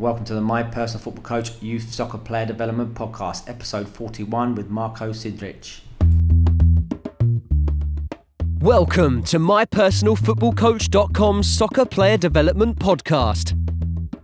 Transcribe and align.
Welcome 0.00 0.24
to 0.24 0.34
the 0.34 0.40
My 0.40 0.62
Personal 0.62 1.02
Football 1.02 1.24
Coach 1.24 1.60
Youth 1.60 1.92
Soccer 1.92 2.16
Player 2.16 2.46
Development 2.46 2.94
Podcast, 2.94 3.50
episode 3.50 3.86
41 3.86 4.54
with 4.54 4.70
Marko 4.70 5.10
Cindric. 5.10 5.80
Welcome 8.60 9.22
to 9.24 9.38
mypersonalfootballcoach.com's 9.38 11.54
Soccer 11.54 11.84
Player 11.84 12.16
Development 12.16 12.78
Podcast. 12.78 13.54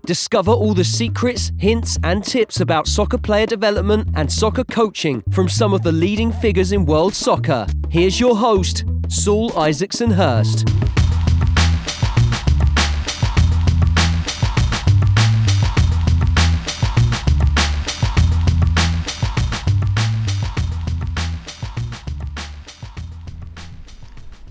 Discover 0.06 0.52
all 0.52 0.72
the 0.72 0.82
secrets, 0.82 1.52
hints, 1.58 1.98
and 2.02 2.24
tips 2.24 2.60
about 2.60 2.88
soccer 2.88 3.18
player 3.18 3.44
development 3.44 4.08
and 4.14 4.32
soccer 4.32 4.64
coaching 4.64 5.22
from 5.30 5.46
some 5.46 5.74
of 5.74 5.82
the 5.82 5.92
leading 5.92 6.32
figures 6.32 6.72
in 6.72 6.86
world 6.86 7.14
soccer. 7.14 7.66
Here's 7.90 8.18
your 8.18 8.34
host, 8.34 8.86
Saul 9.10 9.52
Isaacson 9.58 10.12
Hurst. 10.12 10.66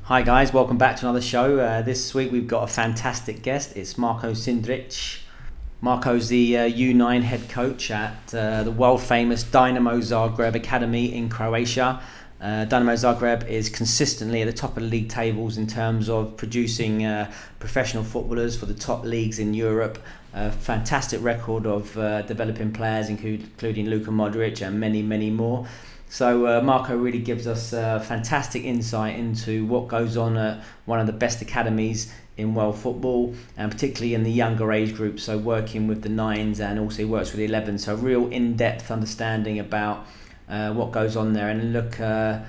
Hi 0.07 0.21
guys, 0.21 0.53
welcome 0.53 0.77
back 0.77 0.97
to 0.97 1.05
another 1.07 1.19
show. 1.19 1.57
Uh, 1.57 1.81
this 1.81 2.13
week 2.13 2.31
we've 2.31 2.45
got 2.45 2.61
a 2.61 2.67
fantastic 2.67 3.41
guest. 3.41 3.75
It's 3.75 3.97
Marko 3.97 4.33
Cindric. 4.33 5.21
Marko's 5.81 6.27
the 6.27 6.57
uh, 6.59 6.69
U9 6.69 7.23
head 7.23 7.49
coach 7.49 7.89
at 7.89 8.31
uh, 8.31 8.61
the 8.61 8.69
world 8.69 9.01
famous 9.01 9.43
Dinamo 9.43 9.97
Zagreb 9.97 10.53
Academy 10.53 11.11
in 11.11 11.27
Croatia. 11.27 12.03
Uh, 12.39 12.67
Dinamo 12.67 12.93
Zagreb 12.93 13.47
is 13.47 13.67
consistently 13.67 14.43
at 14.43 14.45
the 14.45 14.53
top 14.53 14.77
of 14.77 14.83
the 14.83 14.89
league 14.89 15.09
tables 15.09 15.57
in 15.57 15.65
terms 15.65 16.07
of 16.07 16.37
producing 16.37 17.03
uh, 17.03 17.31
professional 17.57 18.03
footballers 18.03 18.55
for 18.55 18.67
the 18.67 18.75
top 18.75 19.05
leagues 19.05 19.39
in 19.39 19.55
Europe. 19.55 19.97
A 20.35 20.51
fantastic 20.51 21.19
record 21.23 21.65
of 21.65 21.97
uh, 21.97 22.21
developing 22.21 22.71
players, 22.71 23.09
including 23.09 23.87
Luka 23.87 24.11
Modric 24.11 24.63
and 24.63 24.79
many, 24.79 25.01
many 25.01 25.31
more. 25.31 25.65
So 26.09 26.47
uh, 26.47 26.61
Marko 26.61 26.95
really 26.95 27.19
gives 27.19 27.47
us 27.47 27.73
uh, 27.73 27.99
fantastic 27.99 28.63
insight 28.63 29.17
into 29.17 29.65
what 29.65 29.87
goes 29.87 30.17
on 30.17 30.37
at 30.37 30.63
one 30.85 30.99
of 30.99 31.07
the 31.07 31.13
best 31.13 31.41
academies 31.41 32.13
in 32.37 32.53
world 32.53 32.77
football, 32.77 33.33
and 33.57 33.71
particularly 33.71 34.13
in 34.13 34.23
the 34.23 34.31
younger 34.31 34.71
age 34.71 34.93
group. 34.93 35.19
So 35.19 35.37
working 35.37 35.87
with 35.87 36.01
the 36.01 36.09
nines 36.09 36.59
and 36.59 36.79
also 36.79 37.05
works 37.07 37.31
with 37.31 37.39
the 37.39 37.45
11. 37.45 37.79
So 37.79 37.95
real 37.95 38.27
in-depth 38.27 38.91
understanding 38.91 39.59
about 39.59 40.05
uh, 40.49 40.73
what 40.73 40.91
goes 40.91 41.15
on 41.15 41.33
there. 41.33 41.49
And 41.49 41.73
look, 41.73 41.99
uh, 41.99 42.39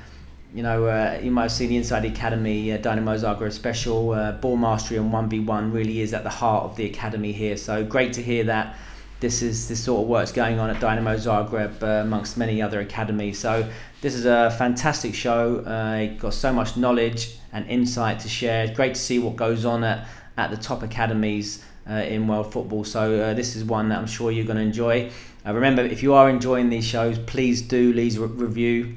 you 0.54 0.62
know, 0.62 0.86
uh, 0.86 1.18
you 1.22 1.30
might 1.30 1.42
have 1.42 1.52
seen 1.52 1.68
the 1.68 1.76
Inside 1.76 2.00
the 2.00 2.08
Academy 2.08 2.72
uh, 2.72 2.78
Dinamo 2.78 3.16
Zagreb 3.16 3.52
special. 3.52 4.08
ball 4.40 4.56
mastery 4.56 4.98
and 4.98 5.12
1v1 5.12 5.72
really 5.72 6.00
is 6.00 6.12
at 6.12 6.24
the 6.24 6.30
heart 6.30 6.64
of 6.64 6.76
the 6.76 6.86
academy 6.86 7.32
here. 7.32 7.56
So 7.56 7.84
great 7.84 8.12
to 8.14 8.22
hear 8.22 8.44
that 8.44 8.76
this 9.20 9.42
is 9.42 9.68
this 9.68 9.82
sort 9.82 10.02
of 10.02 10.08
work's 10.08 10.32
going 10.32 10.58
on 10.58 10.68
at 10.68 10.76
Dinamo 10.76 11.16
Zagreb 11.16 11.82
uh, 11.82 12.02
amongst 12.02 12.36
many 12.36 12.60
other 12.60 12.80
academies. 12.80 13.38
So 13.38 13.68
this 14.00 14.14
is 14.14 14.26
a 14.26 14.54
fantastic 14.58 15.14
show. 15.14 15.60
Uh, 15.60 16.06
got 16.18 16.34
so 16.34 16.52
much 16.52 16.76
knowledge 16.76 17.38
and 17.52 17.66
insight 17.68 18.20
to 18.20 18.28
share. 18.28 18.72
Great 18.74 18.94
to 18.94 19.00
see 19.00 19.18
what 19.18 19.36
goes 19.36 19.64
on 19.64 19.84
at, 19.84 20.06
at 20.36 20.50
the 20.50 20.56
top 20.56 20.82
academies 20.82 21.64
uh, 21.88 21.94
in 21.94 22.28
world 22.28 22.52
football. 22.52 22.84
So 22.84 23.20
uh, 23.20 23.34
this 23.34 23.56
is 23.56 23.64
one 23.64 23.88
that 23.88 23.98
I'm 23.98 24.06
sure 24.06 24.30
you're 24.30 24.44
going 24.44 24.58
to 24.58 24.62
enjoy. 24.62 25.10
Uh, 25.46 25.54
remember, 25.54 25.82
if 25.82 26.02
you 26.02 26.12
are 26.12 26.28
enjoying 26.28 26.68
these 26.68 26.84
shows, 26.84 27.18
please 27.18 27.62
do 27.62 27.92
leave 27.92 28.20
a 28.20 28.26
review 28.26 28.96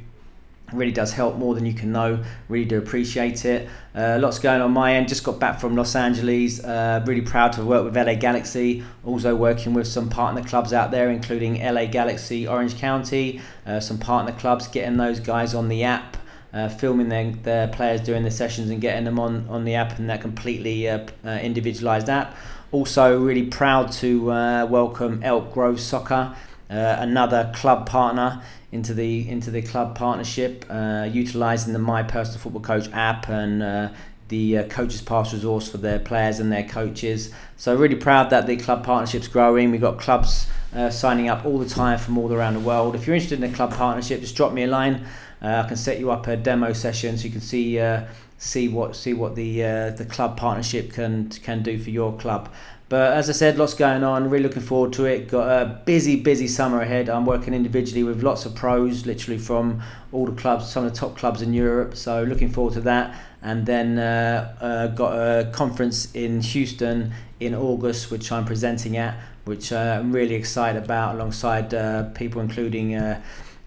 really 0.73 0.91
does 0.91 1.13
help 1.13 1.35
more 1.37 1.55
than 1.55 1.65
you 1.65 1.73
can 1.73 1.91
know. 1.91 2.23
Really 2.47 2.65
do 2.65 2.77
appreciate 2.77 3.45
it. 3.45 3.69
Uh, 3.95 4.17
lots 4.19 4.39
going 4.39 4.61
on 4.61 4.71
my 4.71 4.93
end. 4.93 5.07
Just 5.07 5.23
got 5.23 5.39
back 5.39 5.59
from 5.59 5.75
los 5.75 5.95
angeles. 5.95 6.63
Uh, 6.63 7.03
really 7.05 7.21
proud 7.21 7.53
to 7.53 7.63
work 7.63 7.83
with 7.83 7.95
la 7.95 8.13
galaxy. 8.13 8.83
Also 9.05 9.35
working 9.35 9.73
with 9.73 9.87
some 9.87 10.09
partner 10.09 10.43
clubs 10.43 10.73
out 10.73 10.91
there 10.91 11.09
including 11.09 11.61
la 11.61 11.85
galaxy 11.85 12.47
orange 12.47 12.77
county. 12.77 13.41
Uh, 13.65 13.79
some 13.79 13.97
partner 13.97 14.31
clubs 14.33 14.67
getting 14.67 14.97
those 14.97 15.19
guys 15.19 15.53
on 15.53 15.67
the 15.69 15.83
app 15.83 16.17
uh, 16.53 16.69
filming 16.69 17.09
their, 17.09 17.31
their 17.31 17.67
players 17.67 18.01
during 18.01 18.23
the 18.23 18.31
sessions 18.31 18.69
and 18.69 18.81
getting 18.81 19.05
them 19.05 19.19
on, 19.19 19.47
on 19.49 19.65
the 19.65 19.75
app 19.75 19.99
and 19.99 20.09
that 20.09 20.21
completely 20.21 20.89
uh, 20.89 21.05
uh, 21.25 21.29
individualized 21.29 22.09
app. 22.09 22.35
Also 22.71 23.19
really 23.19 23.47
proud 23.47 23.91
to 23.91 24.25
welcome 24.25 25.21
elk 25.23 25.51
grove 25.51 25.79
soccer 25.79 26.35
another 26.69 27.51
club 27.55 27.87
partner 27.87 28.43
into 28.71 28.93
the 28.93 29.27
into 29.27 29.51
the 29.51 29.61
club 29.61 29.95
partnership, 29.95 30.65
uh, 30.69 31.07
utilizing 31.11 31.73
the 31.73 31.79
My 31.79 32.03
Personal 32.03 32.39
Football 32.39 32.61
Coach 32.61 32.89
app 32.93 33.27
and 33.29 33.63
uh, 33.63 33.89
the 34.29 34.59
uh, 34.59 34.63
coaches 34.67 35.01
pass 35.01 35.33
resource 35.33 35.69
for 35.69 35.77
their 35.77 35.99
players 35.99 36.39
and 36.39 36.51
their 36.51 36.63
coaches. 36.63 37.33
So 37.57 37.75
really 37.75 37.95
proud 37.95 38.29
that 38.29 38.45
the 38.47 38.57
club 38.57 38.85
partnership's 38.85 39.27
growing. 39.27 39.71
We've 39.71 39.81
got 39.81 39.99
clubs 39.99 40.47
uh, 40.73 40.91
signing 40.91 41.29
up 41.29 41.45
all 41.45 41.57
the 41.57 41.67
time 41.67 41.97
from 41.97 42.17
all 42.17 42.31
around 42.31 42.53
the 42.53 42.59
world. 42.59 42.95
If 42.95 43.07
you're 43.07 43.15
interested 43.15 43.43
in 43.43 43.51
a 43.51 43.53
club 43.53 43.73
partnership, 43.73 44.21
just 44.21 44.35
drop 44.35 44.53
me 44.53 44.63
a 44.63 44.67
line. 44.67 45.05
Uh, 45.41 45.63
I 45.65 45.67
can 45.67 45.77
set 45.77 45.99
you 45.99 46.11
up 46.11 46.27
a 46.27 46.37
demo 46.37 46.73
session 46.73 47.17
so 47.17 47.23
you 47.23 47.31
can 47.31 47.41
see 47.41 47.79
uh, 47.79 48.05
see 48.37 48.69
what 48.69 48.95
see 48.95 49.13
what 49.13 49.35
the 49.35 49.63
uh, 49.63 49.89
the 49.91 50.05
club 50.05 50.37
partnership 50.37 50.93
can 50.93 51.29
can 51.29 51.63
do 51.63 51.79
for 51.79 51.89
your 51.89 52.15
club. 52.17 52.49
But 52.89 53.13
as 53.13 53.29
I 53.29 53.33
said, 53.33 53.59
lots 53.59 53.75
going 53.75 54.03
on. 54.03 54.31
Really 54.31 54.43
looking 54.43 54.63
forward 54.63 54.93
to 54.93 55.05
it. 55.05 55.29
Got 55.29 55.47
a 55.47 55.65
busy, 55.85 56.15
busy 56.19 56.47
summer 56.47 56.81
ahead. 56.81 57.07
I'm 57.07 57.23
working 57.23 57.53
individually 57.53 58.03
with 58.03 58.23
lots 58.23 58.47
of 58.47 58.55
pros, 58.55 59.05
literally 59.05 59.37
from 59.37 59.81
all 60.11 60.25
the 60.25 60.31
clubs, 60.31 60.67
some 60.67 60.85
of 60.85 60.91
the 60.91 60.99
top 60.99 61.15
clubs 61.15 61.43
in 61.43 61.53
Europe. 61.53 61.95
So 61.95 62.23
looking 62.23 62.49
forward 62.49 62.73
to 62.73 62.81
that. 62.81 63.15
And 63.43 63.67
then 63.67 63.99
uh, 63.99 64.55
uh, 64.59 64.87
got 64.87 65.13
a 65.13 65.51
conference 65.51 66.11
in 66.15 66.41
Houston 66.41 67.13
in 67.39 67.53
August, 67.53 68.09
which 68.09 68.31
I'm 68.31 68.43
presenting 68.43 68.97
at, 68.97 69.15
which 69.45 69.71
uh, 69.71 69.99
I'm 69.99 70.11
really 70.11 70.33
excited 70.33 70.83
about, 70.83 71.15
alongside 71.15 71.73
uh, 71.73 72.05
people 72.15 72.41
including. 72.41 72.95
Uh, 72.95 73.21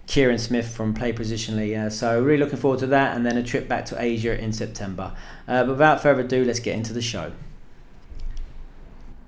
Kieran 0.05 0.37
Smith 0.37 0.67
from 0.67 0.93
Play 0.93 1.13
Positionally. 1.13 1.77
Uh, 1.77 1.89
so 1.89 2.21
really 2.21 2.43
looking 2.43 2.59
forward 2.59 2.81
to 2.81 2.87
that, 2.87 3.15
and 3.15 3.25
then 3.25 3.37
a 3.37 3.41
trip 3.41 3.69
back 3.69 3.85
to 3.85 4.01
Asia 4.01 4.37
in 4.37 4.51
September. 4.51 5.15
Uh, 5.47 5.63
but 5.63 5.69
without 5.69 6.01
further 6.01 6.21
ado, 6.21 6.43
let's 6.43 6.59
get 6.59 6.75
into 6.75 6.91
the 6.91 7.01
show. 7.01 7.31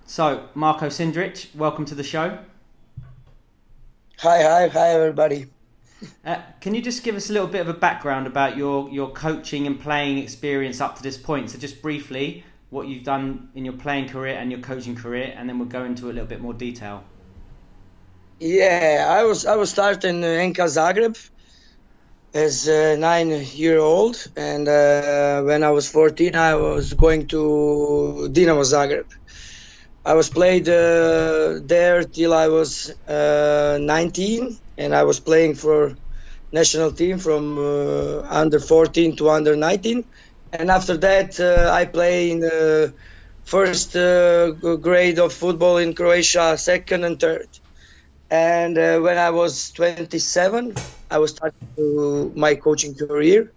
So, 0.07 0.47
Marko 0.53 0.87
Cindric, 0.87 1.53
welcome 1.55 1.83
to 1.85 1.95
the 1.95 2.03
show. 2.03 2.37
Hi, 4.19 4.43
hi, 4.43 4.67
hi, 4.67 4.89
everybody. 4.91 5.47
Uh, 6.23 6.41
can 6.61 6.75
you 6.75 6.81
just 6.83 7.03
give 7.03 7.15
us 7.15 7.31
a 7.31 7.33
little 7.33 7.47
bit 7.47 7.61
of 7.61 7.69
a 7.69 7.73
background 7.73 8.27
about 8.27 8.55
your, 8.55 8.87
your 8.89 9.09
coaching 9.09 9.65
and 9.65 9.79
playing 9.79 10.19
experience 10.19 10.79
up 10.79 10.95
to 10.97 11.01
this 11.01 11.17
point? 11.17 11.49
So, 11.49 11.57
just 11.57 11.81
briefly, 11.81 12.45
what 12.69 12.87
you've 12.87 13.03
done 13.03 13.49
in 13.55 13.65
your 13.65 13.73
playing 13.73 14.09
career 14.09 14.37
and 14.37 14.51
your 14.51 14.59
coaching 14.61 14.95
career, 14.95 15.33
and 15.35 15.49
then 15.49 15.57
we'll 15.57 15.67
go 15.67 15.83
into 15.83 16.05
a 16.05 16.13
little 16.13 16.27
bit 16.27 16.39
more 16.39 16.53
detail. 16.53 17.03
Yeah, 18.39 19.07
I 19.09 19.23
was 19.23 19.47
I 19.47 19.55
was 19.55 19.71
starting 19.71 20.23
in 20.23 20.49
NK 20.49 20.57
Zagreb 20.57 21.17
as 22.35 22.67
a 22.67 22.95
nine 22.95 23.31
year 23.31 23.79
old, 23.79 24.23
and 24.37 24.67
uh, 24.67 25.41
when 25.41 25.63
I 25.63 25.71
was 25.71 25.89
14, 25.89 26.35
I 26.35 26.53
was 26.55 26.93
going 26.93 27.27
to 27.29 28.29
Dinamo 28.31 28.61
Zagreb 28.61 29.05
I 30.05 30.13
was 30.13 30.29
played 30.29 30.69
uh, 30.69 31.59
there 31.63 32.03
till 32.03 32.33
I 32.33 32.47
was 32.47 32.91
uh, 33.07 33.77
19, 33.81 34.57
and 34.77 34.95
I 34.95 35.03
was 35.03 35.19
playing 35.19 35.55
for 35.55 35.97
national 36.51 36.91
team 36.93 37.19
from 37.19 37.57
uh, 37.57 38.21
under 38.29 38.59
14 38.59 39.15
to 39.17 39.29
under 39.29 39.55
19. 39.55 40.05
And 40.53 40.71
after 40.71 40.97
that, 40.97 41.39
uh, 41.39 41.71
I 41.73 41.85
play 41.85 42.31
in 42.31 42.39
the 42.39 42.95
first 43.43 43.95
uh, 43.95 44.51
grade 44.87 45.19
of 45.19 45.33
football 45.33 45.77
in 45.77 45.93
Croatia, 45.95 46.57
second 46.57 47.03
and 47.03 47.19
third. 47.19 47.47
And 48.29 48.77
uh, 48.77 48.99
when 48.99 49.17
I 49.17 49.31
was 49.31 49.71
27, 49.71 50.79
I 51.09 51.19
was 51.19 51.31
starting 51.31 52.33
my 52.35 52.55
coaching 52.55 52.95
career 52.95 53.53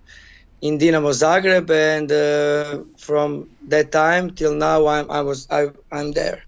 in 0.60 0.78
Dinamo 0.78 1.12
Zagreb, 1.12 1.70
and 1.70 2.10
uh, 2.10 2.84
from 2.96 3.48
that 3.68 3.92
time 3.92 4.30
till 4.30 4.54
now, 4.54 4.86
I'm 4.86 5.10
I 5.10 5.20
was 5.22 5.48
I, 5.50 5.68
I'm 5.92 6.12
there. 6.12 6.42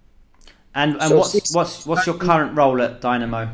And 0.74 0.92
and 1.00 1.10
so 1.10 1.18
what's 1.18 1.32
six, 1.32 1.54
what's 1.54 1.86
what's 1.86 2.06
your 2.06 2.16
current 2.16 2.56
role 2.56 2.80
at 2.82 3.00
Dinamo? 3.00 3.52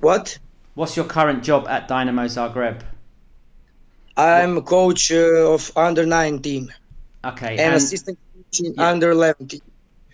What? 0.00 0.38
What's 0.74 0.96
your 0.96 1.06
current 1.06 1.44
job 1.44 1.68
at 1.68 1.88
Dinamo 1.88 2.26
Zagreb? 2.26 2.82
I'm 4.16 4.58
a 4.58 4.62
coach 4.62 5.10
uh, 5.10 5.52
of 5.52 5.72
under 5.76 6.06
nine 6.06 6.40
team. 6.40 6.72
Okay. 7.24 7.52
And, 7.52 7.60
and 7.60 7.74
assistant 7.74 8.18
coach 8.34 8.60
in 8.60 8.74
yeah. 8.74 8.88
under 8.88 9.10
eleven 9.10 9.48
team. 9.48 9.62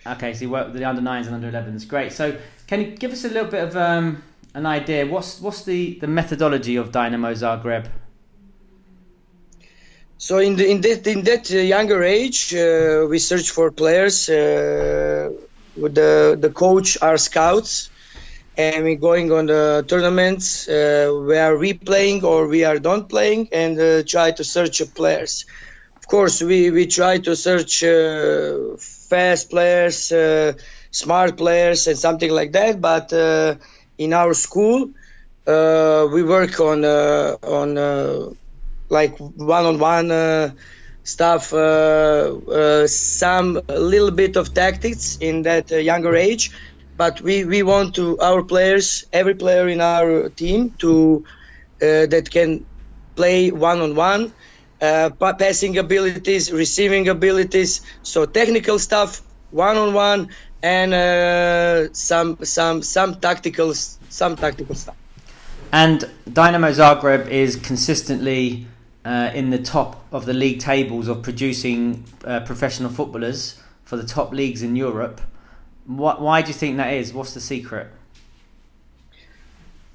Okay, 0.05 0.33
so 0.33 0.41
you 0.41 0.49
work 0.49 0.67
with 0.67 0.75
the 0.75 0.83
under 0.83 1.01
nines 1.01 1.27
and 1.27 1.35
under 1.35 1.51
11s. 1.51 1.87
Great. 1.87 2.11
So, 2.11 2.35
can 2.65 2.81
you 2.81 2.87
give 2.87 3.11
us 3.11 3.23
a 3.23 3.27
little 3.29 3.49
bit 3.49 3.63
of 3.63 3.77
um, 3.77 4.23
an 4.55 4.65
idea? 4.65 5.05
What's 5.05 5.39
what's 5.39 5.63
the, 5.63 5.99
the 5.99 6.07
methodology 6.07 6.75
of 6.75 6.91
Dinamo 6.91 7.31
Zagreb? 7.33 7.87
So 10.25 10.37
in 10.37 10.55
the, 10.55 10.65
in 10.73 10.81
that 10.81 11.07
in 11.07 11.21
that 11.29 11.45
uh, 11.51 11.57
younger 11.75 12.03
age, 12.03 12.53
uh, 12.53 13.07
we 13.09 13.17
search 13.19 13.49
for 13.57 13.71
players. 13.71 14.17
Uh, 14.29 15.29
with 15.83 15.95
the 15.95 16.37
the 16.45 16.51
coach, 16.63 16.89
our 17.01 17.17
scouts, 17.17 17.89
and 18.57 18.83
we're 18.85 19.03
going 19.09 19.31
on 19.31 19.45
the 19.47 19.83
tournaments 19.87 20.67
uh, 20.67 21.09
where 21.29 21.57
we 21.57 21.73
playing 21.73 22.23
or 22.25 22.47
we 22.47 22.61
are 22.65 22.79
not 22.79 23.09
playing, 23.09 23.49
and 23.51 23.73
uh, 23.79 24.03
try 24.15 24.31
to 24.39 24.43
search 24.43 24.77
players. 24.93 25.45
Of 26.01 26.05
course, 26.07 26.35
we 26.49 26.59
we 26.77 26.85
try 26.99 27.13
to 27.27 27.35
search 27.35 27.83
uh, 27.83 28.75
fast 29.11 29.49
players, 29.49 29.97
smart 30.91 31.37
players 31.37 31.87
and 31.87 31.97
something 31.97 32.31
like 32.39 32.51
that. 32.59 32.73
But 32.81 33.11
uh, 33.13 33.55
in 33.97 34.13
our 34.13 34.33
school, 34.33 34.79
uh, 35.47 36.07
we 36.13 36.21
work 36.23 36.59
on 36.59 36.85
uh, 36.85 37.37
on 37.59 37.77
uh, 37.77 38.29
like 38.91 39.17
one-on-one 39.17 40.11
uh, 40.11 40.51
stuff, 41.03 41.53
uh, 41.53 41.57
uh, 41.57 42.87
some 42.87 43.59
little 43.67 44.11
bit 44.11 44.35
of 44.35 44.53
tactics 44.53 45.17
in 45.19 45.43
that 45.43 45.71
younger 45.71 46.15
age. 46.15 46.51
But 46.97 47.21
we, 47.21 47.45
we 47.45 47.63
want 47.63 47.95
to 47.95 48.19
our 48.19 48.43
players, 48.43 49.05
every 49.11 49.33
player 49.33 49.67
in 49.67 49.81
our 49.81 50.29
team, 50.29 50.71
to 50.79 51.23
that 51.79 52.29
can 52.29 52.63
play 53.15 53.49
one-on-one 53.49 54.31
uh, 54.81 55.09
passing 55.37 55.77
abilities, 55.77 56.51
receiving 56.51 57.07
abilities, 57.07 57.81
so 58.03 58.25
technical 58.25 58.79
stuff, 58.79 59.21
one-on-one, 59.51 60.29
and 60.63 60.93
uh, 60.93 61.93
some 61.93 62.37
some 62.43 62.81
some 62.81 63.19
tactical 63.19 63.73
some 63.73 64.35
tactical 64.35 64.75
stuff. 64.75 64.95
And 65.71 66.01
Dinamo 66.29 66.71
Zagreb 66.73 67.29
is 67.29 67.55
consistently 67.55 68.67
uh, 69.03 69.31
in 69.33 69.49
the 69.49 69.59
top 69.59 70.05
of 70.11 70.25
the 70.25 70.33
league 70.33 70.59
tables 70.59 71.07
of 71.07 71.21
producing 71.21 72.03
uh, 72.25 72.39
professional 72.41 72.89
footballers 72.89 73.59
for 73.83 73.97
the 73.97 74.05
top 74.05 74.31
leagues 74.31 74.61
in 74.61 74.75
Europe. 74.75 75.21
What, 75.85 76.21
why 76.21 76.41
do 76.41 76.49
you 76.49 76.53
think 76.53 76.77
that 76.77 76.93
is? 76.93 77.13
What's 77.13 77.33
the 77.33 77.41
secret? 77.41 77.87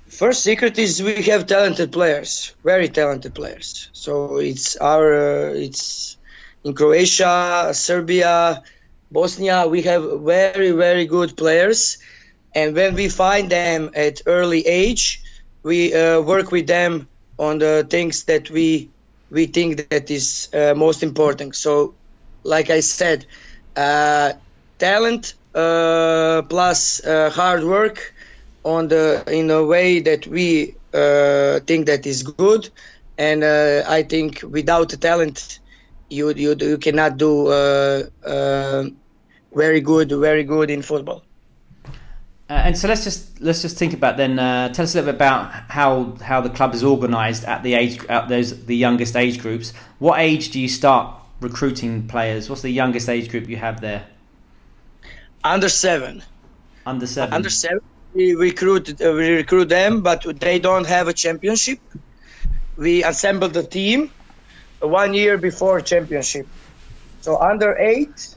First 0.09 0.43
secret 0.43 0.79
is 0.79 1.03
we 1.03 1.23
have 1.25 1.47
talented 1.47 1.93
players, 1.93 2.55
very 2.65 2.89
talented 2.89 3.35
players. 3.35 3.91
So 3.93 4.37
it's 4.37 4.77
our 4.77 5.15
uh, 5.15 5.53
it's 5.53 6.17
in 6.65 6.75
Croatia, 6.75 7.73
Serbia, 7.75 8.63
Bosnia. 9.11 9.67
We 9.67 9.83
have 9.83 10.21
very 10.21 10.71
very 10.71 11.07
good 11.07 11.37
players, 11.37 11.99
and 12.55 12.75
when 12.75 12.95
we 12.95 13.09
find 13.09 13.51
them 13.51 13.91
at 13.95 14.23
early 14.27 14.67
age, 14.67 15.23
we 15.63 15.93
uh, 15.93 16.21
work 16.23 16.51
with 16.51 16.67
them 16.67 17.09
on 17.39 17.59
the 17.59 17.87
things 17.89 18.25
that 18.25 18.49
we 18.49 18.89
we 19.31 19.47
think 19.47 19.77
that 19.79 20.01
is 20.01 20.37
uh, 20.43 20.63
most 20.65 20.93
important. 20.93 21.45
So, 21.45 21.95
like 22.45 22.71
I 22.71 22.81
said, 22.81 23.27
uh, 23.77 24.33
talent 24.79 25.35
uh, 25.55 26.43
plus 26.49 27.05
uh, 27.05 27.31
hard 27.31 27.65
work 27.65 28.13
on 28.65 28.89
the 28.89 29.23
in 29.29 29.51
a 29.51 29.65
way 29.65 30.01
that 30.01 30.27
we 30.27 30.77
uh, 30.93 31.61
think 31.67 31.87
that 31.87 32.07
is 32.07 32.23
good, 32.23 32.63
and 33.11 33.37
uh, 33.37 33.83
I 33.89 34.03
think 34.03 34.35
without 34.43 34.89
talent, 35.01 35.59
you 36.09 36.31
you 36.35 36.55
you 36.61 36.79
cannot 36.79 37.17
do 37.19 37.49
very 39.55 39.81
good 39.81 40.11
very 40.13 40.45
good 40.45 40.71
in 40.71 40.83
football. 40.83 41.25
Uh, 42.49 42.53
and 42.53 42.79
so 42.79 42.87
let's 42.87 43.03
just 43.03 43.41
let's 43.41 43.63
just 43.63 43.77
think 43.77 43.93
about 43.93 44.17
then. 44.17 44.39
Uh, 44.39 44.69
tell 44.69 44.85
us 44.85 44.95
a 44.95 44.99
little 44.99 45.13
bit 45.13 45.17
about 45.17 45.51
how 45.69 46.15
how 46.23 46.41
the 46.41 46.51
club 46.51 46.75
is 46.75 46.85
organised 46.85 47.45
at 47.45 47.63
the 47.63 47.75
age 47.75 48.05
at 48.07 48.29
those 48.29 48.67
the 48.67 48.77
youngest 48.77 49.17
age 49.17 49.41
groups. 49.41 49.73
What 49.99 50.21
age 50.21 50.51
do 50.51 50.61
you 50.61 50.69
start 50.69 51.13
recruiting 51.41 52.07
players? 52.07 52.49
What's 52.49 52.63
the 52.63 52.71
youngest 52.71 53.09
age 53.09 53.31
group 53.31 53.49
you 53.49 53.57
have 53.57 53.81
there? 53.81 54.07
Under 55.43 55.69
seven. 55.69 56.23
Under 56.85 57.07
seven. 57.07 57.35
Under 57.35 57.51
seven 57.51 57.81
we 58.17 58.35
recruit 58.35 59.01
uh, 59.01 59.13
we 59.13 59.31
recruit 59.31 59.69
them, 59.69 60.03
but 60.03 60.25
they 60.41 60.59
don't 60.59 60.87
have 60.87 61.07
a 61.09 61.13
championship. 61.13 61.79
We 62.77 63.05
assemble 63.05 63.49
the 63.49 63.63
team 63.63 64.11
one 64.81 65.13
year 65.15 65.37
before 65.37 65.81
championship. 65.81 66.47
So 67.21 67.39
under 67.39 67.77
eight 67.77 68.35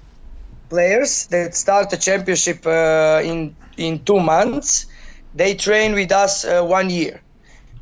players 0.69 1.27
that 1.27 1.55
start 1.55 1.89
the 1.89 1.97
championship 1.97 2.65
uh, 2.65 3.21
in 3.23 3.55
in 3.79 4.03
two 4.03 4.19
months, 4.19 4.85
they 5.33 5.55
train 5.55 5.93
with 5.93 6.11
us 6.11 6.45
uh, 6.45 6.63
one 6.63 6.89
year, 6.89 7.21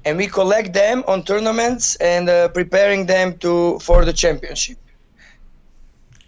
and 0.05 0.17
we 0.17 0.27
collect 0.27 0.73
them 0.73 1.03
on 1.07 1.23
tournaments 1.23 1.95
and 1.95 2.29
uh, 2.29 2.47
preparing 2.49 3.05
them 3.05 3.37
to 3.39 3.79
for 3.79 4.05
the 4.05 4.13
championship. 4.13 4.77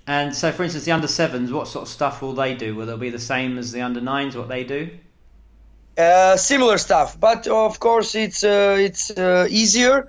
And 0.07 0.35
so, 0.35 0.51
for 0.51 0.63
instance, 0.63 0.85
the 0.85 0.91
under 0.91 1.07
sevens, 1.07 1.51
what 1.51 1.67
sort 1.67 1.83
of 1.83 1.89
stuff 1.89 2.21
will 2.21 2.33
they 2.33 2.55
do? 2.55 2.75
Will 2.75 2.89
it 2.89 2.99
be 2.99 3.11
the 3.11 3.19
same 3.19 3.59
as 3.59 3.71
the 3.71 3.81
under 3.81 4.01
nines? 4.01 4.35
What 4.35 4.49
they 4.49 4.63
do? 4.63 4.89
Uh, 5.95 6.35
similar 6.37 6.77
stuff, 6.77 7.19
but 7.19 7.45
of 7.47 7.79
course 7.79 8.15
it's 8.15 8.43
uh, 8.43 8.77
it's 8.79 9.11
uh, 9.11 9.47
easier. 9.49 10.07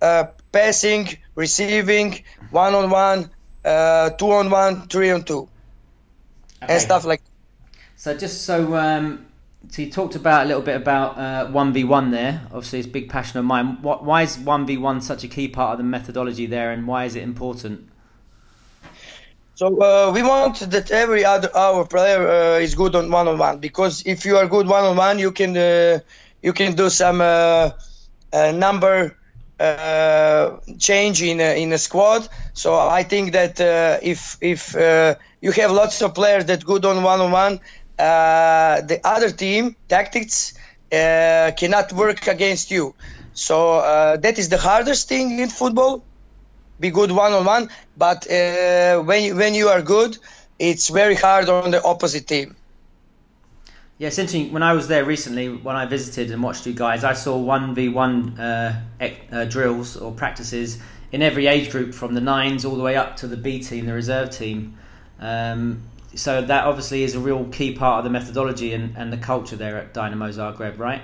Uh, 0.00 0.24
passing, 0.52 1.08
receiving, 1.34 2.22
one 2.50 2.74
on 2.74 2.90
one, 2.90 3.30
uh, 3.64 4.10
two 4.10 4.30
on 4.32 4.50
one, 4.50 4.88
three 4.88 5.10
on 5.10 5.22
two, 5.22 5.48
okay. 6.62 6.72
and 6.72 6.80
stuff 6.80 7.04
like. 7.04 7.22
So 8.00 8.16
just 8.16 8.46
so 8.46 8.76
um, 8.76 9.26
so 9.68 9.82
you 9.82 9.90
talked 9.90 10.14
about 10.14 10.44
a 10.44 10.48
little 10.48 10.62
bit 10.62 10.74
about 10.74 11.50
one 11.52 11.74
v 11.74 11.84
one 11.84 12.10
there. 12.10 12.40
Obviously, 12.46 12.78
it's 12.78 12.88
a 12.88 12.90
big 12.90 13.10
passion 13.10 13.38
of 13.38 13.44
mine. 13.44 13.76
Why 13.82 14.22
is 14.22 14.38
one 14.38 14.64
v 14.64 14.78
one 14.78 15.02
such 15.02 15.22
a 15.22 15.28
key 15.28 15.48
part 15.48 15.72
of 15.72 15.76
the 15.76 15.84
methodology 15.84 16.46
there, 16.46 16.72
and 16.72 16.86
why 16.86 17.04
is 17.04 17.14
it 17.14 17.22
important? 17.22 17.90
So 19.54 19.66
uh, 19.82 20.12
we 20.14 20.22
want 20.22 20.60
that 20.60 20.90
every 20.90 21.26
other 21.26 21.54
our 21.54 21.84
player 21.86 22.26
uh, 22.26 22.58
is 22.58 22.74
good 22.74 22.94
on 22.94 23.10
one 23.10 23.28
on 23.28 23.36
one 23.36 23.58
because 23.58 24.06
if 24.06 24.24
you 24.24 24.38
are 24.38 24.46
good 24.46 24.66
one 24.66 24.84
on 24.84 24.96
one, 24.96 25.18
you 25.18 25.30
can 25.30 25.54
uh, 25.54 26.00
you 26.42 26.54
can 26.54 26.76
do 26.76 26.88
some 26.88 27.20
uh, 27.20 27.72
uh, 28.32 28.52
number 28.52 29.14
uh, 29.58 30.56
change 30.78 31.20
in 31.20 31.38
a, 31.38 31.62
in 31.62 31.70
a 31.74 31.78
squad. 31.78 32.26
So 32.54 32.78
I 32.78 33.02
think 33.02 33.32
that 33.32 33.60
if 34.02 34.38
if 34.40 34.74
you 35.42 35.52
have 35.52 35.70
lots 35.70 36.00
of 36.00 36.14
players 36.14 36.46
that 36.46 36.64
good 36.64 36.86
on 36.86 37.02
one 37.02 37.20
on 37.20 37.30
one, 37.30 37.60
the 38.90 39.00
other 39.04 39.30
team 39.30 39.76
tactics 39.88 40.54
cannot 40.90 41.92
work 41.92 42.26
against 42.26 42.70
you. 42.70 42.94
So 43.34 43.80
that 44.20 44.38
is 44.38 44.48
the 44.48 44.58
hardest 44.58 45.08
thing 45.08 45.38
in 45.38 45.48
football 45.48 46.02
be 46.80 46.90
good 46.90 47.12
one 47.12 47.32
on 47.32 47.44
one, 47.44 47.68
but 47.96 48.28
uh, 48.30 49.02
when 49.02 49.36
when 49.36 49.54
you 49.54 49.68
are 49.68 49.82
good, 49.82 50.16
it's 50.58 50.88
very 50.88 51.14
hard 51.14 51.48
on 51.48 51.70
the 51.70 51.82
opposite 51.84 52.26
team. 52.26 52.56
Yeah, 53.98 54.08
it's 54.08 54.18
interesting. 54.18 54.50
When 54.50 54.62
I 54.62 54.72
was 54.72 54.88
there 54.88 55.04
recently, 55.04 55.48
when 55.50 55.76
I 55.76 55.84
visited 55.84 56.30
and 56.30 56.42
watched 56.42 56.66
you 56.66 56.72
guys, 56.72 57.04
I 57.04 57.12
saw 57.12 57.36
one 57.36 57.74
v 57.74 57.90
one 57.90 58.38
uh, 58.40 58.80
uh, 59.00 59.44
drills 59.44 59.96
or 59.96 60.10
practices 60.12 60.78
in 61.12 61.22
every 61.22 61.46
age 61.46 61.70
group, 61.70 61.92
from 61.92 62.14
the 62.14 62.20
nines 62.20 62.64
all 62.64 62.76
the 62.76 62.82
way 62.82 62.96
up 62.96 63.16
to 63.16 63.26
the 63.26 63.36
B 63.36 63.62
team, 63.62 63.84
the 63.84 63.92
reserve 63.92 64.30
team. 64.30 64.78
Um, 65.18 65.82
so 66.14 66.42
that 66.42 66.64
obviously 66.64 67.02
is 67.02 67.14
a 67.14 67.20
real 67.20 67.44
key 67.46 67.74
part 67.74 67.98
of 67.98 68.04
the 68.04 68.10
methodology 68.10 68.72
and, 68.72 68.96
and 68.96 69.12
the 69.12 69.16
culture 69.16 69.56
there 69.56 69.78
at 69.78 69.94
Dinamo 69.94 70.30
Zagreb, 70.32 70.78
right? 70.78 71.02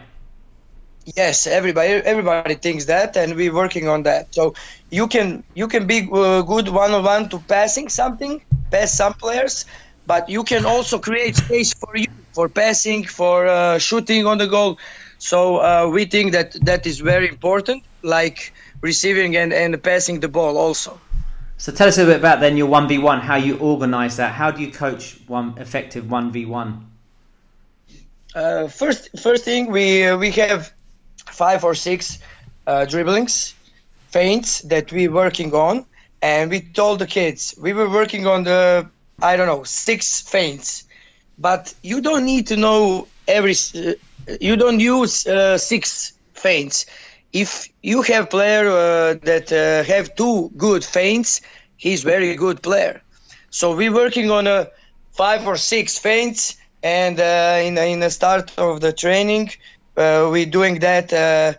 Yes, 1.15 1.47
everybody 1.47 1.89
everybody 1.89 2.57
thinks 2.57 2.87
that, 2.87 3.17
and 3.17 3.37
we're 3.37 3.55
working 3.55 3.87
on 3.89 4.03
that. 4.03 4.35
So 4.35 4.55
you 4.91 5.07
can 5.07 5.45
you 5.55 5.69
can 5.69 5.87
be 5.87 6.09
uh, 6.13 6.43
good 6.43 6.69
one 6.69 6.93
on 6.93 7.05
one 7.05 7.29
to 7.29 7.39
passing 7.39 7.89
something, 7.89 8.43
pass 8.73 8.93
some 8.93 9.15
players, 9.15 9.67
but 10.05 10.29
you 10.29 10.43
can 10.43 10.67
also 10.67 10.99
create 10.99 11.37
space 11.37 11.75
for 11.75 11.97
you 11.97 12.07
for 12.33 12.49
passing, 12.49 13.05
for 13.05 13.47
uh, 13.47 13.79
shooting 13.79 14.27
on 14.27 14.39
the 14.39 14.47
goal. 14.47 14.79
So 15.19 15.59
uh, 15.59 15.89
we 15.89 16.05
think 16.05 16.33
that 16.33 16.53
that 16.67 16.87
is 16.87 17.01
very 17.01 17.29
important, 17.29 17.85
like 18.03 18.53
receiving 18.83 19.37
and, 19.37 19.53
and 19.53 19.83
passing 19.83 20.21
the 20.21 20.29
ball 20.29 20.59
also. 20.59 21.01
So 21.59 21.73
tell 21.73 21.89
us 21.89 21.99
a 21.99 22.05
bit 22.05 22.17
about 22.17 22.41
then 22.41 22.57
your 22.57 22.67
one 22.67 22.87
v 22.87 22.99
one, 22.99 23.21
how 23.21 23.37
you 23.37 23.57
organise 23.59 24.17
that. 24.17 24.33
How 24.33 24.51
do 24.51 24.63
you 24.63 24.71
coach 24.71 25.19
one 25.27 25.55
effective 25.59 26.11
one 26.11 26.31
v 26.31 26.45
one? 26.45 26.91
Uh, 28.35 28.69
first, 28.69 29.19
first 29.19 29.45
thing 29.45 29.71
we 29.71 30.07
uh, 30.07 30.19
we 30.19 30.31
have 30.33 30.71
five 31.25 31.65
or 31.65 31.75
six 31.75 32.19
uh, 32.67 32.85
dribblings, 32.85 33.55
feints 34.09 34.61
that 34.63 34.93
we're 34.93 35.11
working 35.11 35.55
on, 35.55 35.87
and 36.21 36.51
we 36.51 36.61
told 36.61 36.99
the 36.99 37.07
kids 37.07 37.55
we 37.59 37.73
were 37.73 37.89
working 37.89 38.27
on 38.27 38.45
the 38.45 38.87
I 39.23 39.37
don't 39.37 39.47
know 39.47 39.63
six 39.63 40.21
feints, 40.21 40.85
but 41.39 41.73
you 41.83 42.03
don't 42.03 42.27
need 42.27 42.49
to 42.49 42.57
know 42.57 43.09
every. 43.27 43.55
Uh, 43.75 43.95
you 44.41 44.57
don't 44.57 44.81
use 44.81 45.27
uh, 45.27 45.57
six 45.57 46.13
feints. 46.35 46.85
If 47.33 47.69
you 47.83 48.03
have 48.03 48.31
player 48.31 48.69
uh, 48.69 49.15
that 49.23 49.53
uh, 49.53 49.85
have 49.85 50.15
two 50.17 50.51
good 50.57 50.85
feints, 50.85 51.41
he's 51.77 52.03
very 52.03 52.35
good 52.37 52.63
player. 52.63 53.03
So 53.51 53.77
we're 53.77 53.93
working 53.93 54.31
on 54.31 54.47
a 54.47 54.69
five 55.13 55.47
or 55.47 55.57
six 55.57 55.99
feints, 55.99 56.57
and 56.83 57.19
uh, 57.19 57.59
in 57.63 57.79
in 57.79 58.01
the 58.01 58.11
start 58.11 58.53
of 58.59 58.81
the 58.81 58.93
training, 58.93 59.51
uh, 59.97 60.29
we're 60.31 60.47
doing 60.47 60.81
that 60.81 61.13
uh, 61.13 61.55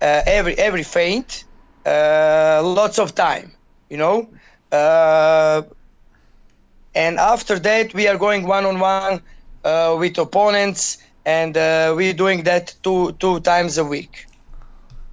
uh, 0.00 0.22
every 0.26 0.54
every 0.58 0.82
feint, 0.84 1.44
lots 1.84 2.98
of 2.98 3.14
time, 3.14 3.52
you 3.88 3.96
know. 3.96 4.28
and 6.94 7.18
after 7.18 7.58
that, 7.58 7.94
we 7.94 8.08
are 8.08 8.16
going 8.16 8.46
one 8.46 8.64
on 8.64 8.78
one 8.78 9.22
with 9.98 10.18
opponents, 10.18 10.98
and 11.24 11.54
we're 11.96 12.14
doing 12.14 12.44
that 12.44 12.74
two 12.82 13.12
two 13.12 13.40
times 13.40 13.78
a 13.78 13.84
week. 13.84 14.29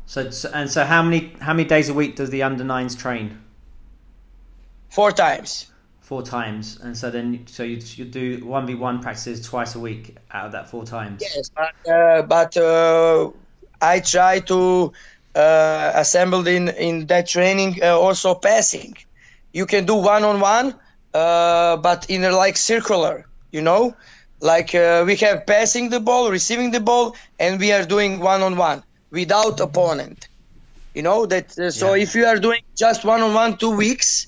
So, 0.08 0.32
and 0.54 0.72
so 0.72 0.86
how 0.86 1.04
many 1.04 1.36
how 1.42 1.54
many 1.54 1.68
days 1.68 1.90
a 1.90 1.94
week 1.94 2.16
does 2.16 2.30
the 2.30 2.42
under 2.42 2.64
nines 2.64 2.96
train? 2.96 3.42
Four 4.90 5.12
times. 5.12 5.68
four 6.08 6.24
times, 6.24 6.80
and 6.82 6.98
so 6.98 7.12
then 7.12 7.46
so 7.48 7.64
you 7.64 7.80
you 7.98 8.06
do 8.06 8.46
one 8.46 8.66
v 8.66 8.76
one 8.76 9.02
practices 9.02 9.46
twice 9.46 9.76
a 9.76 9.80
week 9.80 10.16
out 10.32 10.46
of 10.46 10.52
that 10.54 10.70
four 10.70 10.86
times. 10.86 11.22
Yes, 11.22 11.50
but 11.50 11.76
uh, 11.92 12.22
but 12.22 12.56
uh, 12.56 13.30
I 13.82 14.00
try 14.00 14.40
to 14.40 14.94
uh, 15.36 15.92
assemble 15.96 16.48
in 16.48 16.70
in 16.70 17.08
that 17.08 17.28
training 17.28 17.84
uh, 17.84 18.00
also 18.00 18.36
passing. 18.36 18.96
You 19.52 19.66
can 19.66 19.86
do 19.86 19.96
one 19.96 20.24
on 20.24 20.40
one, 20.40 20.76
but 21.12 22.06
in 22.10 22.24
a, 22.24 22.32
like 22.32 22.56
circular, 22.56 23.26
you 23.52 23.62
know, 23.62 23.94
like 24.40 24.74
uh, 24.74 25.04
we 25.06 25.18
have 25.18 25.46
passing 25.46 25.90
the 25.90 26.00
ball, 26.00 26.32
receiving 26.32 26.72
the 26.72 26.80
ball, 26.80 27.16
and 27.38 27.60
we 27.60 27.74
are 27.74 27.84
doing 27.84 28.22
one 28.22 28.42
on 28.44 28.56
one 28.56 28.84
without 29.12 29.60
opponent. 29.60 30.28
You 30.94 31.04
know 31.04 31.26
that. 31.28 31.58
Uh, 31.58 31.72
so 31.72 31.94
Yeah. 31.94 32.04
if 32.04 32.16
you 32.16 32.26
are 32.26 32.38
doing 32.38 32.62
just 32.78 33.06
one 33.06 33.22
on 33.22 33.34
one 33.34 33.58
two 33.58 33.72
weeks, 33.76 34.28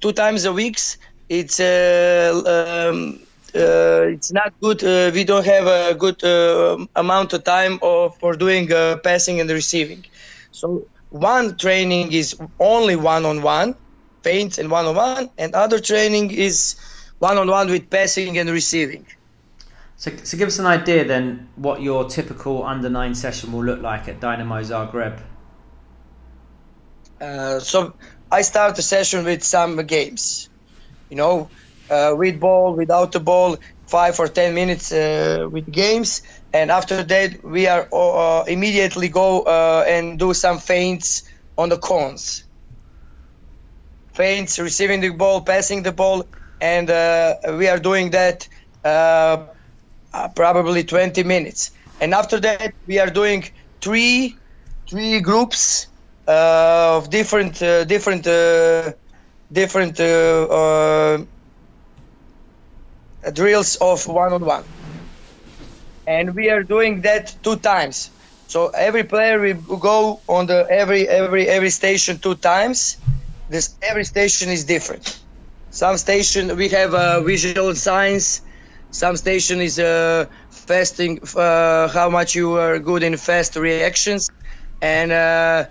two 0.00 0.12
times 0.12 0.44
a 0.44 0.52
weeks, 0.52 0.98
it's 1.28 1.60
uh, 1.60 2.32
um, 2.54 3.20
uh, 3.54 4.14
it's 4.14 4.32
not 4.32 4.52
good. 4.60 4.82
Uh, 4.82 5.10
we 5.14 5.24
don't 5.24 5.46
have 5.46 5.66
a 5.66 5.94
good 5.94 6.22
uh, 6.24 6.78
amount 6.96 7.32
of 7.32 7.44
time 7.44 7.78
of, 7.82 8.16
for 8.18 8.34
doing 8.34 8.72
uh, 8.72 8.96
passing 9.04 9.40
and 9.40 9.50
receiving. 9.50 10.04
So 10.50 10.88
one 11.10 11.56
training 11.56 12.12
is 12.12 12.36
only 12.58 12.96
one 12.96 13.24
on 13.26 13.42
one, 13.42 13.76
feints 14.22 14.58
and 14.58 14.70
one 14.70 14.86
on 14.86 14.96
one, 14.96 15.30
and 15.38 15.54
other 15.54 15.80
training 15.80 16.30
is 16.30 16.76
one 17.18 17.38
on 17.38 17.48
one 17.48 17.70
with 17.70 17.90
passing 17.90 18.38
and 18.38 18.50
receiving. 18.50 19.06
So, 20.00 20.10
so 20.24 20.38
give 20.38 20.48
us 20.48 20.58
an 20.58 20.64
idea 20.64 21.04
then 21.04 21.50
what 21.56 21.82
your 21.82 22.08
typical 22.08 22.64
under 22.64 22.88
nine 22.88 23.14
session 23.14 23.52
will 23.52 23.62
look 23.62 23.82
like 23.82 24.08
at 24.08 24.18
Dinamo 24.18 24.64
Zagreb. 24.64 25.20
Uh, 27.20 27.60
so 27.60 27.92
I 28.32 28.40
start 28.40 28.76
the 28.76 28.82
session 28.82 29.26
with 29.26 29.44
some 29.44 29.76
games, 29.84 30.48
you 31.10 31.18
know, 31.18 31.50
uh, 31.90 32.14
with 32.16 32.40
ball, 32.40 32.72
without 32.72 33.12
the 33.12 33.20
ball, 33.20 33.58
five 33.88 34.18
or 34.18 34.26
ten 34.26 34.54
minutes 34.54 34.90
uh, 34.90 35.46
with 35.52 35.70
games, 35.70 36.22
and 36.54 36.70
after 36.70 37.02
that 37.02 37.44
we 37.44 37.66
are 37.66 37.86
uh, 37.92 38.44
immediately 38.44 39.10
go 39.10 39.42
uh, 39.42 39.84
and 39.86 40.18
do 40.18 40.32
some 40.32 40.56
feints 40.60 41.24
on 41.58 41.68
the 41.68 41.76
cones. 41.76 42.44
Feints, 44.14 44.58
receiving 44.58 45.02
the 45.02 45.10
ball, 45.10 45.42
passing 45.42 45.82
the 45.82 45.92
ball, 45.92 46.24
and 46.58 46.88
uh, 46.88 47.34
we 47.58 47.68
are 47.68 47.78
doing 47.78 48.12
that 48.12 48.48
uh, 50.12 50.28
probably 50.28 50.84
20 50.84 51.22
minutes. 51.24 51.70
And 52.00 52.14
after 52.14 52.40
that 52.40 52.74
we 52.86 52.98
are 52.98 53.10
doing 53.10 53.44
three 53.80 54.36
three 54.88 55.20
groups 55.20 55.86
uh, 56.26 56.96
of 56.96 57.10
different 57.10 57.62
uh, 57.62 57.84
different 57.84 58.26
uh, 58.26 58.92
different 59.52 60.00
uh, 60.00 61.18
uh, 63.24 63.30
drills 63.32 63.76
of 63.76 64.06
one 64.06 64.32
on 64.32 64.44
one 64.44 64.64
and 66.06 66.34
we 66.34 66.50
are 66.50 66.62
doing 66.62 67.02
that 67.02 67.34
two 67.42 67.56
times. 67.56 68.10
So 68.48 68.68
every 68.68 69.04
player 69.04 69.38
will 69.38 69.76
go 69.76 70.20
on 70.28 70.46
the 70.46 70.66
every 70.68 71.06
every 71.08 71.46
every 71.46 71.70
station 71.70 72.18
two 72.18 72.34
times. 72.34 72.96
This 73.48 73.76
every 73.80 74.04
station 74.04 74.48
is 74.48 74.64
different. 74.64 75.20
Some 75.70 75.96
station 75.98 76.56
we 76.56 76.68
have 76.68 77.24
visual 77.24 77.74
signs 77.76 78.42
some 78.90 79.16
station 79.16 79.60
is 79.60 79.78
uh, 79.78 80.26
fasting 80.50 81.20
uh, 81.36 81.88
how 81.88 82.08
much 82.10 82.34
you 82.34 82.54
are 82.56 82.78
good 82.78 83.02
in 83.02 83.16
fast 83.16 83.56
reactions 83.56 84.28
and 84.80 85.12
uh, 85.12 85.66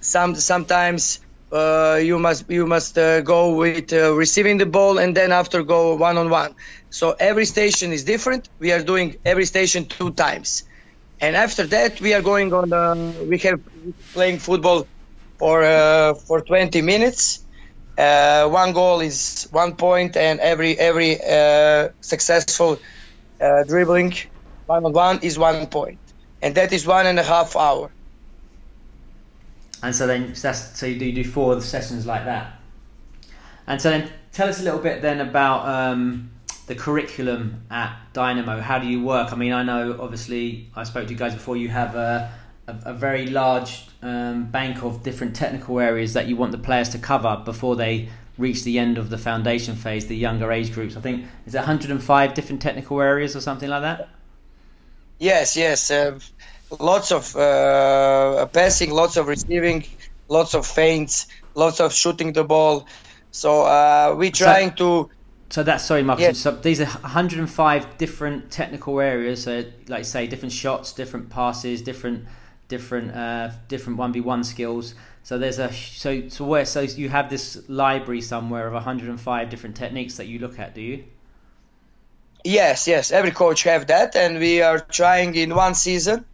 some 0.00 0.34
sometimes 0.34 1.20
uh, 1.52 2.00
you 2.02 2.18
must 2.18 2.50
you 2.50 2.66
must 2.66 2.98
uh, 2.98 3.20
go 3.22 3.54
with 3.56 3.92
uh, 3.92 4.12
receiving 4.14 4.58
the 4.58 4.66
ball 4.66 4.98
and 4.98 5.16
then 5.16 5.32
after 5.32 5.62
go 5.62 5.94
one 5.96 6.18
on 6.18 6.30
one. 6.30 6.54
So 6.90 7.12
every 7.18 7.46
station 7.46 7.92
is 7.92 8.04
different. 8.04 8.48
We 8.58 8.72
are 8.72 8.82
doing 8.82 9.16
every 9.24 9.46
station 9.46 9.86
two 9.86 10.12
times, 10.12 10.64
and 11.20 11.36
after 11.36 11.66
that 11.68 12.00
we 12.00 12.14
are 12.14 12.22
going 12.22 12.52
on. 12.52 13.28
We 13.28 13.38
have 13.38 13.60
playing 14.14 14.38
football 14.40 14.88
for 15.38 15.62
for 16.26 16.40
20 16.42 16.82
minutes. 16.82 17.43
Uh, 17.96 18.48
one 18.48 18.72
goal 18.72 19.00
is 19.00 19.48
one 19.52 19.76
point, 19.76 20.16
and 20.16 20.40
every 20.40 20.76
every 20.78 21.18
uh, 21.22 21.90
successful 22.00 22.78
uh, 23.40 23.64
dribbling 23.64 24.14
one 24.66 24.84
on 24.84 24.92
one 24.92 25.18
is 25.22 25.38
one 25.38 25.66
point, 25.66 25.98
and 26.42 26.54
that 26.54 26.72
is 26.72 26.86
one 26.86 27.06
and 27.06 27.18
a 27.18 27.22
half 27.22 27.54
hour. 27.56 27.90
And 29.82 29.94
so 29.94 30.06
then 30.06 30.34
so 30.34 30.48
that's 30.48 30.78
so 30.78 30.86
you 30.86 30.98
do, 30.98 31.04
you 31.06 31.12
do 31.12 31.24
four 31.24 31.60
sessions 31.60 32.06
like 32.06 32.24
that. 32.24 32.58
And 33.66 33.80
so 33.80 33.90
then 33.90 34.10
tell 34.32 34.48
us 34.48 34.60
a 34.60 34.64
little 34.64 34.80
bit 34.80 35.02
then 35.02 35.20
about 35.20 35.66
um, 35.68 36.30
the 36.66 36.74
curriculum 36.74 37.64
at 37.70 37.96
Dinamo. 38.12 38.60
How 38.60 38.78
do 38.78 38.86
you 38.86 39.02
work? 39.02 39.32
I 39.32 39.36
mean, 39.36 39.52
I 39.52 39.62
know 39.62 39.98
obviously 40.00 40.70
I 40.74 40.84
spoke 40.84 41.06
to 41.06 41.12
you 41.12 41.18
guys 41.18 41.34
before. 41.34 41.56
You 41.56 41.68
have 41.68 41.94
a 41.94 42.32
a, 42.66 42.76
a 42.86 42.94
very 42.94 43.26
large 43.26 43.86
um, 44.04 44.44
bank 44.44 44.84
of 44.84 45.02
different 45.02 45.34
technical 45.34 45.80
areas 45.80 46.12
that 46.12 46.28
you 46.28 46.36
want 46.36 46.52
the 46.52 46.58
players 46.58 46.88
to 46.90 46.98
cover 46.98 47.42
before 47.44 47.74
they 47.74 48.08
reach 48.38 48.62
the 48.64 48.78
end 48.78 48.98
of 48.98 49.10
the 49.10 49.18
foundation 49.18 49.74
phase, 49.74 50.06
the 50.06 50.16
younger 50.16 50.52
age 50.52 50.72
groups. 50.72 50.96
I 50.96 51.00
think 51.00 51.24
is 51.46 51.54
it 51.54 51.58
105 51.58 52.34
different 52.34 52.60
technical 52.62 53.00
areas 53.00 53.34
or 53.34 53.40
something 53.40 53.68
like 53.68 53.82
that. 53.82 54.08
Yes, 55.18 55.56
yes. 55.56 55.90
Uh, 55.90 56.18
lots 56.78 57.12
of 57.12 57.34
uh, 57.36 58.46
passing, 58.52 58.90
lots 58.90 59.16
of 59.16 59.26
receiving, 59.28 59.84
lots 60.28 60.54
of 60.54 60.66
feints, 60.66 61.26
lots 61.54 61.80
of 61.80 61.92
shooting 61.92 62.32
the 62.32 62.44
ball. 62.44 62.86
So 63.30 63.62
uh, 63.62 64.14
we're 64.18 64.34
So- 64.34 64.44
trying 64.44 64.74
to. 64.76 65.10
So 65.50 65.62
that's 65.62 65.84
sorry, 65.84 66.02
Marcus. 66.02 66.22
Yes. 66.22 66.38
So 66.38 66.50
these 66.50 66.80
are 66.80 66.86
105 66.86 67.96
different 67.96 68.50
technical 68.50 68.98
areas. 69.00 69.44
So, 69.44 69.64
like 69.88 70.04
say, 70.04 70.26
different 70.26 70.52
shots, 70.52 70.92
different 70.92 71.30
passes, 71.30 71.80
different, 71.80 72.24
different, 72.68 73.14
uh, 73.14 73.50
different 73.68 73.98
one 73.98 74.12
v 74.12 74.20
one 74.20 74.44
skills. 74.44 74.94
So 75.22 75.38
there's 75.38 75.58
a 75.58 75.72
so 75.72 76.28
so 76.28 76.44
where 76.44 76.64
so 76.64 76.80
you 76.82 77.08
have 77.08 77.30
this 77.30 77.66
library 77.68 78.20
somewhere 78.20 78.66
of 78.66 78.74
105 78.74 79.50
different 79.50 79.76
techniques 79.76 80.16
that 80.16 80.26
you 80.26 80.38
look 80.38 80.58
at. 80.58 80.74
Do 80.74 80.82
you? 80.82 81.04
Yes, 82.44 82.86
yes. 82.86 83.10
Every 83.10 83.30
coach 83.30 83.62
have 83.62 83.86
that, 83.86 84.16
and 84.16 84.38
we 84.38 84.60
are 84.60 84.78
trying 84.78 85.34
in 85.34 85.54
one 85.54 85.74
season 85.74 86.26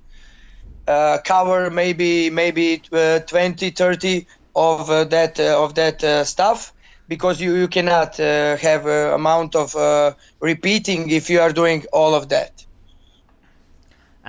uh, 0.91 1.19
cover 1.25 1.71
maybe 1.71 2.31
maybe 2.31 2.83
uh, 2.93 3.21
20, 3.21 3.71
30 3.71 4.27
of 4.57 4.91
uh, 4.91 5.05
that 5.05 5.39
uh, 5.39 5.63
of 5.63 5.75
that 5.77 6.03
uh, 6.03 6.25
stuff 6.25 6.73
because 7.09 7.41
you, 7.41 7.55
you 7.57 7.69
cannot 7.69 8.19
uh, 8.21 8.57
have 8.57 8.87
amount 8.87 9.55
of 9.57 9.75
repeating 10.41 11.11
if 11.11 11.29
you 11.31 11.41
are 11.41 11.53
doing 11.53 11.85
all 11.93 12.15
of 12.15 12.29
that. 12.29 12.65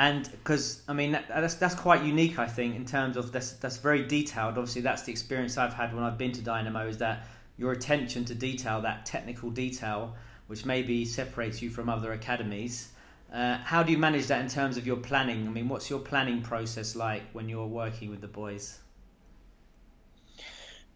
And 0.02 0.28
because 0.32 0.82
I 0.88 0.94
mean 0.94 1.12
that, 1.12 1.28
that's 1.28 1.54
that's 1.54 1.76
quite 1.76 2.04
unique, 2.04 2.40
I 2.40 2.48
think, 2.48 2.76
in 2.76 2.86
terms 2.86 3.18
of 3.18 3.32
that's 3.32 3.52
that's 3.52 3.78
very 3.78 4.04
detailed. 4.08 4.58
Obviously, 4.58 4.82
that's 4.82 5.04
the 5.04 5.12
experience 5.12 5.60
I've 5.60 5.76
had 5.76 5.94
when 5.94 6.04
I've 6.04 6.18
been 6.18 6.32
to 6.32 6.42
Dinamo. 6.42 6.90
Is 6.90 6.98
that 6.98 7.28
your 7.56 7.72
attention 7.72 8.26
to 8.26 8.34
detail, 8.34 8.82
that 8.82 9.06
technical 9.06 9.52
detail, 9.52 10.16
which 10.48 10.66
maybe 10.66 11.06
separates 11.06 11.62
you 11.62 11.70
from 11.70 11.88
other 11.88 12.14
academies. 12.14 12.90
Uh, 13.32 13.60
how 13.60 13.84
do 13.84 13.92
you 13.92 14.00
manage 14.00 14.26
that 14.26 14.42
in 14.42 14.50
terms 14.50 14.76
of 14.76 14.88
your 14.88 14.98
planning? 14.98 15.48
I 15.48 15.52
mean, 15.52 15.70
what's 15.70 15.88
your 15.88 16.00
planning 16.00 16.42
process 16.42 16.96
like 16.96 17.22
when 17.34 17.48
you're 17.48 17.68
working 17.68 18.10
with 18.10 18.22
the 18.22 18.28
boys? 18.28 18.80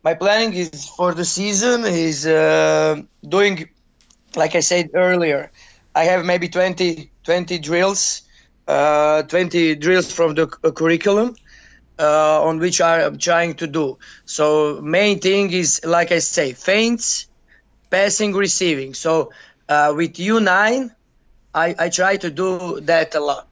my 0.03 0.13
planning 0.13 0.53
is 0.53 0.87
for 0.87 1.15
the 1.15 1.25
season 1.25 1.83
is 1.83 2.27
uh, 2.27 3.01
doing 3.27 3.67
like 4.35 4.53
i 4.53 4.59
said 4.59 4.91
earlier 4.93 5.51
i 5.95 6.03
have 6.03 6.23
maybe 6.23 6.47
20 6.47 7.09
20 7.23 7.57
drills 7.57 8.21
uh, 8.67 9.23
20 9.23 9.75
drills 9.75 10.11
from 10.11 10.35
the 10.35 10.47
cu- 10.47 10.71
curriculum 10.71 11.35
uh, 11.99 12.43
on 12.43 12.59
which 12.59 12.81
i'm 12.81 13.17
trying 13.17 13.53
to 13.55 13.67
do. 13.67 13.97
So 14.25 14.81
main 14.81 15.19
thing 15.19 15.51
is 15.51 15.81
like 15.85 16.11
i 16.11 16.19
say 16.19 16.53
feints 16.53 17.27
passing 17.89 18.33
receiving. 18.33 18.93
So 18.93 19.31
uh, 19.69 19.93
with 19.95 20.13
u9 20.15 20.91
I, 21.53 21.75
I 21.79 21.89
try 21.89 22.17
to 22.17 22.29
do 22.29 22.81
that 22.81 23.15
a 23.15 23.19
lot. 23.19 23.47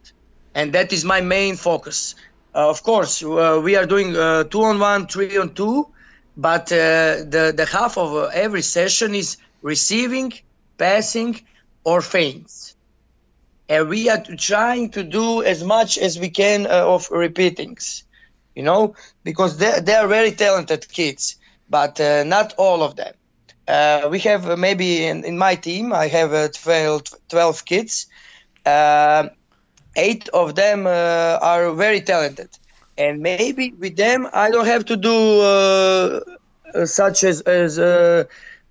And 0.54 0.74
that 0.74 0.92
is 0.94 1.06
my 1.06 1.22
main 1.22 1.56
focus. 1.56 2.16
Uh, 2.54 2.70
of 2.70 2.84
course 2.84 3.24
uh, 3.24 3.60
we 3.64 3.76
are 3.76 3.86
doing 3.86 4.16
uh, 4.16 4.44
two 4.44 4.64
on 4.64 4.80
one 4.80 5.08
three 5.08 5.38
on 5.38 5.54
two 5.54 5.88
but 6.36 6.72
uh, 6.72 7.24
the 7.36 7.54
the 7.56 7.66
half 7.66 7.98
of 7.98 8.14
uh, 8.16 8.24
every 8.34 8.62
session 8.62 9.14
is 9.16 9.38
receiving, 9.62 10.34
passing, 10.78 11.40
or 11.84 12.02
feints, 12.02 12.76
and 13.70 13.90
we 13.90 14.10
are 14.10 14.22
trying 14.38 14.90
to 14.92 15.04
do 15.04 15.44
as 15.44 15.64
much 15.64 15.98
as 15.98 16.20
we 16.20 16.30
can 16.30 16.66
uh, 16.66 16.86
of 16.86 17.10
repeatings, 17.12 18.04
you 18.56 18.64
know, 18.64 18.96
because 19.24 19.58
they 19.58 19.80
they 19.82 19.94
are 19.94 20.08
very 20.08 20.32
talented 20.32 20.88
kids, 20.88 21.38
but 21.70 22.00
uh, 22.00 22.24
not 22.24 22.54
all 22.58 22.84
of 22.84 22.96
them. 22.96 23.14
Uh, 23.68 24.08
we 24.12 24.20
have 24.20 24.50
uh, 24.50 24.58
maybe 24.58 25.06
in, 25.06 25.24
in 25.24 25.38
my 25.38 25.56
team 25.56 25.94
I 25.94 26.08
have 26.08 26.34
uh, 26.34 26.50
12, 26.50 27.04
12 27.30 27.66
kids. 27.66 28.08
Uh, 28.66 29.30
eight 29.96 30.28
of 30.30 30.56
them 30.56 30.88
are 30.88 31.72
very 31.72 32.02
talented 32.02 32.50
and 32.98 33.22
maybe 33.22 33.72
with 33.72 33.96
them 33.96 34.28
I 34.34 34.50
don't 34.50 34.66
have 34.66 34.86
to 34.86 34.98
do 34.98 36.86
such 36.86 37.24
as 37.24 37.42
as 37.42 37.78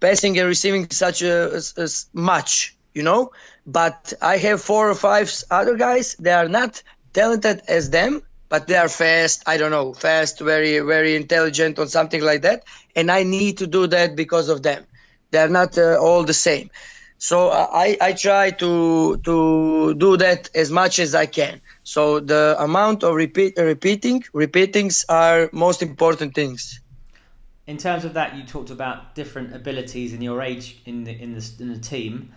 passing 0.00 0.38
and 0.38 0.48
receiving 0.48 0.90
such 0.90 1.22
as, 1.22 1.74
a, 1.78 1.84
a 1.84 1.88
much, 2.12 2.76
you 2.92 3.02
know. 3.02 3.30
But 3.66 4.12
I 4.20 4.38
have 4.38 4.60
four 4.60 4.90
or 4.90 4.94
five 4.94 5.32
other 5.50 5.76
guys. 5.76 6.16
They 6.18 6.32
are 6.32 6.48
not 6.48 6.82
talented 7.12 7.62
as 7.68 7.90
them, 7.90 8.22
but 8.48 8.66
they 8.66 8.76
are 8.76 8.88
fast. 8.88 9.44
I 9.46 9.56
don't 9.56 9.70
know, 9.70 9.92
fast, 9.92 10.40
very, 10.40 10.80
very 10.80 11.16
intelligent, 11.16 11.78
or 11.78 11.86
something 11.86 12.22
like 12.22 12.42
that. 12.42 12.64
And 12.96 13.10
I 13.10 13.22
need 13.22 13.58
to 13.58 13.66
do 13.66 13.86
that 13.86 14.16
because 14.16 14.48
of 14.48 14.62
them. 14.62 14.84
They 15.30 15.38
are 15.38 15.48
not 15.48 15.78
uh, 15.78 15.96
all 16.00 16.24
the 16.24 16.34
same. 16.34 16.70
So 17.18 17.50
uh, 17.50 17.68
I, 17.72 17.96
I 18.00 18.12
try 18.14 18.50
to 18.50 19.16
to 19.18 19.94
do 19.94 20.16
that 20.16 20.50
as 20.56 20.72
much 20.72 20.98
as 20.98 21.14
I 21.14 21.26
can. 21.26 21.60
So 21.84 22.18
the 22.18 22.56
amount 22.58 23.04
of 23.04 23.14
repeat, 23.14 23.54
repeating, 23.56 24.24
repeatings 24.32 25.04
are 25.08 25.48
most 25.52 25.82
important 25.82 26.34
things. 26.34 26.80
In 27.68 27.78
terms 27.78 28.04
of 28.04 28.14
that, 28.14 28.34
you 28.36 28.42
talked 28.42 28.70
about 28.70 29.14
different 29.14 29.54
abilities 29.54 30.12
in 30.12 30.20
your 30.20 30.42
age 30.42 30.82
in 30.84 31.04
the 31.04 31.12
in 31.12 31.34
the, 31.34 31.52
in 31.60 31.72
the 31.72 31.78
team. 31.78 32.32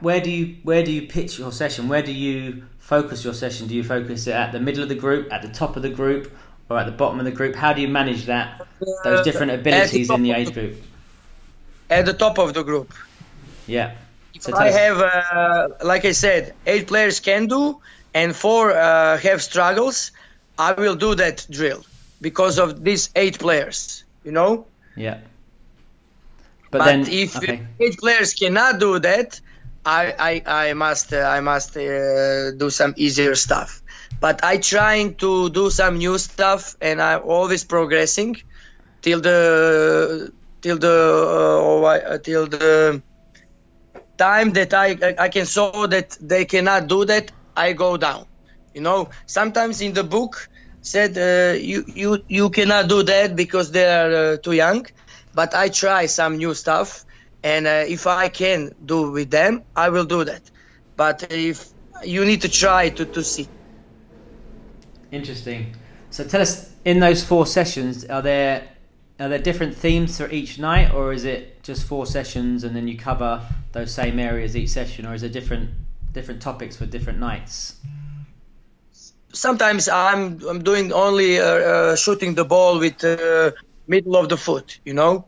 Where 0.00 0.20
do 0.20 0.30
you 0.30 0.56
where 0.62 0.84
do 0.84 0.92
you 0.92 1.02
pitch 1.02 1.38
your 1.38 1.50
session? 1.50 1.88
Where 1.88 2.02
do 2.02 2.12
you 2.12 2.64
focus 2.78 3.24
your 3.24 3.34
session? 3.34 3.66
Do 3.66 3.74
you 3.74 3.82
focus 3.82 4.26
it 4.26 4.32
at 4.32 4.52
the 4.52 4.60
middle 4.60 4.82
of 4.82 4.88
the 4.88 4.94
group, 4.94 5.32
at 5.32 5.42
the 5.42 5.48
top 5.48 5.76
of 5.76 5.82
the 5.82 5.90
group, 5.90 6.32
or 6.68 6.78
at 6.78 6.86
the 6.86 6.92
bottom 6.92 7.18
of 7.18 7.24
the 7.24 7.32
group? 7.32 7.56
How 7.56 7.72
do 7.72 7.80
you 7.80 7.88
manage 7.88 8.26
that? 8.26 8.66
Those 9.02 9.24
different 9.24 9.52
abilities 9.52 10.08
the 10.08 10.14
in 10.14 10.22
the 10.22 10.32
age 10.32 10.52
group. 10.54 10.80
At 11.90 12.06
the 12.06 12.12
top 12.12 12.38
of 12.38 12.54
the 12.54 12.62
group. 12.62 12.94
Yeah. 13.66 13.94
So 14.38 14.54
I 14.54 14.70
have, 14.70 15.00
uh, 15.00 15.68
like 15.84 16.04
I 16.04 16.12
said, 16.12 16.54
eight 16.66 16.86
players 16.86 17.20
can 17.20 17.46
do, 17.46 17.80
and 18.12 18.34
four 18.34 18.72
uh, 18.72 19.18
have 19.18 19.42
struggles. 19.42 20.12
I 20.58 20.72
will 20.72 20.96
do 20.96 21.14
that 21.16 21.46
drill 21.50 21.84
because 22.20 22.58
of 22.58 22.84
these 22.84 23.10
eight 23.16 23.38
players. 23.38 24.04
You 24.24 24.32
know. 24.32 24.66
Yeah. 24.96 25.18
But, 26.70 26.78
but 26.78 26.84
then, 26.84 27.06
if 27.08 27.36
okay. 27.36 27.66
eight 27.80 27.98
players 27.98 28.34
cannot 28.34 28.80
do 28.80 28.98
that, 28.98 29.40
I 29.84 30.14
I, 30.18 30.68
I 30.68 30.72
must 30.74 31.12
uh, 31.12 31.18
I 31.18 31.40
must 31.40 31.76
uh, 31.76 32.52
do 32.52 32.70
some 32.70 32.94
easier 32.96 33.34
stuff. 33.34 33.82
But 34.20 34.44
I 34.44 34.58
trying 34.58 35.16
to 35.16 35.50
do 35.50 35.70
some 35.70 35.98
new 35.98 36.18
stuff, 36.18 36.76
and 36.80 37.00
I'm 37.02 37.22
always 37.24 37.64
progressing 37.64 38.36
till 39.02 39.20
the 39.20 40.32
till 40.62 40.78
the 40.78 40.96
uh, 41.84 42.18
till 42.18 42.46
the 42.46 43.02
time 44.16 44.52
that 44.52 44.72
I 44.74 44.96
I 45.18 45.28
can 45.28 45.46
show 45.46 45.86
that 45.86 46.16
they 46.20 46.44
cannot 46.44 46.86
do 46.88 47.04
that, 47.04 47.32
I 47.56 47.72
go 47.72 47.96
down. 47.96 48.26
You 48.74 48.80
know, 48.82 49.10
sometimes 49.26 49.80
in 49.80 49.92
the 49.92 50.04
book 50.04 50.48
said 50.80 51.16
uh, 51.18 51.56
you 51.58 51.84
you 51.86 52.22
you 52.28 52.50
cannot 52.50 52.88
do 52.88 53.02
that 53.02 53.36
because 53.36 53.70
they 53.72 53.86
are 53.86 54.12
uh, 54.12 54.36
too 54.38 54.52
young, 54.52 54.86
but 55.34 55.54
I 55.54 55.68
try 55.68 56.06
some 56.06 56.36
new 56.36 56.54
stuff, 56.54 57.04
and 57.44 57.66
uh, 57.66 57.84
if 57.86 58.06
I 58.06 58.30
can 58.30 58.74
do 58.84 59.10
with 59.10 59.30
them, 59.30 59.62
I 59.76 59.90
will 59.90 60.06
do 60.06 60.24
that. 60.24 60.50
But 60.96 61.30
if 61.30 61.68
you 62.02 62.24
need 62.24 62.40
to 62.42 62.48
try 62.48 62.88
to 62.88 63.04
to 63.04 63.22
see. 63.22 63.46
Interesting. 65.12 65.76
So 66.10 66.24
tell 66.24 66.40
us, 66.40 66.72
in 66.84 67.00
those 67.00 67.22
four 67.22 67.46
sessions, 67.46 68.04
are 68.06 68.22
there 68.22 68.68
are 69.20 69.28
there 69.28 69.38
different 69.38 69.76
themes 69.76 70.16
for 70.16 70.28
each 70.30 70.58
night, 70.58 70.92
or 70.92 71.12
is 71.12 71.24
it 71.24 71.62
just 71.62 71.86
four 71.86 72.06
sessions 72.06 72.64
and 72.64 72.74
then 72.74 72.88
you 72.88 72.96
cover 72.96 73.42
those 73.72 73.92
same 73.92 74.18
areas 74.18 74.56
each 74.56 74.70
session, 74.70 75.06
or 75.06 75.14
is 75.14 75.20
there 75.20 75.30
different 75.30 75.70
different 76.12 76.40
topics 76.40 76.76
for 76.76 76.86
different 76.86 77.18
nights? 77.18 77.76
Sometimes 79.32 79.88
I'm 79.88 80.40
I'm 80.48 80.62
doing 80.62 80.92
only 80.92 81.40
uh, 81.40 81.44
uh, 81.44 81.96
shooting 81.96 82.34
the 82.34 82.44
ball 82.44 82.78
with 82.78 83.04
uh, 83.04 83.50
middle 83.86 84.16
of 84.16 84.28
the 84.30 84.36
foot, 84.38 84.80
you 84.84 84.94
know, 84.94 85.26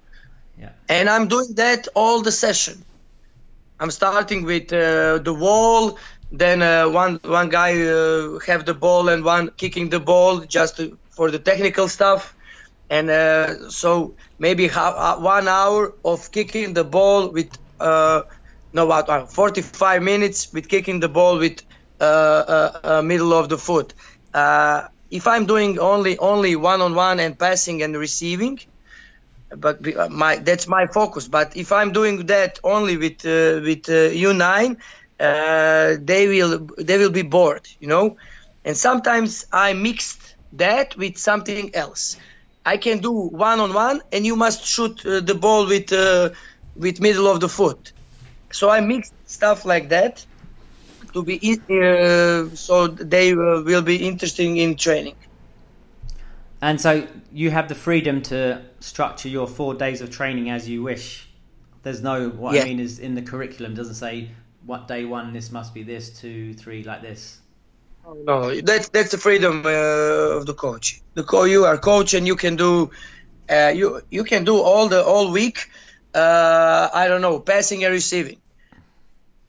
yeah. 0.58 0.70
And 0.88 1.08
I'm 1.08 1.28
doing 1.28 1.54
that 1.56 1.88
all 1.94 2.22
the 2.22 2.32
session. 2.32 2.84
I'm 3.78 3.90
starting 3.90 4.44
with 4.44 4.72
uh, 4.72 5.18
the 5.18 5.34
wall, 5.34 5.98
then 6.32 6.62
uh, 6.62 6.88
one 6.88 7.20
one 7.24 7.48
guy 7.48 7.82
uh, 7.82 8.38
have 8.46 8.64
the 8.64 8.74
ball 8.74 9.08
and 9.08 9.24
one 9.24 9.50
kicking 9.56 9.90
the 9.90 10.00
ball 10.00 10.40
just 10.40 10.76
to, 10.78 10.98
for 11.10 11.30
the 11.30 11.38
technical 11.38 11.88
stuff 11.88 12.34
and 12.90 13.10
uh, 13.10 13.68
so 13.68 14.14
maybe 14.38 14.68
one 14.68 15.48
hour 15.48 15.92
of 16.04 16.30
kicking 16.32 16.74
the 16.74 16.84
ball 16.84 17.28
with 17.28 17.50
uh, 17.80 18.22
no 18.72 18.86
what 18.86 19.08
uh, 19.08 19.26
45 19.26 20.02
minutes 20.02 20.52
with 20.52 20.68
kicking 20.68 21.00
the 21.00 21.08
ball 21.08 21.38
with 21.38 21.62
middle 22.00 23.32
of 23.32 23.48
the 23.48 23.58
foot 23.58 23.94
if 25.10 25.26
i'm 25.26 25.46
doing 25.46 25.78
only 25.78 26.18
only 26.18 26.56
one-on-one 26.56 27.20
and 27.20 27.38
passing 27.38 27.82
and 27.82 27.96
receiving 27.96 28.58
but 29.60 29.80
my 30.10 30.36
that's 30.36 30.66
my 30.68 30.86
focus 30.86 31.28
but 31.28 31.56
if 31.56 31.72
i'm 31.72 31.92
doing 31.92 32.26
that 32.26 32.58
only 32.64 32.96
with 32.96 33.24
with 33.24 33.84
u9 33.86 34.76
they 35.18 36.28
will 36.28 36.68
they 36.78 36.98
will 36.98 37.10
be 37.10 37.22
bored 37.22 37.66
you 37.78 37.88
know 37.88 38.16
and 38.64 38.76
sometimes 38.76 39.44
i 39.52 39.72
mixed 39.72 40.36
that 40.52 40.96
with 40.96 41.16
something 41.18 41.74
else 41.74 42.16
I 42.64 42.78
can 42.78 42.98
do 42.98 43.12
one 43.12 43.60
on 43.60 43.72
one, 43.74 44.00
and 44.12 44.26
you 44.26 44.34
must 44.36 44.64
shoot 44.66 45.04
uh, 45.06 45.20
the 45.20 45.34
ball 45.34 45.66
with 45.66 45.92
uh, 45.92 46.30
with 46.74 47.00
middle 47.00 47.28
of 47.28 47.40
the 47.40 47.48
foot. 47.48 47.92
So 48.52 48.68
I 48.70 48.80
mixed 48.80 49.14
stuff 49.26 49.64
like 49.64 49.90
that 49.90 50.26
to 51.14 51.22
be 51.24 51.38
uh, 51.70 52.54
so 52.54 52.88
they 52.88 53.32
uh, 53.32 53.62
will 53.62 53.82
be 53.82 54.06
interesting 54.06 54.56
in 54.56 54.76
training. 54.76 55.16
And 56.66 56.80
so 56.80 57.06
you 57.32 57.52
have 57.52 57.68
the 57.68 57.76
freedom 57.76 58.22
to 58.22 58.60
structure 58.80 59.28
your 59.28 59.46
four 59.46 59.74
days 59.74 60.00
of 60.00 60.10
training 60.10 60.50
as 60.50 60.68
you 60.68 60.82
wish. 60.82 61.28
There's 61.84 62.02
no 62.02 62.28
what 62.28 62.56
yeah. 62.56 62.62
I 62.62 62.64
mean 62.64 62.80
is 62.80 62.98
in 62.98 63.14
the 63.14 63.22
curriculum 63.22 63.76
doesn't 63.76 63.94
say 63.94 64.30
what 64.64 64.88
day 64.88 65.04
one 65.04 65.32
this 65.32 65.52
must 65.52 65.72
be 65.74 65.84
this 65.84 66.18
two 66.18 66.54
three 66.54 66.82
like 66.82 67.02
this. 67.02 67.38
No, 68.04 68.60
that's 68.60 68.88
that's 68.88 69.12
the 69.12 69.18
freedom 69.18 69.64
uh, 69.64 70.38
of 70.38 70.46
the 70.46 70.54
coach. 70.54 71.00
The 71.14 71.22
co- 71.22 71.44
you 71.44 71.66
are 71.66 71.78
coach 71.78 72.14
and 72.14 72.26
you 72.26 72.34
can 72.34 72.56
do 72.56 72.90
uh, 73.48 73.72
you 73.72 74.02
you 74.10 74.24
can 74.24 74.42
do 74.44 74.60
all 74.60 74.88
the 74.88 75.04
all 75.04 75.30
week. 75.30 75.70
Uh, 76.12 76.88
I 76.92 77.06
don't 77.06 77.20
know 77.20 77.38
passing 77.38 77.84
and 77.84 77.92
receiving, 77.92 78.40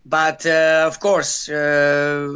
but 0.05 0.45
uh, 0.45 0.83
of 0.85 0.99
course 0.99 1.49
uh, 1.49 2.29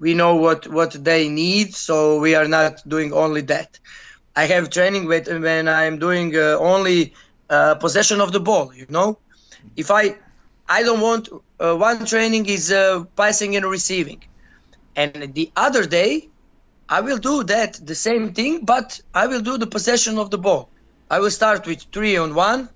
we 0.00 0.14
know 0.14 0.36
what 0.36 0.66
what 0.68 0.92
they 0.92 1.28
need, 1.28 1.74
so 1.74 2.18
we 2.20 2.34
are 2.34 2.48
not 2.48 2.82
doing 2.88 3.12
only 3.12 3.42
that. 3.42 3.78
I 4.36 4.46
have 4.46 4.70
training 4.70 5.06
with 5.06 5.28
when 5.28 5.68
I'm 5.68 5.98
doing 5.98 6.36
uh, 6.36 6.56
only 6.58 7.14
uh, 7.50 7.74
possession 7.76 8.20
of 8.20 8.32
the 8.32 8.40
ball. 8.40 8.72
You 8.74 8.86
know, 8.88 9.18
if 9.76 9.90
I 9.90 10.16
I 10.68 10.82
don't 10.82 11.00
want 11.00 11.28
uh, 11.58 11.76
one 11.76 12.04
training 12.06 12.46
is 12.46 12.70
uh, 12.72 13.04
passing 13.16 13.56
and 13.56 13.66
receiving 13.66 14.22
and 14.98 15.32
the 15.32 15.52
other 15.54 15.86
day, 15.86 16.28
I 16.88 17.02
will 17.02 17.18
do 17.18 17.44
that, 17.44 17.74
the 17.74 17.94
same 17.94 18.34
thing, 18.34 18.64
but 18.64 19.00
I 19.14 19.28
will 19.28 19.42
do 19.42 19.56
the 19.56 19.66
possession 19.68 20.18
of 20.18 20.30
the 20.30 20.38
ball. 20.38 20.70
I 21.08 21.20
will 21.20 21.30
start 21.30 21.66
with 21.66 21.82
three 21.92 22.16
on 22.16 22.34
one, 22.34 22.68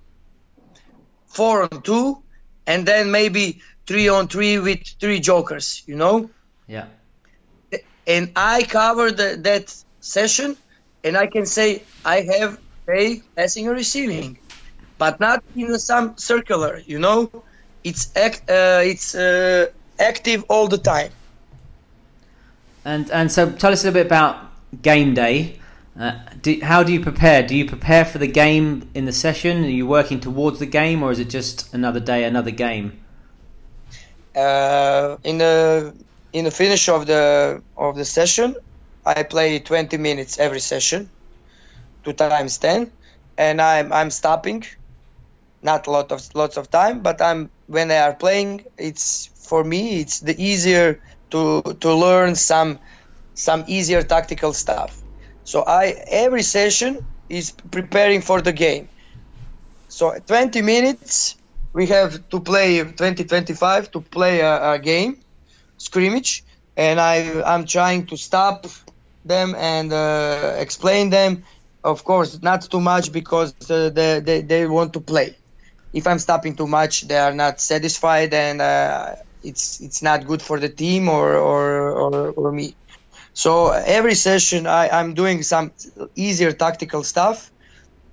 four 1.27 1.65
on 1.65 1.83
two, 1.83 2.23
and 2.65 2.87
then 2.87 3.11
maybe 3.11 3.61
three 3.89 4.09
on 4.09 4.29
three 4.29 4.59
with 4.61 4.83
three 5.01 5.19
jokers, 5.19 5.83
you 5.87 5.97
know? 5.97 6.31
Yeah. 6.69 6.87
And 8.07 8.33
I 8.35 8.63
covered 8.63 9.17
the, 9.17 9.37
that 9.43 9.75
session, 10.01 10.57
and 11.05 11.17
I 11.17 11.27
can 11.27 11.47
say 11.47 11.83
I 12.05 12.23
have 12.23 12.59
a 12.89 13.23
passing 13.37 13.69
and 13.69 13.77
receiving, 13.77 14.39
but 14.99 15.21
not 15.21 15.45
in 15.55 15.79
some 15.79 16.17
circular, 16.19 16.83
you 16.85 16.99
know? 16.99 17.31
It's 17.85 18.15
act, 18.17 18.51
uh, 18.51 18.81
it's 18.83 19.15
uh, 19.15 19.67
active 19.99 20.45
all 20.49 20.69
the 20.69 20.79
time. 20.79 21.11
And 22.85 23.11
and 23.11 23.31
so 23.31 23.51
tell 23.51 23.73
us 23.73 23.83
a 23.83 23.87
little 23.87 24.01
bit 24.01 24.07
about 24.07 24.37
game 24.83 25.15
day. 25.15 25.59
Uh, 25.99 26.19
do, 26.41 26.59
how 26.63 26.83
do 26.83 26.93
you 26.93 27.01
prepare? 27.01 27.47
Do 27.47 27.55
you 27.55 27.67
prepare 27.67 28.05
for 28.05 28.19
the 28.19 28.27
game 28.27 28.89
in 28.95 29.05
the 29.05 29.13
session? 29.13 29.65
Are 29.65 29.69
you 29.69 29.87
working 29.87 30.21
towards 30.21 30.59
the 30.59 30.67
game, 30.67 31.03
or 31.03 31.13
is 31.13 31.19
it 31.19 31.29
just 31.29 31.73
another 31.75 32.01
day, 32.01 32.25
another 32.25 32.51
game? 32.51 32.99
Uh, 34.35 35.19
in 35.23 35.39
the 35.39 35.95
in 36.33 36.45
the 36.45 36.51
finish 36.51 36.89
of 36.89 37.07
the 37.07 37.63
of 37.77 37.97
the 37.97 38.05
session, 38.05 38.55
I 39.05 39.23
play 39.25 39.59
20 39.61 39.99
minutes 39.99 40.39
every 40.39 40.61
session, 40.61 41.11
two 42.05 42.13
times 42.15 42.59
10, 42.59 42.93
and 43.39 43.61
I'm 43.61 43.93
I'm 43.93 44.11
stopping. 44.11 44.65
Not 45.63 45.87
a 45.87 45.91
lot 45.91 46.13
of 46.13 46.23
lots 46.35 46.57
of 46.57 46.71
time, 46.71 47.03
but 47.03 47.23
I'm 47.23 47.51
when 47.67 47.89
they 47.89 47.99
are 47.99 48.15
playing. 48.15 48.65
It's 48.79 49.31
for 49.49 49.63
me. 49.65 50.01
It's 50.01 50.21
the 50.21 50.35
easier 50.43 51.01
to 51.31 51.63
to 51.81 51.95
learn 51.95 52.35
some 52.37 52.81
some 53.35 53.65
easier 53.69 54.03
tactical 54.03 54.53
stuff. 54.53 55.03
So 55.45 55.65
I 55.67 55.95
every 56.09 56.43
session 56.43 57.01
is 57.29 57.53
preparing 57.71 58.23
for 58.23 58.41
the 58.43 58.53
game. 58.53 58.89
So 59.89 60.19
20 60.19 60.63
minutes 60.63 61.37
we 61.75 61.87
have 61.89 62.29
to 62.31 62.41
play 62.41 62.83
20 62.85 63.25
25 63.25 63.91
to 63.93 64.01
play 64.01 64.41
a, 64.41 64.73
a 64.73 64.79
game 64.81 65.22
scrimmage 65.89 66.45
and 66.77 66.97
I 67.01 67.15
I'm 67.53 67.65
trying 67.67 68.07
to 68.11 68.17
stop 68.17 68.67
them 69.25 69.55
and 69.57 69.93
uh, 69.93 70.57
explain 70.59 71.11
them. 71.11 71.45
Of 71.85 72.05
course 72.05 72.31
not 72.43 72.61
too 72.73 72.81
much 72.81 73.07
because 73.13 73.55
uh, 73.71 73.91
they, 73.91 74.21
they, 74.21 74.41
they 74.43 74.67
want 74.67 74.93
to 74.95 75.01
play. 75.01 75.37
If 75.93 76.07
I'm 76.07 76.19
stopping 76.19 76.57
too 76.57 76.67
much, 76.67 76.95
they 77.09 77.19
are 77.19 77.35
not 77.35 77.61
satisfied, 77.61 78.33
and 78.33 78.61
uh, 78.63 79.17
it's 79.43 79.81
it's 79.81 80.01
not 80.03 80.27
good 80.27 80.41
for 80.49 80.59
the 80.65 80.69
team 80.83 81.09
or 81.09 81.29
or 81.37 81.65
or, 82.03 82.31
or 82.41 82.53
me. 82.53 82.69
So 83.35 83.71
every 83.71 84.15
session, 84.15 84.67
I, 84.67 84.89
I'm 84.89 85.15
doing 85.15 85.43
some 85.43 85.73
easier 86.17 86.53
tactical 86.53 87.03
stuff, 87.05 87.53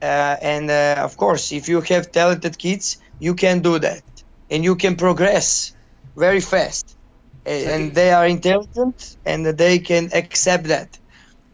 uh, 0.02 0.36
and 0.42 0.70
uh, 0.72 0.96
of 1.08 1.18
course, 1.18 1.52
if 1.52 1.70
you 1.70 1.82
have 1.82 2.12
talented 2.12 2.58
kids, 2.58 2.98
you 3.20 3.36
can 3.36 3.62
do 3.62 3.80
that, 3.80 4.04
and 4.50 4.64
you 4.64 4.76
can 4.76 4.96
progress 4.96 5.74
very 6.16 6.42
fast, 6.42 6.98
and 7.46 7.94
they 7.94 8.12
are 8.12 8.28
intelligent, 8.28 9.18
and 9.26 9.46
they 9.46 9.80
can 9.80 10.10
accept 10.14 10.66
that. 10.66 10.98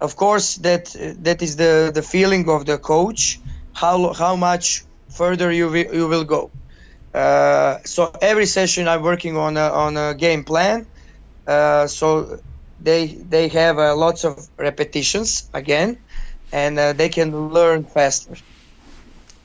Of 0.02 0.16
course, 0.16 0.56
that 0.58 0.96
that 1.24 1.42
is 1.42 1.56
the 1.56 1.92
the 1.94 2.02
feeling 2.02 2.50
of 2.50 2.66
the 2.66 2.78
coach, 2.78 3.40
how 3.74 4.14
how 4.14 4.36
much 4.36 4.84
further 5.10 5.52
you 5.52 5.70
will, 5.70 5.96
you 5.96 6.08
will 6.08 6.24
go. 6.24 6.52
Uh, 7.14 7.78
so 7.86 8.12
every 8.22 8.46
session 8.46 8.88
I'm 8.88 9.02
working 9.02 9.38
on 9.38 9.56
a, 9.56 9.70
on 9.70 9.96
a 9.96 10.14
game 10.14 10.44
plan. 10.44 10.86
Uh, 11.48 11.88
so 11.88 12.40
they 12.82 13.08
they 13.08 13.48
have 13.48 13.80
uh, 13.80 13.96
lots 13.96 14.26
of 14.26 14.50
repetitions 14.58 15.50
again, 15.54 15.98
and 16.52 16.78
uh, 16.78 16.94
they 16.94 17.10
can 17.10 17.50
learn 17.50 17.86
faster. 17.86 18.36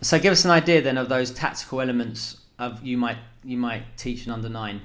So 0.02 0.18
give 0.18 0.32
us 0.32 0.44
an 0.44 0.50
idea 0.50 0.82
then 0.82 0.98
of 0.98 1.08
those 1.08 1.30
tactical 1.30 1.80
elements 1.80 2.38
of 2.58 2.84
you 2.84 2.96
might 2.96 3.18
you 3.44 3.56
might 3.56 3.96
teach 3.96 4.26
an 4.26 4.32
under 4.32 4.48
nine. 4.48 4.80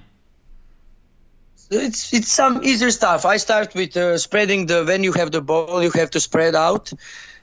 It's 1.71 2.13
it's 2.13 2.31
some 2.31 2.63
easier 2.63 2.91
stuff. 2.91 3.25
I 3.25 3.37
start 3.37 3.73
with 3.73 3.97
uh, 3.97 4.17
spreading 4.19 4.67
the 4.67 4.83
when 4.85 5.03
you 5.03 5.13
have 5.13 5.31
the 5.31 5.41
ball, 5.41 5.81
you 5.81 5.89
have 5.91 6.11
to 6.11 6.19
spread 6.19 6.53
out. 6.55 6.93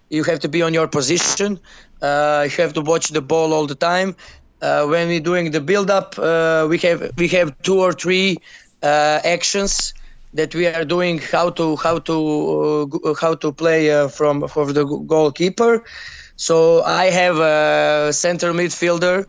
You 0.09 0.23
have 0.25 0.41
to 0.41 0.49
be 0.49 0.63
on 0.63 0.75
your 0.75 0.87
position. 0.87 1.59
Uh, 2.01 2.47
you 2.49 2.63
have 2.63 2.75
to 2.75 2.83
watch 2.83 3.09
the 3.09 3.21
ball 3.23 3.53
all 3.53 3.67
the 3.67 3.75
time. 3.75 4.15
Uh, 4.61 4.87
when 4.87 5.09
we're 5.09 5.21
doing 5.21 5.51
the 5.51 5.61
build 5.61 5.91
up, 5.91 6.17
uh, 6.19 6.67
we 6.71 6.79
have 6.79 7.13
we 7.17 7.29
have 7.29 7.61
two 7.63 7.81
or 7.81 7.93
three 7.93 8.39
uh, 8.83 9.19
actions 9.25 9.93
that 10.35 10.55
we 10.55 10.67
are 10.67 10.85
doing 10.85 11.19
how 11.19 11.51
to 11.51 11.75
how 11.77 11.99
to 11.99 13.01
uh, 13.05 13.15
how 13.15 13.35
to 13.35 13.53
play 13.53 14.09
from 14.09 14.47
for 14.47 14.73
the 14.73 14.85
goalkeeper. 14.85 15.83
So 16.37 16.83
I 16.83 17.07
have 17.11 17.39
a 17.39 18.13
center 18.13 18.53
midfielder, 18.53 19.27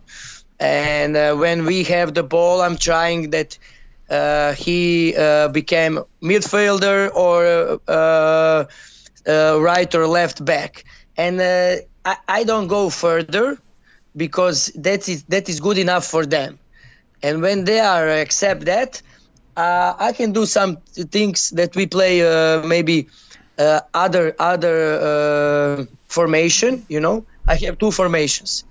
and 0.59 1.39
when 1.39 1.65
we 1.65 1.83
have 1.85 2.13
the 2.13 2.23
ball, 2.23 2.61
I'm 2.61 2.77
trying 2.77 3.31
that 3.31 3.57
he 4.09 5.15
uh, 5.15 5.47
became 5.49 5.99
midfielder 6.21 7.13
or 7.13 7.79
uh, 7.87 8.65
right 9.59 9.95
or 9.95 10.07
left 10.07 10.43
back, 10.43 10.83
and 11.17 11.41
I, 12.05 12.17
I 12.27 12.43
don't 12.43 12.67
go 12.67 12.89
further 12.89 13.57
because 14.15 14.67
that 14.75 15.07
is 15.09 15.23
that 15.23 15.49
is 15.49 15.59
good 15.59 15.77
enough 15.77 16.05
for 16.05 16.25
them. 16.25 16.59
And 17.21 17.41
when 17.41 17.63
they 17.63 17.79
are 17.79 18.09
accept 18.09 18.65
that, 18.65 19.01
uh, 19.55 19.93
I 19.97 20.11
can 20.11 20.33
do 20.33 20.45
some 20.45 20.77
things 20.77 21.49
that 21.51 21.75
we 21.75 21.87
play 21.87 22.21
uh, 22.21 22.65
maybe 22.65 23.07
uh, 23.57 23.81
other 23.93 24.35
other 24.39 24.99
uh, 24.99 25.85
formation. 26.07 26.85
You 26.89 26.99
know, 26.99 27.25
I 27.47 27.55
have 27.65 27.77
two 27.77 27.91
formations, 27.91 28.65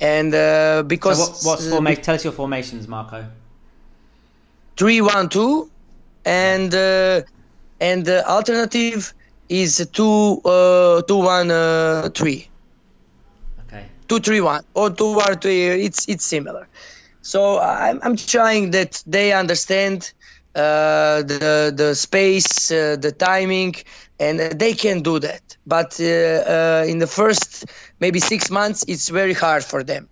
and 0.00 0.34
uh, 0.34 0.82
because 0.86 1.18
so 1.18 1.24
what, 1.24 1.58
what's 1.58 1.68
forma- 1.68 1.96
tell 1.96 2.14
us 2.14 2.24
your 2.24 2.32
formations, 2.32 2.86
Marko. 2.86 3.26
Three 4.80 5.02
one 5.02 5.28
two, 5.28 5.70
and 6.24 6.74
uh, 6.74 7.20
and 7.88 7.98
the 8.10 8.18
alternative 8.26 9.12
is 9.46 9.72
two 9.92 10.40
two 11.06 11.20
one 11.36 11.48
three. 12.12 12.48
Okay. 13.66 13.84
Two 14.08 14.20
three 14.20 14.40
one 14.40 14.64
or 14.72 14.88
two 14.88 15.12
one 15.16 15.38
three. 15.38 15.84
It's 15.86 16.08
it's 16.08 16.24
similar. 16.24 16.66
So 17.20 17.60
I'm, 17.60 18.00
I'm 18.02 18.16
trying 18.16 18.70
that 18.70 19.02
they 19.06 19.34
understand 19.34 20.14
uh, 20.54 21.28
the 21.32 21.72
the 21.76 21.94
space, 21.94 22.70
uh, 22.70 22.96
the 22.96 23.12
timing, 23.12 23.74
and 24.18 24.40
they 24.58 24.72
can 24.72 25.02
do 25.02 25.18
that. 25.18 25.44
But 25.66 26.00
uh, 26.00 26.04
uh, 26.06 26.84
in 26.88 26.98
the 27.04 27.06
first 27.06 27.66
maybe 28.00 28.18
six 28.18 28.50
months, 28.50 28.86
it's 28.88 29.10
very 29.10 29.34
hard 29.34 29.62
for 29.62 29.84
them. 29.84 30.08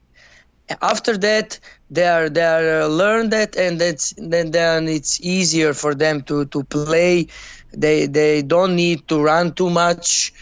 After 0.83 1.17
that, 1.19 1.61
they 1.91 2.07
are 2.07 2.29
they 2.29 2.45
are 2.45 2.83
uh, 2.83 2.87
learn 2.87 3.31
that, 3.31 3.57
and 3.57 3.81
that's 3.81 4.15
then 4.17 4.51
then 4.51 4.89
it's 4.89 5.21
easier 5.21 5.73
for 5.75 5.95
them 5.95 6.23
to 6.23 6.45
to 6.47 6.65
play. 6.65 7.29
They 7.73 8.07
they 8.07 8.43
don't 8.43 8.77
need 8.77 9.09
to 9.09 9.23
run 9.23 9.53
too 9.55 9.71
much 9.71 10.33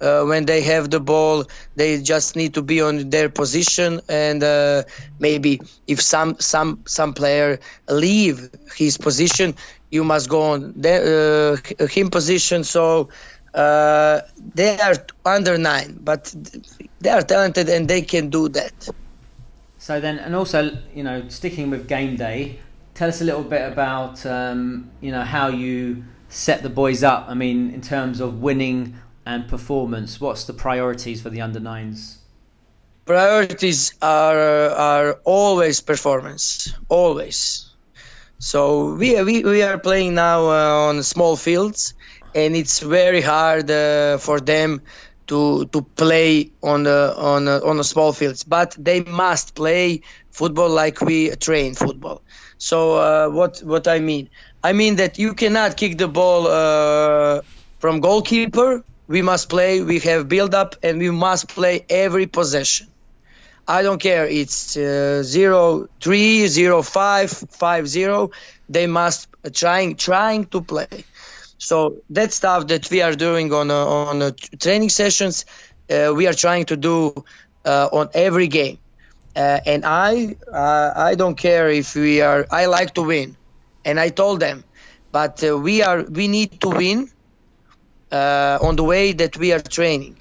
uh, 0.00 0.24
when 0.24 0.44
they 0.44 0.62
have 0.62 0.90
the 0.90 1.00
ball. 1.00 1.44
They 1.74 2.02
just 2.02 2.36
need 2.36 2.54
to 2.54 2.62
be 2.62 2.82
on 2.82 3.10
their 3.10 3.28
position 3.28 4.00
and 4.08 4.42
uh, 4.42 4.82
maybe 5.18 5.60
if 5.86 6.00
some 6.00 6.36
some 6.40 6.82
some 6.86 7.14
player 7.14 7.60
leave 7.88 8.50
his 8.76 8.98
position 8.98 9.54
you 9.90 10.02
must 10.02 10.28
go 10.28 10.42
on 10.52 10.74
the, 10.76 11.62
uh, 11.80 11.86
him 11.86 12.10
position. 12.10 12.64
So 12.64 13.08
uh, 13.54 14.20
they 14.54 14.78
are 14.78 14.94
under 15.24 15.56
nine 15.58 15.98
but 16.00 16.34
they 17.00 17.10
are 17.10 17.22
talented 17.22 17.68
and 17.68 17.88
they 17.88 18.02
can 18.02 18.30
do 18.30 18.48
that 18.50 18.88
so 19.86 20.00
then 20.00 20.18
and 20.18 20.34
also 20.34 20.58
you 20.94 21.02
know 21.02 21.18
sticking 21.28 21.70
with 21.70 21.86
game 21.86 22.16
day 22.16 22.58
tell 22.94 23.08
us 23.08 23.20
a 23.20 23.24
little 23.24 23.44
bit 23.44 23.64
about 23.72 24.24
um, 24.26 24.90
you 25.00 25.12
know 25.12 25.22
how 25.22 25.48
you 25.48 26.04
set 26.28 26.62
the 26.62 26.70
boys 26.70 27.02
up 27.02 27.26
i 27.28 27.34
mean 27.34 27.70
in 27.70 27.80
terms 27.80 28.20
of 28.20 28.40
winning 28.40 28.96
and 29.26 29.48
performance, 29.48 30.20
what's 30.20 30.44
the 30.44 30.52
priorities 30.52 31.20
for 31.20 31.30
the 31.30 31.40
under 31.40 31.60
nines? 31.60 32.18
Priorities 33.04 33.94
are 34.00 34.70
are 34.70 35.20
always 35.24 35.80
performance, 35.80 36.72
always. 36.88 37.68
So 38.38 38.94
we 38.94 39.20
we, 39.22 39.42
we 39.42 39.62
are 39.62 39.78
playing 39.78 40.14
now 40.14 40.46
uh, 40.46 40.88
on 40.88 41.02
small 41.02 41.36
fields, 41.36 41.94
and 42.34 42.56
it's 42.56 42.80
very 42.80 43.20
hard 43.20 43.70
uh, 43.70 44.18
for 44.18 44.40
them 44.40 44.82
to 45.26 45.66
to 45.66 45.82
play 45.82 46.50
on 46.62 46.84
the 46.84 47.14
on 47.16 47.48
a, 47.48 47.64
on 47.64 47.76
the 47.76 47.84
small 47.84 48.12
fields. 48.12 48.44
But 48.44 48.76
they 48.78 49.00
must 49.00 49.54
play 49.54 50.02
football 50.30 50.70
like 50.70 51.00
we 51.00 51.30
train 51.36 51.74
football. 51.74 52.22
So 52.58 52.96
uh, 52.96 53.28
what 53.28 53.60
what 53.60 53.88
I 53.88 54.00
mean? 54.00 54.30
I 54.62 54.72
mean 54.72 54.96
that 54.96 55.18
you 55.18 55.34
cannot 55.34 55.76
kick 55.76 55.98
the 55.98 56.08
ball 56.08 56.46
uh, 56.46 57.42
from 57.78 58.00
goalkeeper 58.00 58.82
we 59.08 59.22
must 59.22 59.48
play 59.48 59.82
we 59.82 59.98
have 60.00 60.28
build 60.28 60.54
up 60.54 60.76
and 60.82 60.98
we 60.98 61.10
must 61.10 61.48
play 61.48 61.84
every 61.88 62.26
possession 62.26 62.88
i 63.68 63.82
don't 63.82 64.00
care 64.00 64.26
it's 64.26 64.76
uh, 64.76 65.22
0 65.22 65.88
3 66.00 66.46
0 66.46 66.82
5 66.82 67.30
5 67.30 67.88
0 67.88 68.30
they 68.68 68.86
must 68.86 69.28
trying 69.52 69.96
trying 69.96 70.44
to 70.46 70.60
play 70.60 71.04
so 71.58 72.02
that 72.10 72.32
stuff 72.32 72.66
that 72.68 72.90
we 72.90 73.02
are 73.02 73.14
doing 73.14 73.52
on 73.52 73.70
on 73.70 74.22
uh, 74.22 74.30
training 74.60 74.88
sessions 74.90 75.44
uh, 75.90 76.12
we 76.14 76.26
are 76.26 76.34
trying 76.34 76.64
to 76.66 76.76
do 76.76 77.14
uh, 77.64 77.88
on 77.92 78.08
every 78.14 78.48
game 78.48 78.78
and 79.34 79.84
i 79.84 80.36
i 80.52 81.14
don't 81.14 81.36
care 81.36 81.68
if 81.70 81.94
we 81.94 82.20
are 82.20 82.46
i 82.50 82.66
like 82.66 82.94
to 82.94 83.02
win 83.02 83.36
and 83.84 84.00
i 84.00 84.08
told 84.08 84.40
them 84.40 84.64
but 85.12 85.42
we 85.62 85.82
are 85.82 86.02
we 86.04 86.28
need 86.28 86.60
to 86.60 86.68
win 86.68 87.08
on 88.12 88.76
the 88.76 88.84
way 88.84 89.12
that 89.12 89.36
we 89.36 89.52
are 89.52 89.60
training. 89.60 90.18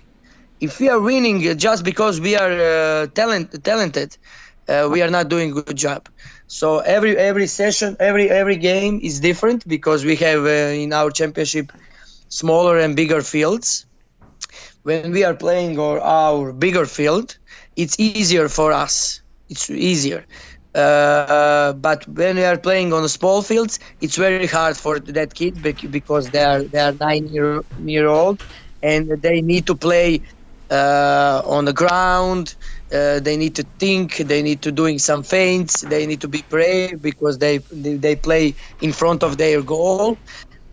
If 0.59 0.79
we 0.79 0.89
are 0.89 0.99
winning 0.99 1.57
just 1.57 1.83
because 1.83 2.19
we 2.19 2.35
are 2.35 2.51
uh, 2.51 3.07
talent, 3.07 3.63
talented, 3.63 4.17
uh, 4.67 4.89
we 4.91 5.01
are 5.01 5.09
not 5.09 5.29
doing 5.29 5.51
a 5.51 5.61
good 5.61 5.77
job. 5.77 6.07
So 6.47 6.79
every 6.79 7.17
every 7.17 7.47
session, 7.47 7.95
every 7.99 8.29
every 8.29 8.57
game 8.57 8.99
is 9.03 9.19
different 9.19 9.67
because 9.67 10.05
we 10.05 10.15
have 10.17 10.43
uh, 10.45 10.83
in 10.83 10.93
our 10.93 11.11
championship 11.11 11.71
smaller 12.29 12.77
and 12.79 12.95
bigger 12.95 13.21
fields. 13.21 13.85
When 14.83 15.11
we 15.11 15.23
are 15.23 15.35
playing 15.35 15.79
our, 15.79 15.99
our 15.99 16.53
bigger 16.53 16.85
field, 16.85 17.37
it's 17.75 17.99
easier 17.99 18.47
for 18.49 18.71
us. 18.71 19.21
It's 19.49 19.69
easier 19.69 20.25
uh, 20.75 21.73
but 21.73 22.07
when 22.07 22.35
we 22.37 22.43
are 22.43 22.57
playing 22.57 22.93
on 22.93 23.07
small 23.09 23.41
fields, 23.41 23.79
it's 24.01 24.17
very 24.17 24.41
hard 24.41 24.69
for 24.77 24.99
that 24.99 25.27
kid 25.33 25.61
because 25.61 26.29
they 26.29 26.43
are 26.43 26.63
they 26.63 26.79
are 26.79 26.93
nine 26.93 27.27
year, 27.27 27.61
year 27.77 28.07
old 28.07 28.43
and 28.81 29.09
they 29.21 29.41
need 29.41 29.67
to 29.67 29.75
play 29.75 30.21
uh, 30.75 31.41
on 31.57 31.65
the 31.65 31.73
ground. 31.73 32.55
Uh, 32.91 33.19
they 33.27 33.37
need 33.37 33.55
to 33.55 33.65
think. 33.79 34.17
They 34.17 34.41
need 34.43 34.61
to 34.63 34.71
doing 34.71 34.99
some 34.99 35.23
feints. 35.23 35.81
They 35.93 36.05
need 36.07 36.21
to 36.21 36.29
be 36.29 36.43
brave 36.55 37.01
because 37.01 37.37
they 37.39 37.59
they, 37.71 38.15
play 38.15 38.55
in 38.81 38.91
front 38.93 39.23
of 39.23 39.37
their 39.37 39.61
goal. 39.63 40.19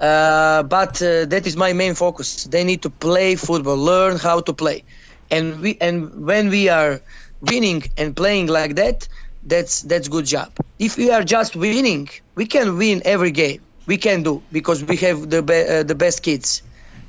Uh, 0.00 0.62
but 0.64 1.00
uh, 1.02 1.26
that 1.26 1.46
is 1.46 1.56
my 1.56 1.72
main 1.72 1.94
focus. 1.94 2.44
They 2.44 2.64
need 2.64 2.82
to 2.82 2.90
play 2.90 3.36
football, 3.36 3.76
learn 3.76 4.18
how 4.18 4.40
to 4.40 4.52
play, 4.54 4.84
and 5.30 5.60
we 5.60 5.76
and 5.80 6.24
when 6.26 6.48
we 6.50 6.68
are 6.68 7.00
winning 7.40 7.82
and 7.96 8.16
playing 8.16 8.46
like 8.48 8.76
that, 8.76 9.08
that's 9.42 9.82
that's 9.82 10.08
good 10.08 10.26
job. 10.26 10.52
If 10.78 10.96
we 10.96 11.10
are 11.10 11.22
just 11.24 11.56
winning, 11.56 12.08
we 12.36 12.46
can 12.46 12.76
win 12.78 13.02
every 13.04 13.30
game. 13.32 13.62
We 13.86 13.98
can 13.98 14.22
do 14.22 14.44
because 14.52 14.84
we 14.84 14.96
have 14.98 15.28
the 15.30 15.42
be, 15.42 15.58
uh, 15.66 15.82
the 15.84 15.94
best 15.94 16.22
kids 16.22 16.62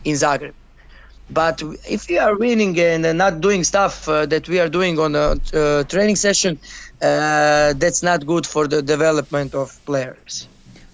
in 0.04 0.16
Zagreb. 0.16 0.54
But 1.30 1.62
if 1.90 2.08
we 2.10 2.18
are 2.18 2.36
winning 2.36 2.80
and 2.80 3.18
not 3.18 3.42
doing 3.42 3.64
stuff 3.64 4.08
uh, 4.08 4.26
that 4.28 4.48
we 4.48 4.60
are 4.60 4.70
doing 4.70 5.00
on 5.00 5.16
a 5.16 5.36
uh, 5.54 5.84
training 5.84 6.16
session, 6.16 6.60
uh, 7.02 7.74
that's 7.74 8.04
not 8.04 8.26
good 8.26 8.46
for 8.46 8.68
the 8.68 8.82
development 8.82 9.56
of 9.56 9.84
players. 9.86 10.48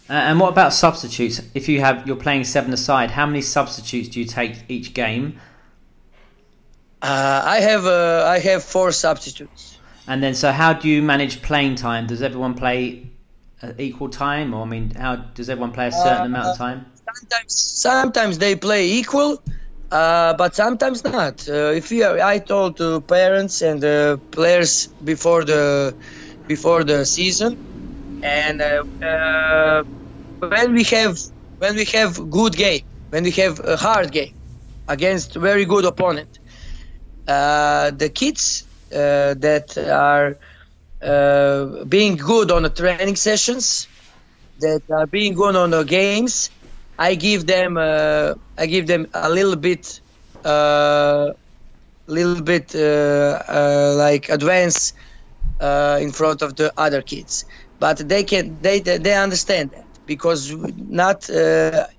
Uh, 0.10 0.14
and 0.14 0.40
what 0.40 0.50
about 0.50 0.74
substitutes? 0.74 1.42
If 1.54 1.68
you 1.68 1.82
have 1.82 2.08
you're 2.08 2.16
playing 2.16 2.44
seven 2.46 2.74
aside, 2.74 3.12
how 3.12 3.26
many 3.26 3.42
substitutes 3.42 4.10
do 4.10 4.20
you 4.20 4.26
take 4.26 4.64
each 4.68 4.94
game? 4.94 5.40
Uh, 7.02 7.42
I 7.46 7.60
have 7.62 7.86
uh, 7.86 8.26
I 8.28 8.40
have 8.40 8.64
four 8.64 8.92
substitutes. 8.92 9.78
And 10.08 10.24
then, 10.24 10.34
so 10.34 10.52
how 10.52 10.74
do 10.74 10.90
you 10.90 11.04
manage 11.04 11.44
playing 11.44 11.76
time? 11.76 12.08
Does 12.08 12.22
everyone 12.24 12.56
play 12.56 13.10
equal 13.78 14.10
time, 14.10 14.54
or 14.54 14.64
I 14.64 14.66
mean, 14.66 14.92
how 14.92 15.18
does 15.18 15.50
everyone 15.50 15.72
play 15.72 15.88
a 15.88 15.92
certain 15.92 16.28
amount 16.28 16.48
of 16.48 16.58
time? 16.58 16.86
Sometimes, 17.06 17.54
sometimes 17.56 18.38
they 18.38 18.56
play 18.56 18.88
equal, 18.90 19.42
uh, 19.92 20.34
but 20.36 20.56
sometimes 20.56 21.04
not. 21.04 21.48
Uh, 21.48 21.72
if 21.76 21.92
you, 21.92 22.06
I 22.06 22.40
told 22.40 22.78
to 22.78 23.02
parents 23.02 23.62
and 23.62 23.84
uh, 23.84 24.18
players 24.32 24.90
before 25.04 25.44
the 25.44 25.96
before 26.48 26.84
the 26.84 27.06
season, 27.06 27.58
and 28.24 28.62
uh, 28.62 29.84
when 30.40 30.74
we 30.74 30.84
have 30.84 31.18
when 31.58 31.76
we 31.76 31.86
have 31.86 32.30
good 32.30 32.54
game, 32.56 32.82
when 33.10 33.24
we 33.24 33.32
have 33.32 33.60
a 33.64 33.78
hard 33.78 34.12
game 34.12 34.34
against 34.88 35.36
very 35.36 35.66
good 35.66 35.86
opponent, 35.86 36.40
uh, 37.28 37.92
the 37.92 38.10
kids 38.10 38.68
uh, 38.94 39.34
that 39.36 39.78
are 39.78 40.38
uh, 41.02 41.86
being 41.86 42.16
good 42.18 42.52
on 42.52 42.64
the 42.64 42.70
training 42.70 43.16
sessions, 43.16 43.90
that 44.60 44.82
are 44.92 45.08
being 45.08 45.34
good 45.34 45.56
on 45.56 45.72
the 45.72 45.84
games, 45.84 46.52
I 47.00 47.16
give 47.16 47.48
them 47.48 47.78
uh, 47.78 48.34
I 48.58 48.66
give 48.66 48.86
them 48.86 49.08
a 49.14 49.30
little 49.30 49.56
bit 49.56 50.02
uh, 50.44 51.32
little 52.08 52.42
bit 52.42 52.76
uh, 52.76 52.80
uh, 52.80 53.94
like 53.98 54.28
advance 54.28 54.94
uh, 55.62 55.98
in 56.02 56.12
front 56.12 56.42
of 56.42 56.58
the 56.58 56.74
other 56.76 57.02
kids, 57.02 57.46
but 57.80 57.98
they 57.98 58.24
can 58.26 58.60
they 58.62 58.82
they 58.82 59.16
understand 59.16 59.72
that 59.72 59.86
because 60.06 60.52
not 60.52 61.30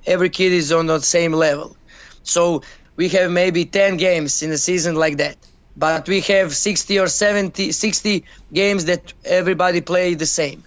every 0.06 0.28
kid 0.28 0.52
is 0.52 0.70
on 0.70 0.86
the 0.86 1.00
same 1.00 1.32
level, 1.32 1.74
so 2.22 2.62
we 2.96 3.08
have 3.08 3.30
maybe 3.30 3.64
10 3.64 3.96
games 3.96 4.42
in 4.42 4.52
a 4.52 4.58
season 4.58 4.96
like 4.96 5.16
that. 5.16 5.36
But 5.76 6.06
we 6.08 6.20
have 6.20 6.54
60 6.54 6.98
or 6.98 7.06
70 7.06 7.72
60 7.72 8.24
games 8.52 8.84
that 8.84 9.14
everybody 9.24 9.80
play 9.80 10.12
the 10.14 10.26
same 10.26 10.62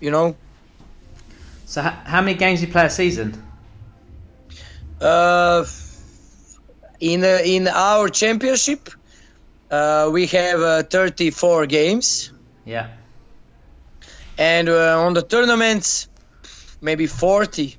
you 0.00 0.10
know? 0.10 0.36
So 1.64 1.82
how 1.82 2.20
many 2.20 2.36
games 2.36 2.60
do 2.60 2.66
you 2.66 2.72
play 2.72 2.86
a 2.86 2.90
season 2.90 3.47
uh, 5.00 5.64
in 7.00 7.24
uh, 7.24 7.38
in 7.44 7.68
our 7.68 8.08
championship 8.08 8.90
uh, 9.70 10.10
we 10.12 10.26
have 10.26 10.60
uh, 10.60 10.82
34 10.82 11.66
games 11.66 12.32
yeah 12.64 12.88
and 14.36 14.68
uh, 14.68 15.04
on 15.04 15.14
the 15.14 15.22
tournaments 15.22 16.08
maybe 16.80 17.06
40 17.06 17.76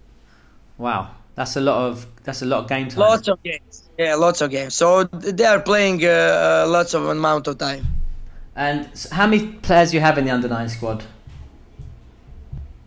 wow 0.78 1.12
that's 1.36 1.56
a 1.56 1.62
lot 1.62 1.90
of 1.90 2.06
that's 2.24 2.42
a 2.42 2.46
lot 2.46 2.64
of 2.64 2.70
game 2.70 2.88
time 2.88 3.00
lots 3.00 3.28
of 3.28 3.42
games 3.44 3.90
yeah, 4.00 4.16
lots 4.16 4.40
of 4.40 4.50
games. 4.50 4.76
So 4.76 5.04
they 5.04 5.44
are 5.44 5.60
playing 5.60 6.06
uh, 6.06 6.66
lots 6.70 6.94
of 6.94 7.06
amount 7.06 7.48
of 7.48 7.58
time. 7.58 7.86
And 8.56 8.88
how 9.12 9.28
many 9.28 9.46
players 9.46 9.92
do 9.92 9.98
you 9.98 10.02
have 10.02 10.18
in 10.18 10.24
the 10.24 10.32
under 10.32 10.48
nine 10.48 10.70
squad? 10.70 11.04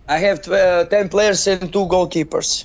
I 0.09 0.19
have 0.19 0.41
tw- 0.41 0.53
uh, 0.53 0.85
ten 0.87 1.11
players 1.11 1.47
and 1.47 1.71
two 1.71 1.87
goalkeepers. 1.87 2.65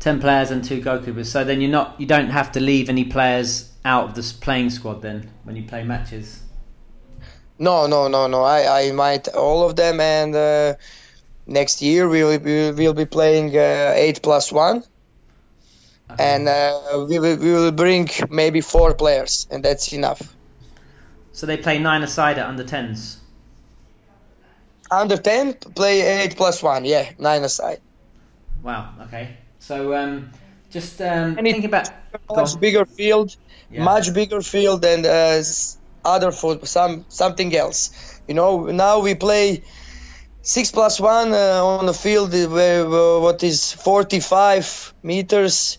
Ten 0.00 0.20
players 0.20 0.50
and 0.50 0.64
two 0.64 0.80
goalkeepers. 0.82 1.26
So 1.26 1.44
then 1.44 1.60
you're 1.60 1.70
not 1.70 2.00
you 2.00 2.06
don't 2.06 2.30
have 2.30 2.50
to 2.52 2.60
leave 2.60 2.88
any 2.88 3.04
players 3.04 3.70
out 3.84 4.04
of 4.04 4.14
this 4.14 4.32
playing 4.32 4.70
squad 4.70 5.02
then 5.02 5.30
when 5.44 5.56
you 5.56 5.62
play 5.62 5.84
matches. 5.84 6.42
No, 7.58 7.86
no, 7.86 8.08
no, 8.08 8.26
no. 8.26 8.42
I 8.42 8.86
I 8.86 8.92
might 8.92 9.28
all 9.28 9.68
of 9.68 9.76
them 9.76 10.00
and. 10.00 10.34
Uh, 10.34 10.74
next 11.46 11.82
year 11.82 12.08
we 12.08 12.22
will 12.22 12.38
be, 12.38 12.70
we'll 12.70 12.94
be 12.94 13.06
playing 13.06 13.56
uh, 13.56 13.92
8 13.96 14.22
plus 14.22 14.52
1 14.52 14.84
Okay. 16.12 16.34
And 16.34 16.48
uh, 16.48 17.06
we, 17.08 17.18
will, 17.18 17.36
we 17.36 17.52
will 17.52 17.70
bring 17.70 18.08
maybe 18.30 18.60
four 18.60 18.94
players, 18.94 19.46
and 19.50 19.64
that's 19.64 19.92
enough. 19.92 20.34
So 21.32 21.46
they 21.46 21.56
play 21.56 21.78
nine 21.78 22.02
aside 22.02 22.38
at 22.38 22.46
under 22.46 22.64
10s? 22.64 23.16
Under 24.90 25.16
10, 25.16 25.54
play 25.74 26.00
8 26.24 26.36
plus 26.36 26.62
1, 26.62 26.84
yeah, 26.84 27.12
nine 27.18 27.44
aside. 27.44 27.80
Wow, 28.62 28.92
okay. 29.02 29.36
So 29.60 29.94
um, 29.94 30.30
just 30.70 31.00
um, 31.00 31.36
think 31.36 31.64
about. 31.64 31.88
Much 32.34 32.58
bigger 32.58 32.84
field, 32.84 33.36
yeah. 33.70 33.84
much 33.84 34.12
bigger 34.12 34.40
field 34.40 34.82
than 34.82 35.06
uh, 35.06 35.42
other 36.04 36.32
football, 36.32 36.66
some, 36.66 37.04
something 37.08 37.54
else. 37.54 38.20
You 38.26 38.34
know, 38.34 38.66
now 38.66 39.00
we 39.00 39.14
play 39.14 39.62
six 40.42 40.72
plus 40.72 40.98
one 40.98 41.32
uh, 41.32 41.64
on 41.64 41.86
the 41.86 41.94
field 41.94 42.32
where 42.32 42.86
uh, 42.86 43.20
what 43.20 43.42
is 43.42 43.72
45 43.72 44.94
meters 45.02 45.78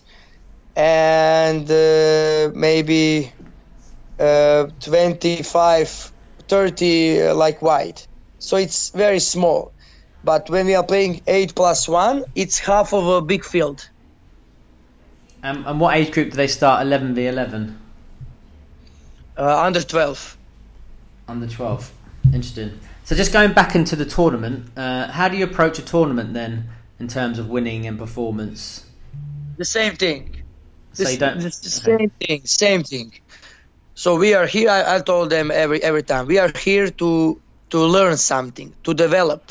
and 0.76 1.70
uh, 1.70 2.50
maybe 2.54 3.32
uh, 4.18 4.68
25 4.80 6.12
30 6.48 7.22
uh, 7.22 7.34
like 7.34 7.60
wide 7.60 8.00
so 8.38 8.56
it's 8.56 8.90
very 8.90 9.18
small 9.18 9.71
but 10.24 10.48
when 10.50 10.66
we 10.66 10.74
are 10.74 10.84
playing 10.84 11.20
8 11.26 11.54
plus 11.54 11.88
1 11.88 12.24
it's 12.34 12.58
half 12.58 12.92
of 12.92 13.06
a 13.06 13.20
big 13.20 13.44
field. 13.44 13.88
Um, 15.42 15.64
and 15.66 15.80
what 15.80 15.96
age 15.96 16.12
group 16.12 16.30
do 16.30 16.36
they 16.36 16.46
start? 16.46 16.86
11 16.86 17.14
v 17.14 17.26
11 17.26 17.78
uh, 19.38 19.62
under 19.62 19.82
12 19.82 20.36
under 21.28 21.46
12 21.46 21.92
interesting. 22.26 22.78
So 23.04 23.16
just 23.16 23.32
going 23.32 23.52
back 23.52 23.74
into 23.74 23.96
the 23.96 24.04
tournament 24.06 24.70
uh, 24.76 25.08
how 25.08 25.28
do 25.28 25.36
you 25.36 25.44
approach 25.44 25.78
a 25.78 25.82
tournament 25.82 26.34
then 26.34 26.68
in 26.98 27.08
terms 27.08 27.38
of 27.38 27.48
winning 27.48 27.86
and 27.86 27.98
performance? 27.98 28.86
The 29.56 29.64
same 29.64 29.96
thing. 29.96 30.42
So 30.92 31.08
you 31.08 31.18
don't. 31.18 31.40
The 31.40 31.50
same 31.50 32.10
thing, 32.10 32.40
same 32.44 32.82
thing. 32.84 33.12
So 33.94 34.16
we 34.16 34.34
are 34.34 34.46
here. 34.46 34.68
I, 34.70 34.96
I 34.96 35.00
told 35.00 35.30
them 35.30 35.50
every 35.50 35.82
every 35.82 36.02
time 36.02 36.26
we 36.26 36.38
are 36.38 36.52
here 36.56 36.90
to 36.90 37.40
to 37.70 37.78
learn 37.78 38.16
something, 38.16 38.74
to 38.84 38.92
develop, 38.94 39.50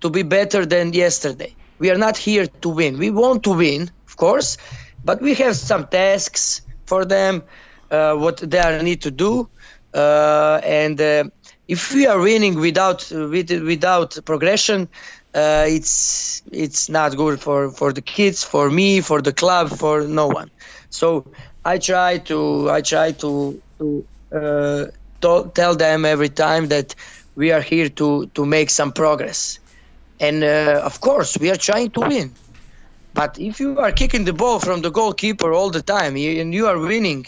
to 0.00 0.10
be 0.10 0.22
better 0.22 0.66
than 0.66 0.92
yesterday. 0.92 1.54
We 1.78 1.90
are 1.90 1.98
not 1.98 2.16
here 2.16 2.46
to 2.46 2.68
win. 2.68 2.98
We 2.98 3.10
want 3.10 3.44
to 3.44 3.52
win, 3.52 3.90
of 4.06 4.16
course, 4.16 4.58
but 5.04 5.20
we 5.20 5.34
have 5.34 5.56
some 5.56 5.86
tasks 5.86 6.62
for 6.86 7.04
them, 7.04 7.42
uh, 7.90 8.14
what 8.14 8.38
they 8.38 8.82
need 8.82 9.02
to 9.02 9.10
do, 9.10 9.48
uh, 9.94 10.60
and 10.64 11.00
uh, 11.00 11.24
if 11.66 11.92
we 11.94 12.06
are 12.06 12.18
winning 12.18 12.54
without 12.54 13.10
with, 13.10 13.50
without 13.50 14.18
progression, 14.24 14.88
uh, 15.34 15.66
it's 15.68 16.42
it's 16.50 16.88
not 16.88 17.16
good 17.16 17.40
for 17.40 17.70
for 17.70 17.92
the 17.92 18.00
kids, 18.00 18.42
for 18.42 18.70
me, 18.70 19.00
for 19.00 19.20
the 19.22 19.32
club, 19.32 19.68
for 19.70 20.02
no 20.02 20.26
one. 20.26 20.50
So 20.90 21.26
I 21.64 21.78
try 21.78 22.18
to 22.18 22.70
I 22.70 22.80
try 22.80 23.12
to 23.12 23.60
to, 23.78 24.06
uh, 24.32 24.84
to 25.20 25.50
tell 25.54 25.76
them 25.76 26.04
every 26.04 26.30
time 26.30 26.68
that 26.68 26.94
we 27.34 27.52
are 27.52 27.60
here 27.60 27.88
to 27.90 28.26
to 28.34 28.46
make 28.46 28.70
some 28.70 28.92
progress, 28.92 29.58
and 30.20 30.42
uh, 30.42 30.82
of 30.84 31.00
course 31.00 31.38
we 31.38 31.50
are 31.50 31.56
trying 31.56 31.90
to 31.92 32.00
win. 32.00 32.32
But 33.14 33.38
if 33.38 33.60
you 33.60 33.78
are 33.78 33.92
kicking 33.92 34.24
the 34.24 34.32
ball 34.32 34.60
from 34.60 34.82
the 34.82 34.90
goalkeeper 34.90 35.52
all 35.52 35.70
the 35.70 35.82
time 35.82 36.16
and 36.16 36.54
you 36.54 36.66
are 36.66 36.78
winning, 36.78 37.26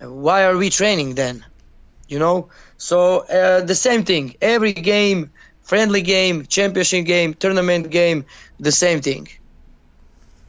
why 0.00 0.44
are 0.44 0.56
we 0.56 0.70
training 0.70 1.14
then? 1.14 1.44
You 2.08 2.18
know. 2.18 2.48
So 2.76 3.20
uh, 3.20 3.60
the 3.62 3.74
same 3.74 4.04
thing. 4.04 4.34
Every 4.42 4.72
game, 4.72 5.30
friendly 5.62 6.02
game, 6.02 6.44
championship 6.46 7.06
game, 7.06 7.34
tournament 7.34 7.90
game, 7.90 8.26
the 8.60 8.72
same 8.72 9.00
thing. 9.00 9.28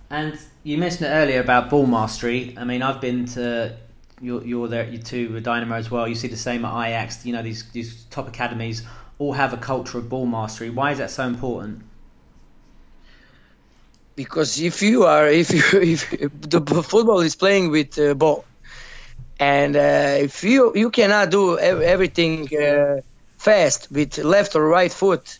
And 0.10 0.38
you 0.64 0.78
mentioned 0.78 1.06
it 1.06 1.10
earlier 1.12 1.40
about 1.40 1.70
ball 1.70 1.86
mastery. 1.86 2.56
I 2.58 2.66
mean, 2.66 2.82
I've 2.82 3.00
been 3.00 3.26
to 3.28 3.78
you're, 4.22 4.44
you're 4.44 4.68
there 4.68 4.88
you 4.90 4.98
too 4.98 5.32
with 5.32 5.46
Dinamo 5.46 5.76
as 5.76 5.92
well. 5.92 6.08
You 6.08 6.16
see 6.16 6.28
the 6.28 6.38
same 6.38 6.66
at 6.66 6.88
Ajax. 6.88 7.26
You 7.26 7.34
know 7.34 7.44
these 7.44 7.70
these 7.72 8.04
top 8.06 8.28
academies 8.28 8.84
all 9.18 9.34
have 9.34 9.54
a 9.54 9.58
culture 9.58 9.98
of 10.00 10.10
ball 10.10 10.26
mastery. 10.26 10.70
Why 10.70 10.92
is 10.92 10.98
that 11.00 11.12
so 11.12 11.24
important? 11.26 11.84
Because 14.16 14.60
if 14.62 14.82
you 14.82 15.04
are 15.04 15.28
if 15.28 15.52
you 15.52 15.82
if 15.82 16.10
the 16.32 16.62
football 16.84 17.22
is 17.22 17.36
playing 17.36 17.70
with 17.72 17.98
uh, 18.00 18.14
ball, 18.14 18.46
and 19.40 19.76
uh, 19.76 20.18
if 20.28 20.44
you 20.44 20.74
you 20.76 20.90
cannot 20.92 21.30
do 21.32 21.58
everything 21.60 22.48
uh, 22.58 22.98
fast 23.38 23.88
with 23.92 24.18
left 24.20 24.56
or 24.56 24.68
right 24.68 24.92
foot, 24.92 25.40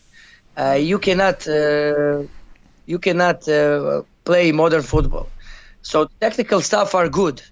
uh, 0.56 0.78
you 0.80 0.98
cannot 0.98 1.46
uh, 1.48 2.22
you 2.86 2.98
cannot 2.98 3.48
uh, 3.48 4.02
play 4.24 4.52
modern 4.52 4.82
football. 4.82 5.32
So 5.82 6.08
technical 6.20 6.60
stuff 6.60 6.94
are 6.94 7.08
good, 7.08 7.42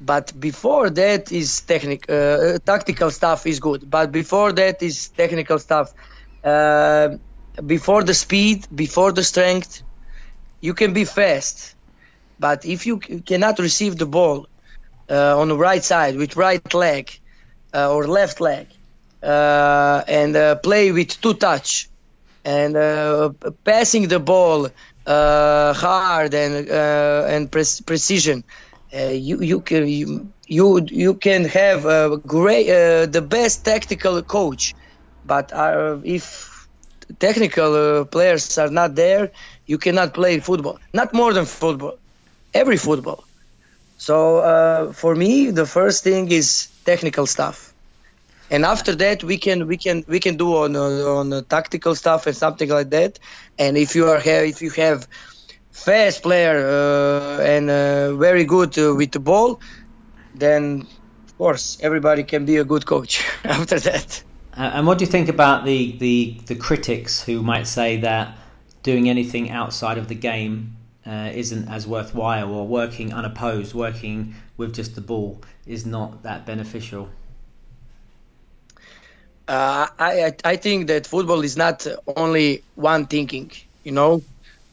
but 0.00 0.38
before 0.38 0.90
that 0.90 1.32
is 1.32 1.62
technic 1.62 2.08
uh, 2.10 2.58
tactical 2.64 3.10
stuff 3.10 3.46
is 3.46 3.60
good. 3.60 3.88
But 3.88 4.12
before 4.12 4.52
that 4.52 4.82
is 4.82 5.10
technical 5.10 5.58
stuff. 5.58 5.92
before 7.64 8.02
the 8.04 8.14
speed, 8.14 8.66
before 8.74 9.12
the 9.12 9.22
strength, 9.22 9.82
you 10.60 10.74
can 10.74 10.92
be 10.92 11.04
fast 11.04 11.76
But 12.38 12.64
if 12.64 12.86
you 12.86 12.98
cannot 12.98 13.58
receive 13.58 13.96
the 13.96 14.06
ball 14.06 14.46
uh, 15.10 15.38
on 15.40 15.48
the 15.48 15.56
right 15.56 15.84
side 15.84 16.16
with 16.16 16.36
right 16.36 16.74
leg 16.74 17.04
uh, 17.74 17.92
or 17.94 18.06
left 18.08 18.40
leg 18.40 18.66
uh, 19.22 20.02
and 20.08 20.36
uh, 20.36 20.56
play 20.56 20.92
with 20.92 21.20
two 21.20 21.34
touch 21.34 21.88
and 22.44 22.76
uh, 22.76 23.30
passing 23.64 24.08
the 24.08 24.20
ball 24.20 24.68
uh, 25.06 25.72
hard 25.74 26.34
and 26.34 26.68
and 26.68 27.50
pre- 27.52 27.82
precision, 27.86 28.44
Uh, 28.96 29.10
you 29.10 29.40
you 29.42 29.60
can 29.60 29.86
you, 29.88 30.32
you 30.46 30.86
you 30.90 31.14
can 31.14 31.44
have 31.44 31.84
a 31.86 32.18
great 32.26 32.68
uh, 32.70 33.06
the 33.06 33.22
best 33.22 33.64
tactical 33.64 34.22
coach, 34.22 34.74
but 35.24 35.52
uh, 35.52 35.98
if 36.04 36.68
technical 37.20 38.04
players 38.06 38.58
are 38.58 38.70
not 38.70 38.94
there, 38.94 39.32
you 39.66 39.78
cannot 39.78 40.14
play 40.14 40.40
football. 40.40 40.78
Not 40.94 41.14
more 41.14 41.32
than 41.34 41.46
football, 41.46 41.98
every 42.54 42.76
football. 42.78 43.24
So 43.96 44.38
uh, 44.38 44.92
for 44.92 45.14
me, 45.14 45.50
the 45.50 45.66
first 45.66 46.04
thing 46.04 46.30
is 46.30 46.68
technical 46.84 47.26
stuff, 47.26 47.74
and 48.50 48.64
after 48.64 48.94
that 48.96 49.24
we 49.24 49.38
can 49.38 49.66
we 49.66 49.76
can 49.78 50.04
we 50.08 50.20
can 50.20 50.36
do 50.36 50.56
on 50.56 50.76
on, 50.76 50.92
on 51.32 51.44
tactical 51.46 51.94
stuff 51.94 52.26
and 52.26 52.36
something 52.36 52.68
like 52.70 52.90
that. 52.90 53.18
And 53.58 53.76
if 53.76 53.94
you 53.94 54.06
are 54.08 54.20
if 54.24 54.62
you 54.62 54.70
have 54.70 55.06
fast 55.76 56.22
player 56.22 56.66
uh, 56.66 57.42
and 57.42 57.70
uh, 57.70 58.14
very 58.16 58.44
good 58.44 58.76
uh, 58.78 58.94
with 58.94 59.12
the 59.12 59.20
ball, 59.20 59.60
then 60.34 60.86
of 61.26 61.38
course 61.38 61.78
everybody 61.80 62.24
can 62.24 62.44
be 62.46 62.56
a 62.56 62.64
good 62.64 62.86
coach 62.86 63.24
after 63.44 63.78
that. 63.78 64.22
and 64.54 64.86
what 64.86 64.98
do 64.98 65.04
you 65.04 65.10
think 65.10 65.28
about 65.28 65.64
the, 65.64 65.96
the 65.98 66.40
the 66.46 66.54
critics 66.54 67.22
who 67.22 67.42
might 67.42 67.66
say 67.66 67.98
that 68.00 68.34
doing 68.82 69.08
anything 69.08 69.50
outside 69.50 69.98
of 69.98 70.08
the 70.08 70.14
game 70.14 70.76
uh, 71.06 71.30
isn't 71.34 71.68
as 71.68 71.86
worthwhile, 71.86 72.50
or 72.52 72.66
working 72.66 73.12
unopposed, 73.12 73.74
working 73.74 74.34
with 74.56 74.74
just 74.74 74.94
the 74.94 75.00
ball 75.00 75.40
is 75.66 75.84
not 75.84 76.22
that 76.22 76.46
beneficial? 76.46 77.08
Uh, 79.46 79.86
I 79.98 80.34
I 80.42 80.56
think 80.56 80.88
that 80.88 81.06
football 81.06 81.42
is 81.44 81.56
not 81.56 81.86
only 82.16 82.62
one 82.74 83.06
thinking. 83.06 83.52
You 83.84 83.92
know, 83.92 84.22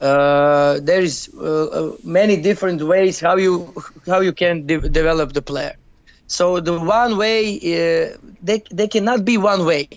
uh, 0.03 0.79
there 0.81 1.01
is 1.01 1.29
uh, 1.33 1.65
uh 1.65 1.95
many 2.03 2.35
different 2.35 2.81
ways 2.81 3.19
how 3.21 3.37
you 3.37 3.73
how 4.05 4.19
you 4.19 4.33
can 4.33 4.67
de- 4.67 4.89
develop 4.89 5.31
the 5.31 5.41
player. 5.41 5.75
So 6.27 6.59
the 6.59 6.77
one 6.79 7.17
way 7.17 7.39
uh, 7.55 8.17
they 8.41 8.63
they 8.69 8.87
cannot 8.87 9.23
be 9.23 9.37
one 9.37 9.65
way. 9.65 9.87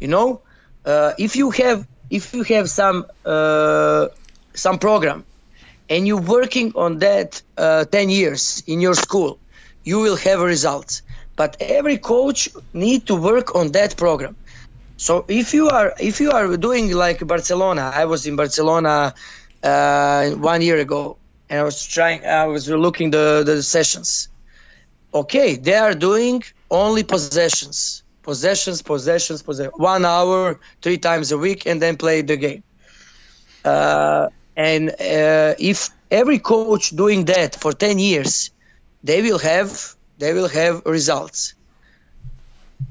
You 0.00 0.08
know, 0.08 0.42
uh, 0.84 1.12
if 1.18 1.36
you 1.36 1.50
have 1.50 1.86
if 2.10 2.34
you 2.34 2.42
have 2.54 2.68
some 2.68 3.06
some 4.54 4.78
program 4.78 5.24
and 5.88 6.06
you're 6.06 6.20
working 6.20 6.72
on 6.74 6.98
that 6.98 7.42
uh, 7.56 7.84
10 7.84 8.08
years 8.10 8.62
in 8.66 8.80
your 8.80 8.94
school, 8.94 9.38
you 9.84 10.00
will 10.00 10.16
have 10.16 10.40
results. 10.40 11.02
But 11.36 11.56
every 11.60 11.98
coach 11.98 12.48
need 12.72 13.06
to 13.06 13.14
work 13.14 13.54
on 13.54 13.72
that 13.72 13.96
program. 13.96 14.36
So 15.06 15.24
if 15.26 15.52
you 15.52 15.68
are 15.68 15.94
if 15.98 16.20
you 16.20 16.30
are 16.30 16.56
doing 16.56 16.92
like 16.92 17.26
Barcelona, 17.26 17.90
I 17.92 18.04
was 18.04 18.24
in 18.28 18.36
Barcelona 18.36 19.14
uh, 19.60 20.30
one 20.30 20.62
year 20.62 20.78
ago, 20.78 21.16
and 21.50 21.58
I 21.58 21.64
was 21.64 21.84
trying. 21.84 22.24
I 22.24 22.46
was 22.46 22.68
looking 22.68 23.10
the 23.10 23.42
the 23.44 23.64
sessions. 23.64 24.28
Okay, 25.12 25.56
they 25.56 25.74
are 25.74 25.94
doing 25.94 26.44
only 26.70 27.02
possessions, 27.02 28.04
possessions, 28.22 28.82
possessions, 28.82 29.42
possessions. 29.42 29.74
One 29.76 30.04
hour, 30.04 30.60
three 30.80 30.98
times 30.98 31.32
a 31.32 31.38
week, 31.46 31.66
and 31.66 31.82
then 31.82 31.96
play 31.96 32.22
the 32.22 32.36
game. 32.36 32.62
Uh, 33.64 34.28
and 34.56 34.88
uh, 34.88 35.54
if 35.72 35.90
every 36.12 36.38
coach 36.38 36.90
doing 36.90 37.24
that 37.24 37.56
for 37.56 37.72
10 37.72 37.98
years, 37.98 38.50
they 39.02 39.20
will 39.20 39.40
have 39.40 39.96
they 40.18 40.32
will 40.32 40.48
have 40.48 40.86
results. 40.86 41.54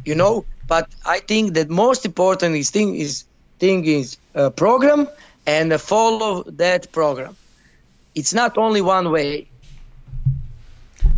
You 0.05 0.15
know, 0.15 0.45
but 0.67 0.89
I 1.05 1.19
think 1.19 1.53
that 1.53 1.69
most 1.69 2.05
important 2.05 2.55
is 2.55 2.69
thing 2.69 2.95
is 2.95 3.25
thing 3.59 3.85
is 3.85 4.17
a 4.33 4.49
program 4.49 5.07
and 5.45 5.79
follow 5.79 6.43
that 6.43 6.91
program. 6.91 7.35
It's 8.15 8.33
not 8.33 8.57
only 8.57 8.81
one 8.81 9.11
way. 9.11 9.47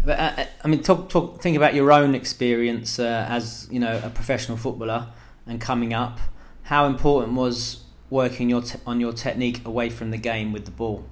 But, 0.05 0.19
uh, 0.19 0.45
I 0.63 0.67
mean, 0.67 0.83
talk, 0.83 1.09
talk, 1.09 1.41
think 1.41 1.55
about 1.55 1.73
your 1.73 1.91
own 1.91 2.13
experience 2.13 2.99
uh, 2.99 3.25
as 3.29 3.67
you 3.71 3.79
know 3.79 3.99
a 4.03 4.09
professional 4.09 4.57
footballer 4.57 5.07
and 5.47 5.61
coming 5.61 5.93
up. 5.93 6.19
How 6.63 6.85
important 6.85 7.33
was 7.33 7.83
working 8.09 8.49
your 8.49 8.61
te- 8.61 8.79
on 8.85 8.99
your 8.99 9.13
technique 9.13 9.65
away 9.65 9.89
from 9.89 10.11
the 10.11 10.17
game 10.17 10.51
with 10.51 10.65
the 10.65 10.71
ball? 10.71 11.05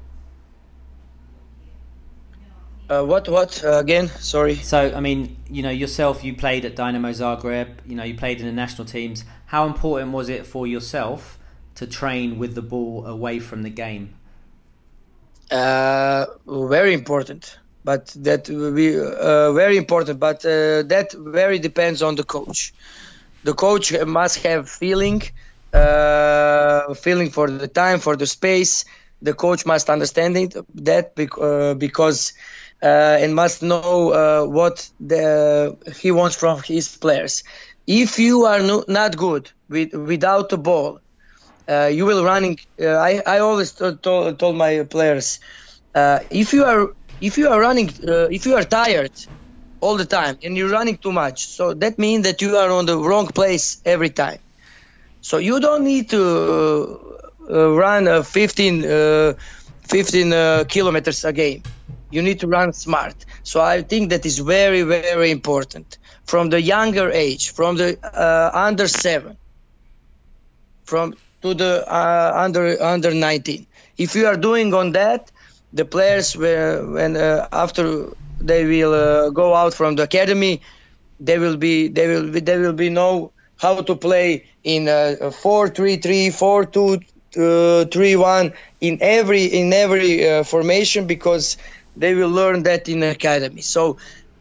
Uh, 2.92 3.06
what 3.06 3.30
what 3.30 3.64
uh, 3.64 3.78
again? 3.78 4.10
Sorry. 4.20 4.56
So 4.56 4.94
I 4.94 5.00
mean, 5.00 5.38
you 5.50 5.64
know, 5.64 5.70
yourself, 5.70 6.26
you 6.26 6.36
played 6.36 6.66
at 6.66 6.76
Dinamo 6.76 7.12
Zagreb. 7.14 7.70
You 7.88 7.96
know, 7.96 8.04
you 8.04 8.16
played 8.16 8.42
in 8.42 8.46
the 8.46 8.52
national 8.52 8.86
teams. 8.86 9.24
How 9.46 9.66
important 9.66 10.12
was 10.12 10.28
it 10.28 10.46
for 10.46 10.68
yourself 10.68 11.40
to 11.76 11.88
train 11.88 12.38
with 12.38 12.54
the 12.54 12.62
ball 12.62 13.06
away 13.08 13.40
from 13.40 13.64
the 13.64 13.70
game? 13.70 14.14
Uh, 15.50 16.26
very 16.46 16.94
important, 16.94 17.58
but 17.86 18.08
that 18.18 18.50
we 18.50 19.00
uh, 19.00 19.54
very 19.54 19.78
important. 19.78 20.20
But 20.20 20.44
uh, 20.46 20.84
that 20.84 21.14
very 21.14 21.60
depends 21.60 22.02
on 22.02 22.16
the 22.16 22.26
coach. 22.26 22.74
The 23.46 23.54
coach 23.54 23.94
must 24.06 24.44
have 24.44 24.70
feeling 24.70 25.22
uh, 25.72 26.94
feeling 26.96 27.30
for 27.30 27.50
the 27.50 27.70
time, 27.70 28.00
for 28.00 28.18
the 28.18 28.28
space. 28.28 28.84
The 29.22 29.34
coach 29.34 29.66
must 29.66 29.90
understand 29.90 30.36
it, 30.36 30.56
that 30.84 31.14
uh, 31.40 31.76
because 31.76 32.34
and 32.82 33.36
must 33.36 33.62
know 33.62 34.12
uh, 34.12 34.46
what 34.46 34.90
the, 35.00 35.78
he 36.00 36.12
wants 36.12 36.36
from 36.36 36.62
his 36.64 36.98
players. 36.98 37.44
If 37.88 38.20
you 38.20 38.46
are 38.46 38.62
no, 38.62 38.84
not 38.88 39.18
good 39.18 39.52
with, 39.70 39.94
without 39.94 40.50
the 40.50 40.58
ball, 40.58 41.00
uh, 41.68 41.90
you 41.94 42.06
will 42.06 42.24
running. 42.24 42.58
Uh, 42.80 42.88
I, 42.88 43.22
I 43.26 43.40
always 43.40 43.72
told, 43.74 44.02
told 44.04 44.56
my 44.56 44.84
players, 44.84 45.40
if 45.96 46.54
you 46.54 46.64
are 46.66 46.90
if 47.20 47.38
you 47.38 47.50
are 47.50 47.60
running, 47.60 47.92
if 48.02 48.46
you 48.48 48.56
are 48.56 48.64
tired 48.64 49.12
all 49.80 49.96
the 49.96 50.06
time 50.06 50.38
and 50.44 50.58
you're 50.58 50.70
running 50.70 50.98
too 50.98 51.12
much, 51.12 51.46
so 51.46 51.74
that 51.76 52.00
means 52.00 52.24
that 52.24 52.42
you 52.42 52.58
are 52.58 52.72
on 52.72 52.88
the 52.88 52.98
wrong 52.98 53.28
place 53.28 53.80
every 53.86 54.10
time. 54.10 54.40
So 55.22 55.38
you 55.38 55.60
don't 55.60 55.84
need 55.84 56.10
to 56.10 57.22
uh, 57.50 57.72
run 57.72 58.08
uh, 58.08 58.24
15, 58.24 58.86
uh, 58.86 59.34
15 59.88 60.34
uh, 60.34 60.64
kilometers 60.68 61.24
a 61.26 61.32
game. 61.32 61.62
You 62.12 62.22
need 62.22 62.40
to 62.42 62.48
run 62.48 62.74
smart. 62.74 63.16
So 63.44 63.62
I 63.62 63.82
think 63.82 64.10
that 64.10 64.26
is 64.26 64.40
very, 64.40 64.84
very 64.84 65.32
important 65.32 65.98
from 66.26 66.50
the 66.50 66.62
younger 66.62 67.10
age, 67.10 67.52
from 67.52 67.78
the 67.78 67.98
uh, 68.04 68.52
under 68.54 68.88
seven, 68.88 69.38
from 70.84 71.16
to 71.42 71.54
the 71.54 71.86
uh, 71.88 72.34
under 72.36 72.82
under 72.82 73.14
19. 73.14 73.66
If 73.98 74.16
you 74.16 74.28
are 74.28 74.38
doing 74.38 74.74
on 74.74 74.92
that, 74.94 75.32
the 75.74 75.86
players 75.86 76.36
will, 76.36 76.94
when 76.94 77.16
after 77.18 78.10
they 78.40 78.66
will 78.66 79.32
go 79.32 79.56
out 79.56 79.74
from 79.74 79.96
the 79.96 80.04
academy, 80.04 80.62
they 81.20 81.38
will 81.38 81.58
be 81.58 81.88
they 81.88 82.08
will 82.08 82.30
be, 82.30 82.40
they 82.40 82.58
will 82.58 82.74
be 82.74 82.90
know 82.90 83.32
how 83.58 83.82
to 83.82 83.96
play 83.96 84.46
in 84.64 84.88
a, 84.88 85.32
4 85.32 85.70
3 85.70 85.98
3 85.98 86.30
4 86.32 86.66
2 86.66 87.00
uh, 87.38 87.86
3 87.86 88.16
1 88.16 88.54
in 88.82 88.98
every 89.02 89.46
in 89.46 89.72
every 89.72 90.28
uh, 90.28 90.44
formation 90.44 91.06
because 91.06 91.58
they 91.96 92.14
will 92.16 92.30
learn 92.30 92.64
that 92.64 92.88
in 92.90 93.04
academy. 93.04 93.62
So 93.62 93.98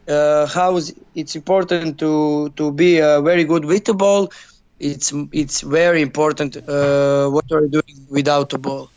uh, 0.07 0.45
how 0.47 0.77
is, 0.77 0.93
it's 1.15 1.35
important 1.35 1.99
to 1.99 2.49
to 2.55 2.71
be 2.71 3.01
uh, 3.01 3.21
very 3.21 3.43
good 3.43 3.65
with 3.65 3.85
the 3.85 3.93
ball. 3.93 4.31
It's 4.79 5.13
it's 5.31 5.61
very 5.61 6.01
important 6.01 6.57
uh, 6.57 7.29
what 7.29 7.51
are 7.51 7.61
you 7.61 7.69
doing 7.69 8.07
without 8.09 8.49
the 8.49 8.57
ball. 8.57 8.89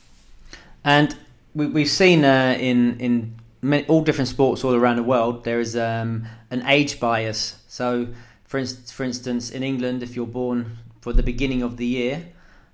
And 0.84 1.14
we, 1.54 1.66
we've 1.66 1.90
seen 1.90 2.24
uh, 2.24 2.56
in 2.58 3.00
in 3.00 3.34
many, 3.62 3.86
all 3.86 4.02
different 4.02 4.28
sports 4.28 4.64
all 4.64 4.74
around 4.74 4.96
the 4.96 5.02
world 5.02 5.44
there 5.44 5.60
is 5.60 5.76
um, 5.76 6.26
an 6.50 6.62
age 6.66 7.00
bias. 7.00 7.56
So 7.68 8.08
for, 8.44 8.58
instance, 8.58 8.92
for 8.92 9.04
instance, 9.04 9.50
in 9.50 9.62
England, 9.62 10.02
if 10.02 10.14
you're 10.14 10.26
born 10.26 10.78
for 11.00 11.12
the 11.12 11.22
beginning 11.22 11.62
of 11.62 11.76
the 11.76 11.86
year, 11.86 12.28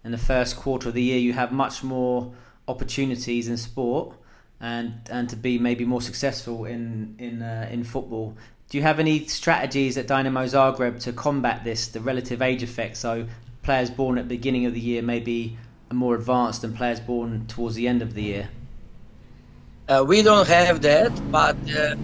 in 0.04 0.12
the 0.12 0.18
first 0.18 0.56
quarter 0.56 0.88
of 0.88 0.94
the 0.94 1.02
year, 1.02 1.18
you 1.18 1.32
have 1.32 1.52
much 1.52 1.82
more 1.82 2.32
opportunities 2.68 3.48
in 3.48 3.56
sport 3.56 4.14
and 4.60 4.92
and 5.10 5.28
to 5.30 5.36
be 5.36 5.58
maybe 5.58 5.84
more 5.84 6.02
successful 6.02 6.64
in 6.64 7.16
in 7.18 7.42
uh, 7.42 7.68
in 7.70 7.84
football. 7.84 8.36
Do 8.68 8.78
you 8.78 8.82
have 8.84 9.00
any 9.00 9.26
strategies 9.26 9.98
at 9.98 10.06
Dinamo 10.06 10.44
Zagreb 10.44 11.00
to 11.00 11.12
combat 11.12 11.64
this, 11.64 11.88
the 11.88 12.00
relative 12.00 12.40
age 12.40 12.62
effect? 12.62 12.96
So 12.96 13.26
players 13.62 13.90
born 13.90 14.16
at 14.16 14.28
the 14.28 14.36
beginning 14.36 14.66
of 14.66 14.74
the 14.74 14.80
year 14.80 15.02
may 15.02 15.18
be 15.18 15.56
more 15.92 16.14
advanced 16.14 16.62
than 16.62 16.76
players 16.76 17.00
born 17.00 17.46
towards 17.48 17.74
the 17.74 17.88
end 17.88 18.00
of 18.00 18.14
the 18.14 18.22
year. 18.22 18.48
Uh, 19.88 20.04
we 20.06 20.22
don't 20.22 20.46
have 20.46 20.82
that, 20.82 21.10
but 21.32 21.56
uh, 21.76 21.96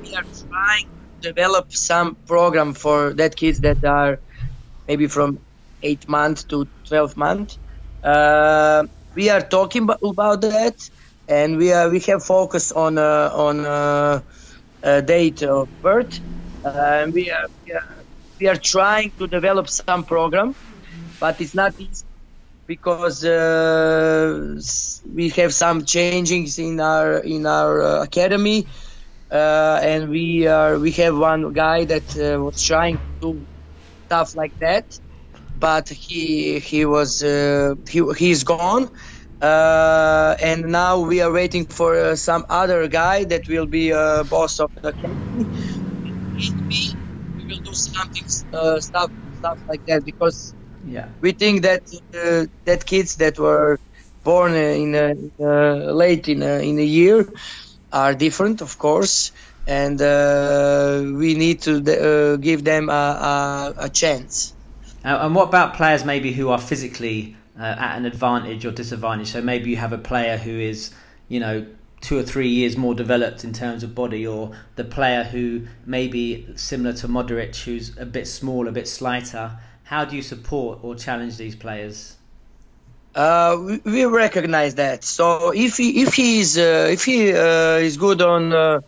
we 0.00 0.14
are 0.14 0.24
trying 0.48 0.86
to 1.20 1.32
develop 1.32 1.72
some 1.72 2.14
program 2.26 2.72
for 2.72 3.12
that 3.14 3.34
kids 3.34 3.60
that 3.60 3.84
are 3.84 4.20
maybe 4.86 5.08
from 5.08 5.40
eight 5.82 6.08
months 6.08 6.44
to 6.44 6.68
12 6.84 7.16
months. 7.16 7.58
Uh, 8.04 8.86
we 9.16 9.28
are 9.28 9.40
talking 9.40 9.88
about 9.90 10.40
that, 10.42 10.88
and 11.28 11.56
we 11.56 11.72
are 11.72 11.88
we 11.90 12.00
have 12.00 12.22
focused 12.24 12.72
on 12.74 12.98
uh, 12.98 13.30
on 13.32 13.64
uh, 13.66 14.20
uh, 14.82 15.00
date 15.02 15.42
of 15.42 15.68
birth. 15.82 16.20
and 16.64 17.12
we 17.14 17.30
are, 17.30 17.46
we 17.66 17.72
are 17.72 18.04
we 18.40 18.46
are 18.48 18.56
trying 18.56 19.12
to 19.18 19.26
develop 19.28 19.68
some 19.68 20.04
program, 20.04 20.54
but 21.20 21.40
it's 21.40 21.54
not 21.54 21.72
easy 21.78 22.06
because 22.66 23.24
uh, 23.24 24.56
we 25.14 25.30
have 25.30 25.52
some 25.54 25.82
changings 25.82 26.58
in 26.58 26.80
our 26.80 27.18
in 27.18 27.46
our 27.46 27.82
uh, 27.82 28.02
academy, 28.02 28.66
uh, 29.30 29.80
and 29.82 30.08
we 30.10 30.46
are 30.46 30.78
we 30.78 30.92
have 30.92 31.16
one 31.16 31.52
guy 31.52 31.84
that 31.86 32.08
uh, 32.16 32.42
was 32.42 32.62
trying 32.62 32.98
to 32.98 33.12
do 33.20 33.46
stuff 34.06 34.34
like 34.34 34.54
that, 34.60 34.86
but 35.54 35.88
he 35.88 36.58
he 36.60 36.84
was 36.86 37.22
uh, 37.22 37.74
he 37.88 38.02
he's 38.18 38.44
gone. 38.44 38.88
Uh, 39.40 40.34
and 40.40 40.66
now 40.66 41.00
we 41.00 41.20
are 41.20 41.30
waiting 41.30 41.66
for 41.66 42.16
some 42.16 42.46
other 42.48 42.88
guy 42.88 43.24
that 43.24 43.48
will 43.48 43.66
be 43.66 43.90
a 43.90 44.24
boss 44.24 44.60
of 44.60 44.70
the 44.80 44.88
academy. 44.88 45.44
We 47.36 47.44
will 47.44 47.62
do 47.62 47.72
something 47.74 48.26
stuff 48.28 48.82
stuff 48.82 49.58
like 49.68 49.84
that 49.86 50.04
because 50.04 50.54
yeah. 50.86 51.08
We 51.20 51.32
think 51.32 51.62
that 51.62 51.82
uh, 52.14 52.46
that 52.64 52.86
kids 52.86 53.16
that 53.16 53.38
were 53.38 53.78
born 54.22 54.54
in 54.54 54.94
a, 54.94 55.14
uh, 55.40 55.92
late 55.92 56.28
in 56.28 56.42
a, 56.42 56.58
in 56.60 56.78
a 56.78 56.84
year 56.84 57.28
are 57.92 58.14
different, 58.14 58.60
of 58.60 58.78
course, 58.78 59.32
and 59.66 60.00
uh, 60.00 61.02
we 61.02 61.34
need 61.34 61.62
to 61.62 61.78
uh, 61.78 62.36
give 62.36 62.64
them 62.64 62.88
a, 62.88 62.92
a, 62.92 63.74
a 63.86 63.88
chance. 63.88 64.52
and 65.04 65.34
what 65.34 65.48
about 65.48 65.74
players 65.74 66.04
maybe 66.04 66.32
who 66.32 66.48
are 66.50 66.58
physically 66.58 67.35
uh, 67.58 67.62
at 67.62 67.96
an 67.96 68.06
advantage 68.06 68.64
or 68.64 68.70
disadvantage? 68.70 69.32
So 69.32 69.42
maybe 69.42 69.70
you 69.70 69.76
have 69.76 69.92
a 69.92 69.98
player 69.98 70.36
who 70.36 70.58
is, 70.58 70.92
you 71.28 71.40
know, 71.40 71.66
two 72.00 72.18
or 72.18 72.22
three 72.22 72.48
years 72.48 72.76
more 72.76 72.94
developed 72.94 73.44
in 73.44 73.52
terms 73.52 73.82
of 73.82 73.94
body, 73.94 74.26
or 74.26 74.52
the 74.76 74.84
player 74.84 75.24
who 75.24 75.66
maybe 75.84 76.46
similar 76.56 76.92
to 76.94 77.08
Modric, 77.08 77.64
who's 77.64 77.96
a 77.98 78.06
bit 78.06 78.26
small, 78.26 78.68
a 78.68 78.72
bit 78.72 78.86
slighter 78.86 79.58
how 79.86 80.04
do 80.04 80.16
you 80.16 80.22
support 80.22 80.80
or 80.82 80.96
challenge 80.96 81.36
these 81.36 81.54
players? 81.54 82.16
Uh, 83.14 83.78
we, 83.84 84.04
recognize 84.04 84.74
that. 84.74 85.04
So 85.04 85.52
if 85.52 85.76
he 85.78 86.02
if 86.02 86.14
he 86.14 86.40
is 86.40 86.58
uh, 86.58 86.88
if 86.90 87.04
he 87.04 87.32
uh, 87.32 87.78
is 87.78 87.96
good 87.96 88.20
on 88.20 88.52
uh, 88.52 88.80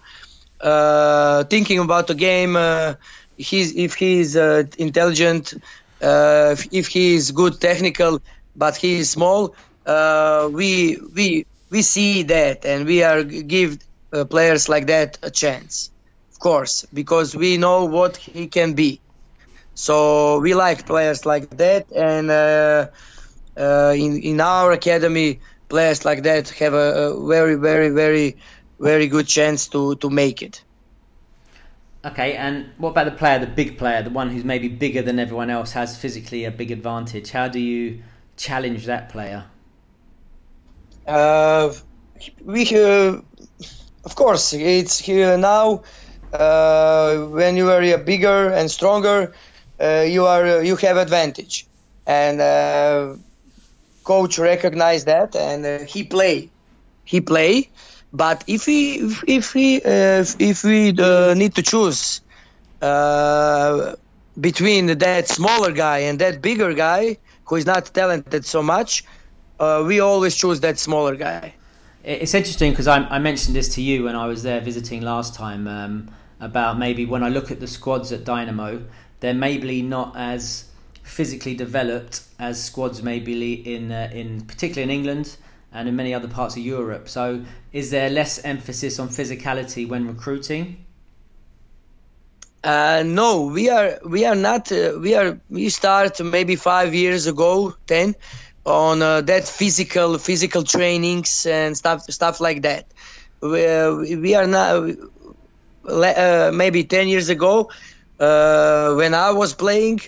uh, 0.61 1.45
thinking 1.45 1.79
about 1.79 2.09
the 2.09 2.15
game, 2.15 2.57
uh, 2.57 2.95
he's 3.39 3.75
if 3.77 3.95
he 3.95 4.19
is 4.19 4.37
intelligent, 4.37 5.55
if, 6.01 6.69
if, 6.73 6.89
he 6.89 7.15
is 7.15 7.31
good 7.31 7.61
technical, 7.61 8.21
but 8.59 8.77
he 8.77 8.99
is 8.99 9.11
small, 9.11 9.55
we 9.87 10.99
we 11.15 11.47
we 11.71 11.83
see 11.83 12.25
that 12.25 12.65
and 12.65 12.87
we 12.87 13.03
are 13.03 13.23
give 13.23 13.79
players 14.29 14.69
like 14.69 14.87
that 14.89 15.19
a 15.23 15.31
chance, 15.31 15.91
of 16.33 16.39
course, 16.39 16.87
because 16.93 17.37
we 17.37 17.57
know 17.57 17.85
what 17.87 18.17
he 18.17 18.47
can 18.47 18.75
be. 18.75 19.01
So 19.75 20.41
we 20.41 20.55
like 20.55 20.87
players 20.87 21.25
like 21.25 21.57
that, 21.59 21.93
and 21.93 22.31
uh, 22.31 22.89
uh, 23.57 23.95
in 23.97 24.19
in 24.19 24.41
our 24.41 24.73
academy, 24.73 25.39
players 25.69 26.05
like 26.05 26.25
that 26.25 26.49
have 26.49 26.75
a, 26.75 27.13
a, 27.13 27.29
very, 27.29 27.55
very, 27.55 27.91
very, 27.91 28.37
very 28.81 29.07
good 29.07 29.29
chance 29.29 29.69
to 29.69 29.95
to 29.97 30.11
make 30.11 30.43
it. 30.43 30.65
Okay, 32.05 32.35
and 32.35 32.71
what 32.79 32.91
about 32.91 33.05
the 33.05 33.13
player, 33.13 33.39
the 33.39 33.47
big 33.47 33.79
player, 33.79 34.03
the 34.03 34.11
one 34.11 34.31
who's 34.31 34.45
maybe 34.45 34.69
bigger 34.69 35.03
than 35.03 35.19
everyone 35.19 35.51
else, 35.51 35.73
has 35.73 35.97
physically 35.97 36.45
a 36.45 36.51
big 36.51 36.73
advantage? 36.73 37.31
How 37.31 37.47
do 37.47 37.61
you 37.61 38.03
challenge 38.39 38.87
that 38.87 39.11
player? 39.11 39.45
Uh, 41.07 41.75
we, 42.45 42.69
uh, 42.75 43.21
of 44.05 44.15
course, 44.15 44.53
it's 44.55 44.99
here 44.99 45.37
now. 45.37 45.83
Uh, 46.33 47.17
when 47.27 47.57
you 47.57 47.71
are 47.71 47.99
bigger 47.99 48.51
and 48.51 48.71
stronger, 48.71 49.33
uh, 49.81 50.05
you 50.07 50.27
are 50.27 50.45
uh, 50.45 50.61
you 50.61 50.77
have 50.77 50.99
advantage, 50.99 51.67
and 52.07 52.41
uh, 52.41 53.17
coach 54.05 54.39
recognize 54.39 55.07
that, 55.07 55.35
and 55.35 55.89
he 55.89 56.05
play, 56.05 56.51
he 57.05 57.21
play. 57.23 57.71
But 58.13 58.45
if 58.47 58.67
we 58.67 58.97
if, 58.97 59.25
if 59.27 59.55
we 59.55 59.77
if 59.77 60.65
we 60.65 60.93
need 60.93 61.55
to 61.55 61.63
choose 61.63 62.21
between 64.39 64.99
that 64.99 65.29
smaller 65.29 65.73
guy 65.73 65.99
and 65.99 66.19
that 66.19 66.43
bigger 66.43 66.75
guy 66.75 67.17
who 67.49 67.57
is 67.57 67.67
not 67.67 67.87
talented 67.87 68.45
so 68.45 68.63
much, 68.63 69.05
uh, 69.59 69.83
we 69.87 70.01
always 70.01 70.35
choose 70.35 70.61
that 70.61 70.79
smaller 70.79 71.17
guy. 71.17 71.55
It's 72.05 72.35
interesting 72.35 72.73
because 72.73 72.87
I, 72.87 72.99
I, 73.09 73.19
mentioned 73.19 73.57
this 73.57 73.75
to 73.75 73.83
you 73.83 74.05
when 74.05 74.15
I 74.15 74.27
was 74.27 74.43
there 74.43 74.61
visiting 74.61 75.03
last 75.03 75.35
time 75.35 75.67
um, 75.67 76.11
about 76.41 76.79
maybe 76.79 77.05
when 77.05 77.23
I 77.23 77.29
look 77.29 77.51
at 77.51 77.61
the 77.61 77.67
squads 77.67 78.13
at 78.13 78.25
Dinamo, 78.25 78.87
they're 79.21 79.35
maybe 79.35 79.83
not 79.83 80.17
as 80.17 80.71
physically 81.03 81.55
developed 81.55 82.23
as 82.39 82.63
squads 82.63 83.03
maybe 83.03 83.55
in 83.75 83.91
uh, 83.91 84.11
in 84.13 84.43
particularly 84.43 84.83
in 84.83 84.91
England 84.91 85.37
and 85.73 85.89
in 85.89 85.97
many 85.97 86.15
other 86.15 86.29
parts 86.29 86.57
of 86.57 86.63
Europe. 86.63 87.09
So, 87.09 87.45
is 87.73 87.91
there 87.91 88.09
less 88.09 88.43
emphasis 88.45 88.99
on 88.99 89.09
physicality 89.09 89.89
when 89.89 90.07
recruiting? 90.07 90.85
Uh, 92.63 93.03
no, 93.07 93.47
we 93.47 93.69
are 93.71 93.99
we 94.05 94.25
are 94.25 94.35
not. 94.35 94.73
Uh, 94.73 94.99
we 95.01 95.15
are 95.15 95.41
we 95.49 95.69
start 95.69 96.21
maybe 96.21 96.57
five 96.57 96.93
years 96.95 97.27
ago, 97.27 97.75
ten, 97.87 98.17
on 98.67 99.01
uh, 99.01 99.21
that 99.21 99.47
physical 99.47 100.19
physical 100.19 100.65
trainings 100.65 101.47
and 101.47 101.77
stuff 101.77 102.03
stuff 102.11 102.41
like 102.41 102.63
that. 102.63 102.93
We, 103.41 103.65
uh, 103.67 103.95
we 103.95 104.35
are 104.35 104.47
not. 104.47 104.91
Uh, 105.89 106.51
maybe 106.53 106.85
ten 106.85 107.09
years 107.09 107.31
ago, 107.31 107.71
uh, 108.21 108.95
when 108.95 109.15
I 109.15 109.31
was 109.31 109.55
playing 109.55 110.01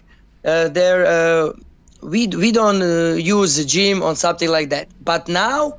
uh, 0.45 0.69
there, 0.69 1.07
uh, 1.07 1.53
we 2.03 2.27
we 2.27 2.53
don't 2.53 2.83
uh, 2.83 3.15
use 3.15 3.65
gym 3.65 4.03
on 4.03 4.17
something 4.17 4.49
like 4.49 4.71
that. 4.71 4.89
But 5.01 5.29
now 5.29 5.79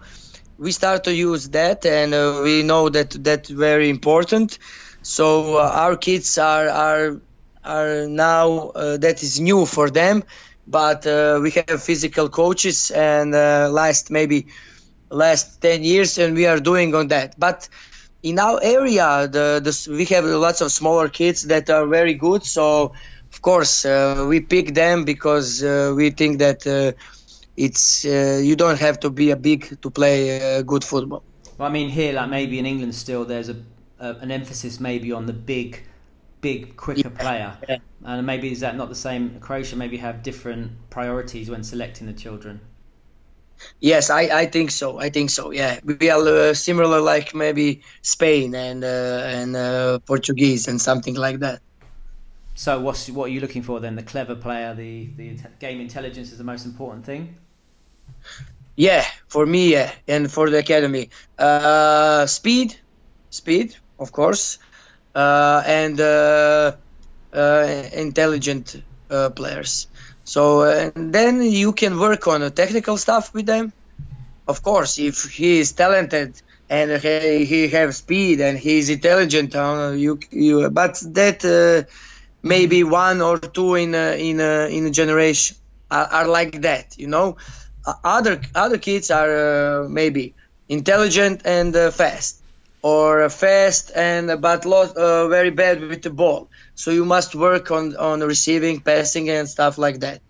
we 0.57 0.71
start 0.71 1.05
to 1.05 1.13
use 1.13 1.49
that, 1.49 1.85
and 1.85 2.13
uh, 2.13 2.41
we 2.43 2.63
know 2.63 2.89
that 2.89 3.11
that's 3.23 3.49
very 3.49 3.89
important. 3.89 4.59
So 5.01 5.57
uh, 5.57 5.71
our 5.73 5.97
kids 5.97 6.37
are 6.37 6.69
are 6.69 7.21
are 7.63 8.07
now 8.07 8.71
that 8.73 9.23
is 9.23 9.39
new 9.39 9.65
for 9.65 9.89
them. 9.89 10.23
But 10.67 11.05
we 11.05 11.51
have 11.51 11.81
physical 11.81 12.29
coaches, 12.29 12.91
and 12.91 13.31
last 13.31 14.11
maybe 14.11 14.47
last 15.09 15.61
10 15.61 15.83
years 15.83 16.17
and 16.17 16.35
we 16.35 16.45
are 16.45 16.59
doing 16.59 16.95
on 16.95 17.09
that 17.09 17.37
but 17.37 17.67
in 18.23 18.39
our 18.39 18.59
area, 18.61 19.27
the, 19.27 19.61
the 19.63 19.91
we 19.91 20.05
have 20.05 20.25
lots 20.25 20.61
of 20.61 20.71
smaller 20.71 21.09
kids 21.09 21.43
that 21.47 21.69
are 21.69 21.87
very 21.87 22.13
good. 22.13 22.43
So 22.43 22.93
of 23.31 23.41
course 23.41 23.85
uh, 23.85 24.25
we 24.27 24.41
pick 24.41 24.73
them 24.73 25.05
because 25.05 25.63
uh, 25.63 25.93
we 25.95 26.11
think 26.11 26.39
that 26.39 26.67
uh, 26.67 26.91
it's 27.57 28.05
uh, 28.05 28.39
you 28.43 28.55
don't 28.55 28.79
have 28.79 28.99
to 29.01 29.09
be 29.09 29.31
a 29.31 29.35
big 29.35 29.81
to 29.81 29.89
play 29.89 30.57
uh, 30.57 30.61
good 30.61 30.83
football. 30.83 31.23
I 31.59 31.69
mean 31.69 31.89
here, 31.89 32.13
like 32.13 32.29
maybe 32.29 32.57
in 32.59 32.65
England, 32.65 32.95
still 32.95 33.23
there's 33.23 33.49
a, 33.49 33.55
a 34.01 34.15
an 34.21 34.31
emphasis 34.31 34.79
maybe 34.79 35.11
on 35.11 35.25
the 35.25 35.33
big, 35.33 35.83
big, 36.41 36.75
quicker 36.75 37.09
yeah. 37.09 37.21
player, 37.21 37.57
yeah. 37.69 37.77
and 38.03 38.25
maybe 38.25 38.51
is 38.51 38.59
that 38.59 38.75
not 38.75 38.89
the 38.89 38.95
same? 38.95 39.39
Croatia 39.39 39.75
maybe 39.75 39.97
have 39.97 40.23
different 40.23 40.71
priorities 40.89 41.49
when 41.49 41.63
selecting 41.63 42.07
the 42.07 42.13
children. 42.13 42.59
Yes, 43.79 44.09
I, 44.09 44.21
I 44.21 44.45
think 44.47 44.71
so. 44.71 44.99
I 44.99 45.09
think 45.09 45.29
so. 45.29 45.51
Yeah, 45.51 45.79
we 45.83 46.09
are 46.09 46.27
uh, 46.27 46.53
similar, 46.53 46.99
like 46.99 47.35
maybe 47.35 47.81
Spain 48.01 48.55
and 48.55 48.83
uh, 48.83 49.21
and 49.25 49.55
uh, 49.55 49.99
Portuguese 49.99 50.67
and 50.67 50.81
something 50.81 51.15
like 51.15 51.39
that. 51.39 51.61
So, 52.55 52.79
what's 52.79 53.09
what 53.09 53.25
are 53.25 53.33
you 53.33 53.39
looking 53.39 53.63
for 53.63 53.79
then? 53.79 53.95
The 53.95 54.03
clever 54.03 54.35
player, 54.35 54.73
the 54.73 55.07
the 55.15 55.37
game 55.59 55.79
intelligence 55.79 56.31
is 56.31 56.37
the 56.37 56.43
most 56.43 56.65
important 56.65 57.05
thing. 57.05 57.35
Yeah, 58.75 59.05
for 59.27 59.45
me, 59.45 59.71
yeah, 59.71 59.91
and 60.07 60.31
for 60.31 60.49
the 60.49 60.57
academy, 60.59 61.09
uh, 61.37 62.25
speed, 62.25 62.75
speed, 63.29 63.75
of 64.01 64.11
course, 64.11 64.59
uh, 65.15 65.63
and 65.65 65.99
uh, 66.01 66.73
intelligent 67.93 68.81
players. 69.35 69.87
So 70.23 70.89
then 70.95 71.41
you 71.41 71.71
can 71.73 71.99
work 71.99 72.27
on 72.27 72.51
technical 72.51 72.97
stuff 72.97 73.33
with 73.33 73.45
them. 73.45 73.73
Of 74.47 74.63
course, 74.63 74.99
if 74.99 75.31
he 75.31 75.59
is 75.59 75.71
talented 75.73 76.41
and 76.69 77.01
he, 77.01 77.45
he 77.45 77.67
have 77.69 77.93
speed 77.93 78.39
and 78.41 78.57
he 78.57 78.79
is 78.79 78.89
intelligent, 78.89 79.55
uh, 79.55 79.91
you 79.95 80.19
you. 80.31 80.69
But 80.69 81.01
that 81.13 81.43
uh, 81.43 81.89
maybe 82.41 82.83
one 82.83 83.21
or 83.21 83.37
two 83.37 83.75
in 83.75 83.93
a, 83.93 84.17
in 84.17 84.39
a, 84.39 84.67
in 84.67 84.85
a 84.87 84.91
generation 84.91 85.57
are, 85.89 86.07
are 86.07 86.27
like 86.27 86.61
that. 86.61 86.97
You 86.97 87.07
know, 87.07 87.37
uh, 87.85 87.93
other 88.03 88.41
other 88.55 88.77
kids 88.77 89.11
are 89.11 89.83
uh, 89.83 89.89
maybe 89.89 90.33
intelligent 90.69 91.41
and 91.45 91.75
uh, 91.75 91.91
fast, 91.91 92.40
or 92.81 93.29
fast 93.29 93.91
and 93.95 94.41
but 94.41 94.65
lost, 94.65 94.95
uh, 94.95 95.27
very 95.27 95.51
bad 95.51 95.81
with 95.81 96.01
the 96.01 96.09
ball. 96.09 96.49
So 96.75 96.91
you 96.91 97.05
must 97.05 97.35
work 97.35 97.71
on 97.71 97.95
on 97.95 98.21
receiving, 98.21 98.79
passing, 98.79 99.29
and 99.29 99.47
stuff 99.47 99.77
like 99.77 99.99
that. 99.99 100.21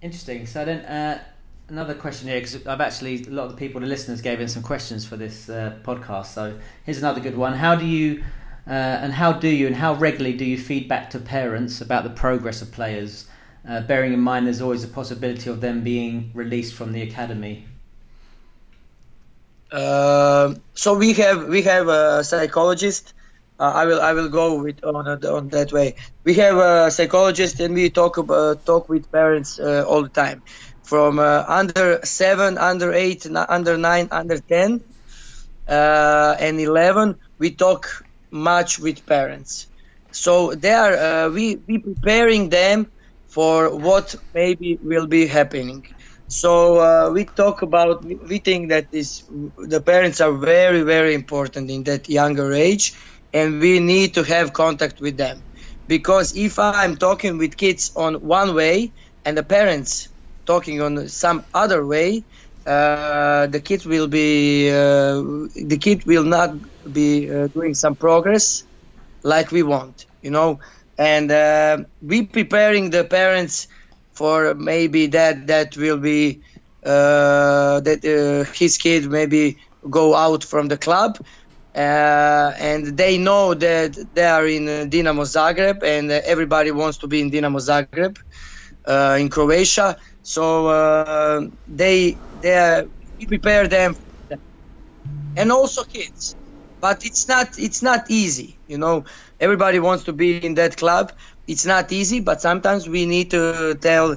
Interesting. 0.00 0.46
So 0.46 0.64
then, 0.64 0.80
uh, 0.84 1.22
another 1.68 1.94
question 1.94 2.28
here 2.28 2.40
because 2.40 2.66
I've 2.66 2.80
actually 2.80 3.24
a 3.24 3.30
lot 3.30 3.44
of 3.44 3.52
the 3.52 3.56
people, 3.56 3.80
the 3.80 3.86
listeners, 3.86 4.20
gave 4.20 4.40
in 4.40 4.48
some 4.48 4.62
questions 4.62 5.06
for 5.06 5.16
this 5.16 5.48
uh, 5.48 5.78
podcast. 5.84 6.26
So 6.26 6.58
here's 6.84 6.98
another 6.98 7.20
good 7.20 7.36
one. 7.36 7.54
How 7.54 7.76
do 7.76 7.86
you 7.86 8.24
uh, 8.66 8.70
and 8.70 9.12
how 9.12 9.32
do 9.32 9.48
you 9.48 9.66
and 9.66 9.76
how 9.76 9.94
regularly 9.94 10.36
do 10.36 10.44
you 10.44 10.58
feed 10.58 10.88
back 10.88 11.10
to 11.10 11.18
parents 11.18 11.80
about 11.80 12.04
the 12.04 12.10
progress 12.10 12.62
of 12.62 12.72
players? 12.72 13.26
Uh, 13.68 13.80
bearing 13.80 14.12
in 14.12 14.20
mind 14.20 14.46
there's 14.46 14.60
always 14.60 14.82
a 14.82 14.88
possibility 14.88 15.48
of 15.48 15.60
them 15.60 15.82
being 15.82 16.30
released 16.34 16.74
from 16.74 16.92
the 16.92 17.02
academy. 17.02 17.66
Uh, 19.72 20.54
so 20.74 20.94
we 20.96 21.14
have 21.14 21.48
we 21.48 21.62
have 21.62 21.88
a 21.88 22.24
psychologist. 22.24 23.14
Uh, 23.58 23.72
I 23.74 23.86
will 23.86 24.00
I 24.00 24.12
will 24.12 24.28
go 24.28 24.62
with 24.62 24.84
on 24.84 25.06
on 25.24 25.48
that 25.50 25.72
way. 25.72 25.96
We 26.24 26.34
have 26.34 26.56
a 26.58 26.90
psychologist 26.90 27.60
and 27.60 27.74
we 27.74 27.90
talk 27.90 28.18
about 28.18 28.66
talk 28.66 28.88
with 28.88 29.10
parents 29.10 29.58
uh, 29.58 29.84
all 29.88 30.02
the 30.02 30.10
time, 30.10 30.42
from 30.84 31.18
uh, 31.18 31.44
under 31.48 32.00
seven, 32.04 32.58
under 32.58 32.92
eight, 32.92 33.26
under 33.26 33.78
nine, 33.78 34.08
under 34.12 34.38
ten, 34.38 34.82
uh, 35.68 36.36
and 36.40 36.60
eleven. 36.60 37.16
We 37.38 37.50
talk 37.52 38.04
much 38.30 38.78
with 38.78 39.06
parents, 39.06 39.68
so 40.12 40.54
they 40.54 40.72
are 40.72 41.30
we 41.30 41.56
we 41.66 41.78
preparing 41.78 42.50
them 42.50 42.92
for 43.26 43.74
what 43.76 44.14
maybe 44.34 44.78
will 44.82 45.06
be 45.06 45.26
happening. 45.26 45.86
So 46.40 46.78
uh, 46.78 47.10
we 47.12 47.24
talk 47.26 47.62
about 47.62 48.04
we 48.04 48.38
think 48.48 48.70
that 48.70 48.90
this 48.90 49.10
the 49.74 49.82
parents 49.92 50.20
are 50.20 50.32
very 50.52 50.82
very 50.82 51.14
important 51.14 51.70
in 51.70 51.84
that 51.84 52.08
younger 52.08 52.52
age, 52.52 52.86
and 53.32 53.60
we 53.60 53.80
need 53.80 54.14
to 54.14 54.22
have 54.24 54.52
contact 54.52 55.00
with 55.00 55.16
them, 55.18 55.36
because 55.86 56.28
if 56.36 56.58
I'm 56.58 56.96
talking 56.96 57.38
with 57.38 57.56
kids 57.56 57.92
on 57.96 58.14
one 58.38 58.54
way 58.54 58.94
and 59.24 59.36
the 59.36 59.42
parents 59.56 60.08
talking 60.46 60.80
on 60.80 61.08
some 61.08 61.44
other 61.54 61.86
way, 61.86 62.26
uh, 62.66 63.46
the 63.54 63.60
kid 63.68 63.84
will 63.84 64.08
be 64.08 64.70
uh, 64.70 65.20
the 65.72 65.78
kid 65.86 66.04
will 66.06 66.24
not 66.24 66.50
be 67.00 67.30
uh, 67.30 67.48
doing 67.56 67.74
some 67.74 67.96
progress 67.96 68.64
like 69.24 69.50
we 69.52 69.62
want, 69.62 70.06
you 70.22 70.30
know, 70.30 70.58
and 70.98 71.30
uh, 71.30 71.78
we 72.00 72.26
preparing 72.26 72.90
the 72.90 73.04
parents 73.04 73.68
for 74.12 74.54
maybe 74.54 75.06
that 75.08 75.46
that 75.48 75.76
will 75.76 75.98
be 75.98 76.42
uh, 76.84 77.80
that 77.80 78.04
uh, 78.04 78.52
his 78.52 78.78
kid 78.78 79.10
maybe 79.10 79.58
go 79.88 80.14
out 80.14 80.44
from 80.44 80.68
the 80.68 80.78
club. 80.78 81.18
Uh, 81.74 82.52
and 82.58 82.98
they 82.98 83.18
know 83.18 83.54
that 83.54 83.96
they 84.14 84.24
are 84.24 84.46
in 84.46 84.68
uh, 84.68 84.84
Dinamo 84.88 85.24
Zagreb 85.24 85.82
and 85.82 86.10
everybody 86.10 86.70
wants 86.70 86.98
to 86.98 87.08
be 87.08 87.20
in 87.20 87.30
Dinamo 87.30 87.60
Zagreb 87.60 88.16
uh, 88.86 89.16
in 89.20 89.30
Croatia. 89.30 89.96
So 90.22 90.66
uh, 90.68 91.42
they 91.66 92.20
they 92.34 92.84
prepare 93.28 93.68
them 93.68 93.94
and 95.36 95.52
also 95.52 95.84
kids. 95.84 96.36
But 96.80 97.04
it's 97.04 97.28
not 97.28 97.48
it's 97.58 97.82
not 97.82 98.10
easy 98.10 98.60
you 98.66 98.78
know. 98.78 99.04
Everybody 99.40 99.78
wants 99.80 100.04
to 100.04 100.12
be 100.12 100.44
in 100.44 100.54
that 100.54 100.76
club 100.76 101.12
it's 101.46 101.66
not 101.66 101.90
easy, 101.92 102.20
but 102.20 102.40
sometimes 102.40 102.88
we 102.88 103.06
need 103.06 103.30
to 103.30 103.74
tell 103.80 104.16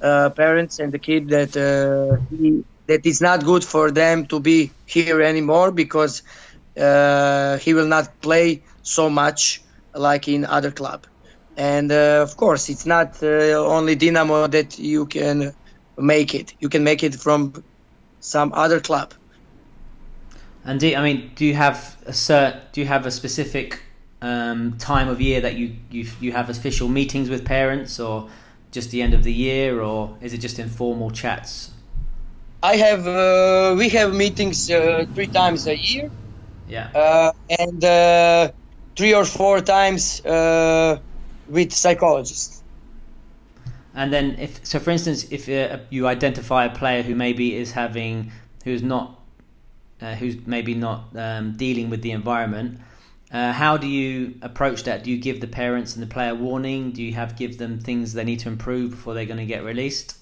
uh, 0.00 0.30
parents 0.30 0.78
and 0.78 0.92
the 0.92 0.98
kid 0.98 1.28
that 1.28 1.56
uh, 1.56 2.16
that 2.86 3.06
it's 3.06 3.20
not 3.20 3.44
good 3.44 3.64
for 3.64 3.90
them 3.90 4.26
to 4.26 4.40
be 4.40 4.70
here 4.86 5.22
anymore 5.22 5.70
because 5.70 6.22
uh, 6.76 7.56
he 7.58 7.72
will 7.74 7.86
not 7.86 8.20
play 8.20 8.62
so 8.82 9.08
much 9.08 9.62
like 9.94 10.28
in 10.28 10.44
other 10.44 10.70
club. 10.70 11.06
And 11.56 11.90
uh, 11.92 12.20
of 12.22 12.36
course, 12.36 12.68
it's 12.68 12.84
not 12.84 13.22
uh, 13.22 13.26
only 13.26 13.96
Dinamo 13.96 14.50
that 14.50 14.78
you 14.78 15.06
can 15.06 15.54
make 15.96 16.34
it. 16.34 16.52
You 16.58 16.68
can 16.68 16.82
make 16.82 17.02
it 17.04 17.14
from 17.14 17.64
some 18.20 18.52
other 18.52 18.80
club. 18.80 19.14
And 20.64 20.80
do, 20.80 20.94
I 20.94 21.02
mean, 21.02 21.30
do 21.36 21.44
you 21.44 21.54
have 21.54 21.96
a 22.06 22.10
cert, 22.10 22.72
do 22.72 22.80
you 22.80 22.86
have 22.86 23.06
a 23.06 23.10
specific 23.10 23.80
um, 24.24 24.78
time 24.78 25.08
of 25.08 25.20
year 25.20 25.40
that 25.42 25.54
you, 25.54 25.76
you 25.90 26.06
you 26.20 26.32
have 26.32 26.48
official 26.48 26.88
meetings 26.88 27.28
with 27.28 27.44
parents, 27.44 28.00
or 28.00 28.28
just 28.70 28.90
the 28.90 29.02
end 29.02 29.14
of 29.14 29.22
the 29.22 29.32
year, 29.32 29.80
or 29.80 30.16
is 30.22 30.32
it 30.32 30.38
just 30.38 30.58
informal 30.58 31.10
chats? 31.10 31.70
I 32.62 32.76
have 32.76 33.06
uh, 33.06 33.76
we 33.76 33.90
have 33.90 34.14
meetings 34.14 34.70
uh, 34.70 35.04
three 35.14 35.26
times 35.26 35.66
a 35.66 35.76
year. 35.76 36.10
Yeah. 36.66 36.88
Uh, 36.94 37.32
and 37.50 37.84
uh, 37.84 38.52
three 38.96 39.12
or 39.12 39.26
four 39.26 39.60
times 39.60 40.24
uh, 40.24 40.98
with 41.46 41.72
psychologists. 41.72 42.62
And 43.94 44.10
then, 44.10 44.36
if 44.38 44.64
so, 44.64 44.78
for 44.78 44.90
instance, 44.90 45.26
if 45.30 45.48
uh, 45.48 45.78
you 45.90 46.06
identify 46.06 46.64
a 46.64 46.74
player 46.74 47.02
who 47.02 47.14
maybe 47.14 47.54
is 47.54 47.72
having, 47.72 48.32
who's 48.64 48.82
not, 48.82 49.20
who's 50.18 50.36
maybe 50.46 50.74
not 50.74 51.04
um, 51.14 51.52
dealing 51.52 51.90
with 51.90 52.00
the 52.00 52.10
environment, 52.10 52.80
uh, 53.32 53.52
how 53.52 53.76
do 53.76 53.86
you 53.86 54.34
approach 54.42 54.84
that? 54.84 55.04
Do 55.04 55.10
you 55.10 55.18
give 55.18 55.40
the 55.40 55.46
parents 55.46 55.94
and 55.94 56.02
the 56.02 56.06
player 56.06 56.34
warning? 56.34 56.92
Do 56.92 57.02
you 57.02 57.14
have 57.14 57.36
give 57.36 57.58
them 57.58 57.80
things 57.80 58.12
they 58.12 58.24
need 58.24 58.40
to 58.40 58.48
improve 58.48 58.90
before 58.92 59.14
they're 59.14 59.26
going 59.26 59.38
to 59.38 59.46
get 59.46 59.64
released? 59.64 60.16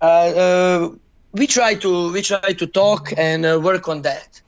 Uh, 0.00 0.04
uh, 0.04 0.90
we 1.32 1.46
try 1.46 1.74
to 1.74 2.12
we 2.12 2.22
try 2.22 2.52
to 2.52 2.66
talk 2.66 3.12
and 3.16 3.46
uh, 3.46 3.58
work 3.62 3.88
on 3.88 4.02
that 4.02 4.40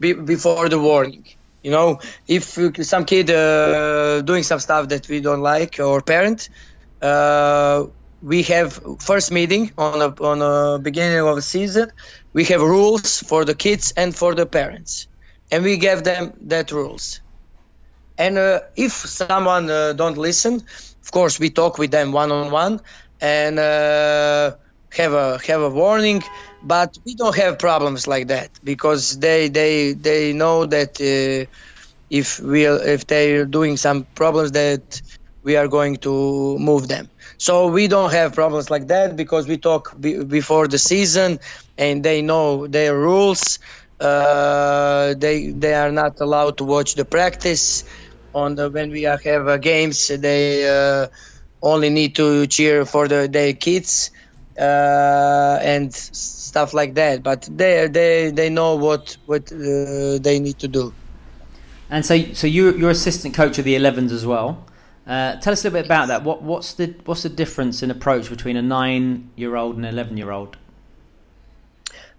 be, 0.00 0.12
before 0.12 0.68
the 0.68 0.78
warning. 0.78 1.24
You 1.62 1.70
know, 1.70 2.00
if 2.26 2.58
some 2.84 3.04
kid 3.04 3.30
uh, 3.30 4.20
doing 4.22 4.42
some 4.42 4.60
stuff 4.60 4.88
that 4.88 5.08
we 5.08 5.20
don't 5.20 5.40
like 5.40 5.80
or 5.80 6.02
parent, 6.02 6.50
uh, 7.00 7.86
we 8.22 8.42
have 8.42 8.80
first 9.00 9.32
meeting 9.32 9.72
on 9.78 10.02
a, 10.02 10.08
on 10.22 10.42
a 10.42 10.78
beginning 10.78 11.20
of 11.20 11.38
a 11.38 11.42
season. 11.42 11.90
We 12.34 12.44
have 12.44 12.60
rules 12.60 13.20
for 13.20 13.46
the 13.46 13.54
kids 13.54 13.94
and 13.96 14.14
for 14.14 14.34
the 14.34 14.44
parents 14.44 15.06
and 15.50 15.64
we 15.64 15.76
gave 15.78 16.02
them 16.04 16.32
that 16.42 16.72
rules. 16.72 17.20
And 18.18 18.38
uh, 18.38 18.60
if 18.76 18.92
someone 18.92 19.70
uh, 19.70 19.92
don't 19.92 20.16
listen, 20.18 20.54
of 20.54 21.10
course 21.12 21.38
we 21.38 21.50
talk 21.50 21.78
with 21.78 21.90
them 21.90 22.12
one 22.12 22.30
on 22.30 22.50
one 22.50 22.80
and 23.20 23.58
uh, 23.58 24.52
have 24.92 25.12
a 25.12 25.38
have 25.46 25.60
a 25.62 25.70
warning. 25.70 26.22
But 26.62 26.94
we 27.04 27.14
don't 27.16 27.36
have 27.36 27.58
problems 27.58 28.06
like 28.06 28.28
that 28.28 28.50
because 28.62 29.18
they 29.18 29.48
they 29.48 29.92
they 29.94 30.32
know 30.32 30.66
that 30.66 31.00
uh, 31.00 31.50
if 32.10 32.40
we 32.40 32.66
if 32.66 33.06
they're 33.06 33.46
doing 33.46 33.76
some 33.76 34.06
problems 34.14 34.52
that 34.52 35.00
we 35.42 35.56
are 35.56 35.68
going 35.68 35.96
to 35.96 36.58
move 36.58 36.88
them. 36.88 37.10
So 37.38 37.68
we 37.68 37.88
don't 37.88 38.12
have 38.12 38.34
problems 38.34 38.70
like 38.70 38.88
that 38.88 39.16
because 39.16 39.46
we 39.46 39.58
talk 39.58 39.94
be, 39.98 40.22
before 40.24 40.68
the 40.68 40.78
season 40.78 41.38
and 41.76 42.02
they 42.04 42.22
know 42.22 42.66
their 42.66 42.96
rules 42.96 43.58
uh, 44.00 45.14
they 45.14 45.50
they 45.50 45.74
are 45.74 45.92
not 45.92 46.20
allowed 46.20 46.58
to 46.58 46.64
watch 46.64 46.94
the 46.94 47.04
practice. 47.04 47.84
On 48.34 48.56
the 48.56 48.68
when 48.68 48.90
we 48.90 49.02
have 49.02 49.24
uh, 49.26 49.58
games, 49.58 50.08
they 50.08 50.68
uh, 50.68 51.06
only 51.62 51.90
need 51.90 52.16
to 52.16 52.46
cheer 52.46 52.84
for 52.84 53.06
the 53.06 53.28
their 53.30 53.52
kids 53.52 54.10
uh, 54.58 55.58
and 55.62 55.94
stuff 55.94 56.74
like 56.74 56.94
that. 56.94 57.22
But 57.22 57.48
they 57.50 57.88
they 57.88 58.30
they 58.30 58.50
know 58.50 58.76
what 58.76 59.16
what 59.26 59.52
uh, 59.52 60.18
they 60.18 60.40
need 60.40 60.58
to 60.60 60.68
do. 60.68 60.92
And 61.90 62.04
so 62.04 62.20
so 62.32 62.46
you 62.46 62.72
you're 62.76 62.90
assistant 62.90 63.34
coach 63.34 63.58
of 63.58 63.64
the 63.64 63.76
11s 63.76 64.10
as 64.10 64.26
well. 64.26 64.66
Uh, 65.06 65.36
tell 65.36 65.52
us 65.52 65.64
a 65.64 65.68
little 65.68 65.80
bit 65.80 65.86
about 65.86 66.08
that. 66.08 66.24
What 66.24 66.42
what's 66.42 66.74
the 66.74 66.94
what's 67.04 67.22
the 67.22 67.28
difference 67.28 67.82
in 67.82 67.90
approach 67.90 68.30
between 68.30 68.56
a 68.56 68.62
nine 68.62 69.30
year 69.36 69.54
old 69.54 69.76
and 69.76 69.84
an 69.84 69.92
eleven 69.92 70.16
year 70.16 70.30
old? 70.30 70.56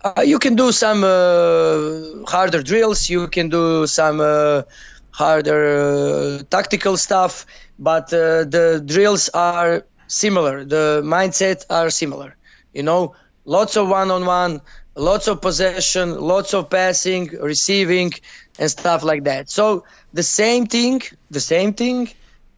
Uh, 0.05 0.21
you 0.21 0.37
can 0.37 0.55
do 0.55 0.71
some 0.71 1.03
uh, 1.03 2.29
harder 2.29 2.61
drills. 2.61 3.09
You 3.09 3.27
can 3.27 3.49
do 3.49 3.87
some 3.87 4.19
uh, 4.19 4.61
harder 5.09 5.61
uh, 5.65 6.43
tactical 6.47 6.95
stuff, 6.95 7.47
but 7.79 8.13
uh, 8.13 8.43
the 8.43 8.83
drills 8.85 9.29
are 9.33 9.83
similar. 10.05 10.63
The 10.63 11.01
mindset 11.03 11.65
are 11.71 11.89
similar. 11.89 12.35
You 12.71 12.83
know, 12.83 13.15
lots 13.45 13.77
of 13.77 13.89
one-on-one, 13.89 14.61
lots 14.95 15.27
of 15.27 15.41
possession, 15.41 16.19
lots 16.21 16.53
of 16.53 16.69
passing, 16.69 17.29
receiving, 17.41 18.13
and 18.59 18.69
stuff 18.69 19.03
like 19.03 19.23
that. 19.23 19.49
So 19.49 19.85
the 20.13 20.21
same 20.21 20.67
thing, 20.67 21.01
the 21.31 21.39
same 21.39 21.73
thing, 21.73 22.09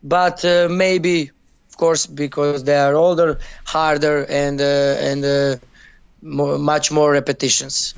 but 0.04 0.44
uh, 0.44 0.68
maybe, 0.70 1.32
of 1.70 1.78
course, 1.78 2.08
because 2.08 2.66
they 2.66 2.78
are 2.78 2.96
older, 2.96 3.40
harder, 3.64 4.26
and 4.26 4.60
and 4.60 5.62
more, 6.22 6.58
much 6.58 6.92
more 6.92 7.12
repetitions. 7.12 7.94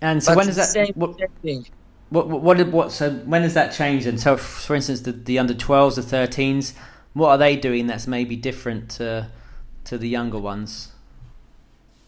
And 0.00 0.22
so 0.22 0.32
but 0.32 0.38
when 0.38 0.48
is 0.48 0.56
that? 0.56 0.68
Same, 0.68 0.92
what, 0.94 1.18
thing. 1.42 1.66
What, 2.10 2.28
what, 2.28 2.68
what, 2.68 2.92
so 2.92 3.10
when 3.10 3.42
does 3.42 3.54
that 3.54 3.72
change? 3.72 4.06
And 4.06 4.20
so, 4.20 4.36
for 4.36 4.74
instance, 4.74 5.00
the, 5.00 5.12
the 5.12 5.38
under 5.38 5.54
12s, 5.54 5.94
the 5.94 6.02
13s, 6.02 6.74
what 7.14 7.28
are 7.28 7.38
they 7.38 7.56
doing 7.56 7.86
that's 7.86 8.06
maybe 8.06 8.36
different 8.36 8.90
to, 8.92 9.28
to 9.84 9.98
the 9.98 10.08
younger 10.08 10.38
ones? 10.38 10.92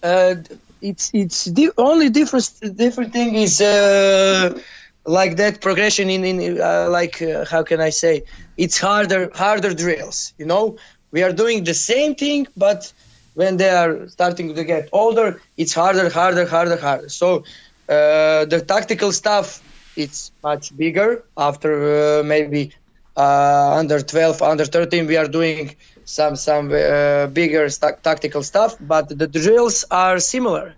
Uh, 0.02 0.34
it's 0.82 1.10
it's 1.14 1.46
the 1.46 1.72
only 1.78 2.10
different 2.10 2.46
different 2.76 3.12
thing 3.14 3.34
is 3.34 3.60
uh, 3.62 4.58
like 5.06 5.36
that 5.36 5.62
progression 5.62 6.10
in 6.10 6.24
in 6.24 6.60
uh, 6.60 6.88
like 6.90 7.22
uh, 7.22 7.46
how 7.46 7.62
can 7.62 7.80
I 7.80 7.88
say 7.88 8.24
it's 8.58 8.78
harder 8.78 9.30
harder 9.34 9.72
drills. 9.72 10.34
You 10.36 10.44
know, 10.44 10.76
we 11.10 11.22
are 11.22 11.32
doing 11.32 11.64
the 11.64 11.74
same 11.74 12.14
thing, 12.14 12.46
but 12.54 12.92
when 13.34 13.56
they 13.56 13.70
are 13.70 14.08
starting 14.08 14.54
to 14.54 14.64
get 14.64 14.88
older, 14.92 15.40
it's 15.56 15.74
harder, 15.74 16.08
harder, 16.10 16.46
harder, 16.46 16.76
harder. 16.76 17.08
So 17.08 17.44
uh, 17.88 18.44
the 18.46 18.64
tactical 18.66 19.12
stuff 19.12 19.62
it's 19.96 20.32
much 20.42 20.76
bigger 20.76 21.24
after 21.36 22.20
uh, 22.20 22.22
maybe 22.22 22.72
uh, 23.16 23.76
under 23.76 24.00
12, 24.00 24.42
under 24.42 24.64
13. 24.64 25.06
We 25.06 25.16
are 25.16 25.28
doing 25.28 25.76
some 26.04 26.36
some 26.36 26.72
uh, 26.72 27.28
bigger 27.28 27.68
st- 27.68 28.02
tactical 28.02 28.42
stuff, 28.42 28.76
but 28.80 29.08
the 29.08 29.26
drills 29.26 29.84
are 29.90 30.18
similar, 30.18 30.74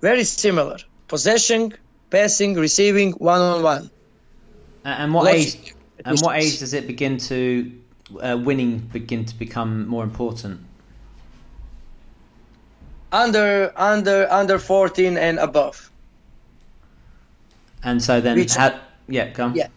very 0.00 0.24
similar. 0.24 0.78
Possession, 1.08 1.74
passing, 2.10 2.54
receiving, 2.54 3.12
one 3.12 3.40
on 3.40 3.62
one. 3.62 3.90
And 4.84 5.14
what 5.14 5.34
age? 5.34 5.74
And 6.04 6.20
what 6.20 6.36
age 6.36 6.58
does 6.58 6.72
it 6.72 6.86
begin 6.86 7.18
to 7.18 7.72
uh, 8.20 8.38
winning 8.42 8.78
begin 8.78 9.24
to 9.24 9.34
become 9.38 9.86
more 9.86 10.04
important? 10.04 10.60
Under 13.12 13.72
under 13.76 14.30
under 14.30 14.58
14 14.58 15.18
and 15.18 15.38
above. 15.38 15.90
And 17.82 18.02
so 18.02 18.20
then, 18.20 18.36
Which, 18.36 18.56
yeah, 19.08 19.30
come. 19.30 19.54
Yeah. 19.56 19.68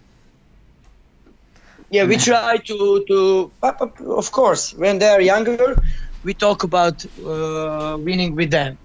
Yeah, 1.90 2.06
we 2.06 2.18
try 2.18 2.58
to 2.58 3.06
to 3.08 3.52
of 3.62 4.32
course 4.32 4.74
when 4.74 5.00
they 5.00 5.10
are 5.10 5.22
younger, 5.22 5.76
we 6.24 6.34
talk 6.34 6.64
about 6.64 7.06
uh, 7.06 7.98
winning 8.00 8.36
with 8.36 8.52
them. 8.52 8.78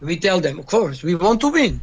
We 0.00 0.16
tell 0.16 0.40
them, 0.40 0.58
of 0.58 0.66
course, 0.66 1.02
we 1.02 1.14
want 1.14 1.40
to 1.42 1.48
win, 1.48 1.80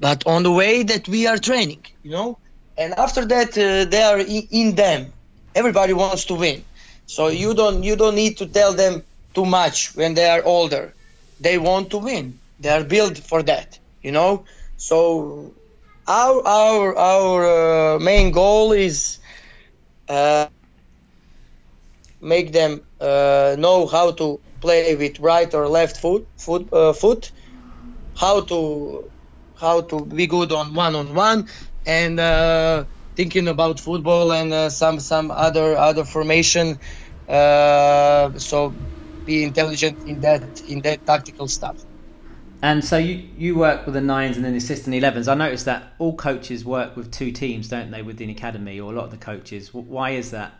but 0.00 0.26
on 0.26 0.42
the 0.42 0.52
way 0.52 0.82
that 0.84 1.08
we 1.08 1.26
are 1.26 1.36
training, 1.36 1.84
you 2.02 2.12
know. 2.12 2.38
And 2.76 2.94
after 2.94 3.24
that, 3.26 3.58
uh, 3.58 3.90
they 3.90 4.02
are 4.02 4.20
in, 4.20 4.46
in 4.50 4.74
them. 4.76 5.12
Everybody 5.54 5.92
wants 5.92 6.26
to 6.26 6.34
win, 6.34 6.64
so 7.06 7.26
you 7.28 7.52
don't 7.54 7.82
you 7.82 7.96
don't 7.96 8.14
need 8.14 8.36
to 8.38 8.46
tell 8.46 8.72
them 8.72 9.02
too 9.34 9.44
much 9.44 9.94
when 9.96 10.14
they 10.14 10.28
are 10.28 10.42
older. 10.44 10.94
They 11.40 11.58
want 11.58 11.90
to 11.92 11.98
win. 11.98 12.40
They 12.58 12.70
are 12.70 12.84
built 12.84 13.18
for 13.18 13.42
that, 13.44 13.78
you 14.02 14.12
know. 14.12 14.46
So 14.76 15.54
our 16.08 16.42
our 16.46 16.96
our 16.98 17.96
uh, 17.96 17.98
main 18.00 18.32
goal 18.32 18.72
is 18.72 19.18
uh, 20.08 20.48
make 22.20 22.52
them 22.52 22.82
uh, 23.00 23.56
know 23.58 23.86
how 23.86 24.12
to 24.12 24.42
play 24.60 24.96
with 24.96 25.20
right 25.20 25.52
or 25.54 25.68
left 25.68 25.98
foot 25.98 26.28
foot 26.38 26.68
uh, 26.72 26.92
foot 26.94 27.32
how 28.16 28.42
to 28.42 29.10
how 29.56 29.82
to 29.82 30.06
be 30.06 30.26
good 30.26 30.52
on 30.52 30.74
one 30.74 30.94
on 30.96 31.14
one 31.14 31.48
and 31.86 32.20
uh, 32.20 32.84
thinking 33.16 33.48
about 33.48 33.80
football 33.80 34.32
and 34.32 34.52
uh, 34.52 34.70
some 34.70 35.00
some 35.00 35.30
other 35.30 35.76
other 35.76 36.04
formation 36.04 36.80
so 38.38 38.78
be 39.30 39.36
intelligent 39.50 39.96
in 40.10 40.20
that 40.26 40.42
in 40.72 40.80
that 40.86 40.98
tactical 41.12 41.48
stuff 41.58 41.78
and 42.60 42.84
so 42.84 42.98
you, 42.98 43.28
you 43.36 43.56
work 43.56 43.86
with 43.86 43.94
the 43.94 44.00
nines 44.00 44.36
and 44.36 44.44
then 44.44 44.52
the 44.52 44.58
assistant 44.58 44.94
11s. 44.96 45.30
I 45.30 45.34
noticed 45.34 45.66
that 45.66 45.94
all 45.98 46.16
coaches 46.16 46.64
work 46.64 46.96
with 46.96 47.12
two 47.12 47.30
teams, 47.30 47.68
don't 47.68 47.90
they, 47.92 48.02
within 48.02 48.30
academy, 48.30 48.80
or 48.80 48.92
a 48.92 48.96
lot 48.96 49.04
of 49.04 49.10
the 49.12 49.16
coaches. 49.16 49.72
Why 49.72 50.10
is 50.10 50.32
that? 50.32 50.52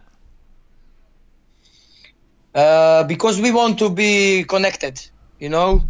Uh, 2.54 3.04
because 3.04 3.40
we 3.40 3.50
want 3.50 3.80
to 3.80 3.90
be 3.90 4.44
connected, 4.44 5.04
you 5.40 5.48
know. 5.48 5.84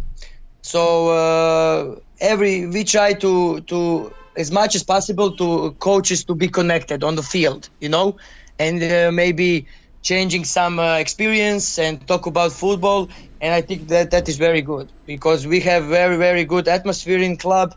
So 0.61 1.09
uh, 1.09 1.99
every 2.19 2.65
we 2.67 2.83
try 2.83 3.13
to 3.13 3.61
to 3.61 4.13
as 4.35 4.51
much 4.51 4.75
as 4.75 4.83
possible 4.83 5.35
to 5.37 5.71
coaches 5.79 6.25
to 6.25 6.35
be 6.35 6.47
connected 6.47 7.03
on 7.03 7.15
the 7.15 7.23
field, 7.23 7.69
you 7.79 7.89
know, 7.89 8.17
and 8.57 8.83
uh, 8.83 9.11
maybe 9.11 9.67
changing 10.01 10.45
some 10.45 10.79
uh, 10.79 10.97
experience 10.97 11.77
and 11.79 12.07
talk 12.07 12.25
about 12.27 12.51
football 12.53 13.09
and 13.41 13.53
i 13.53 13.61
think 13.61 13.89
that 13.89 14.11
that 14.11 14.27
is 14.29 14.37
very 14.37 14.61
good 14.61 14.91
because 15.05 15.47
we 15.47 15.59
have 15.61 15.85
very 15.85 16.17
very 16.17 16.45
good 16.45 16.67
atmosphere 16.67 17.19
in 17.19 17.37
club 17.37 17.75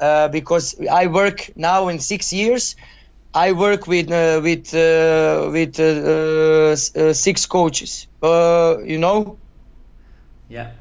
uh, 0.00 0.28
because 0.28 0.74
i 0.90 1.06
work 1.06 1.50
now 1.56 1.88
in 1.88 1.98
six 2.00 2.32
years. 2.32 2.76
I 3.34 3.52
work 3.52 3.86
with 3.86 4.10
uh, 4.12 4.40
with 4.42 4.72
uh, 4.74 5.50
with 5.52 5.78
uh, 5.80 6.74
uh, 7.00 7.12
six 7.14 7.46
coaches 7.46 8.06
you 8.22 8.98
know? 8.98 9.40
Yeah. 10.48 10.72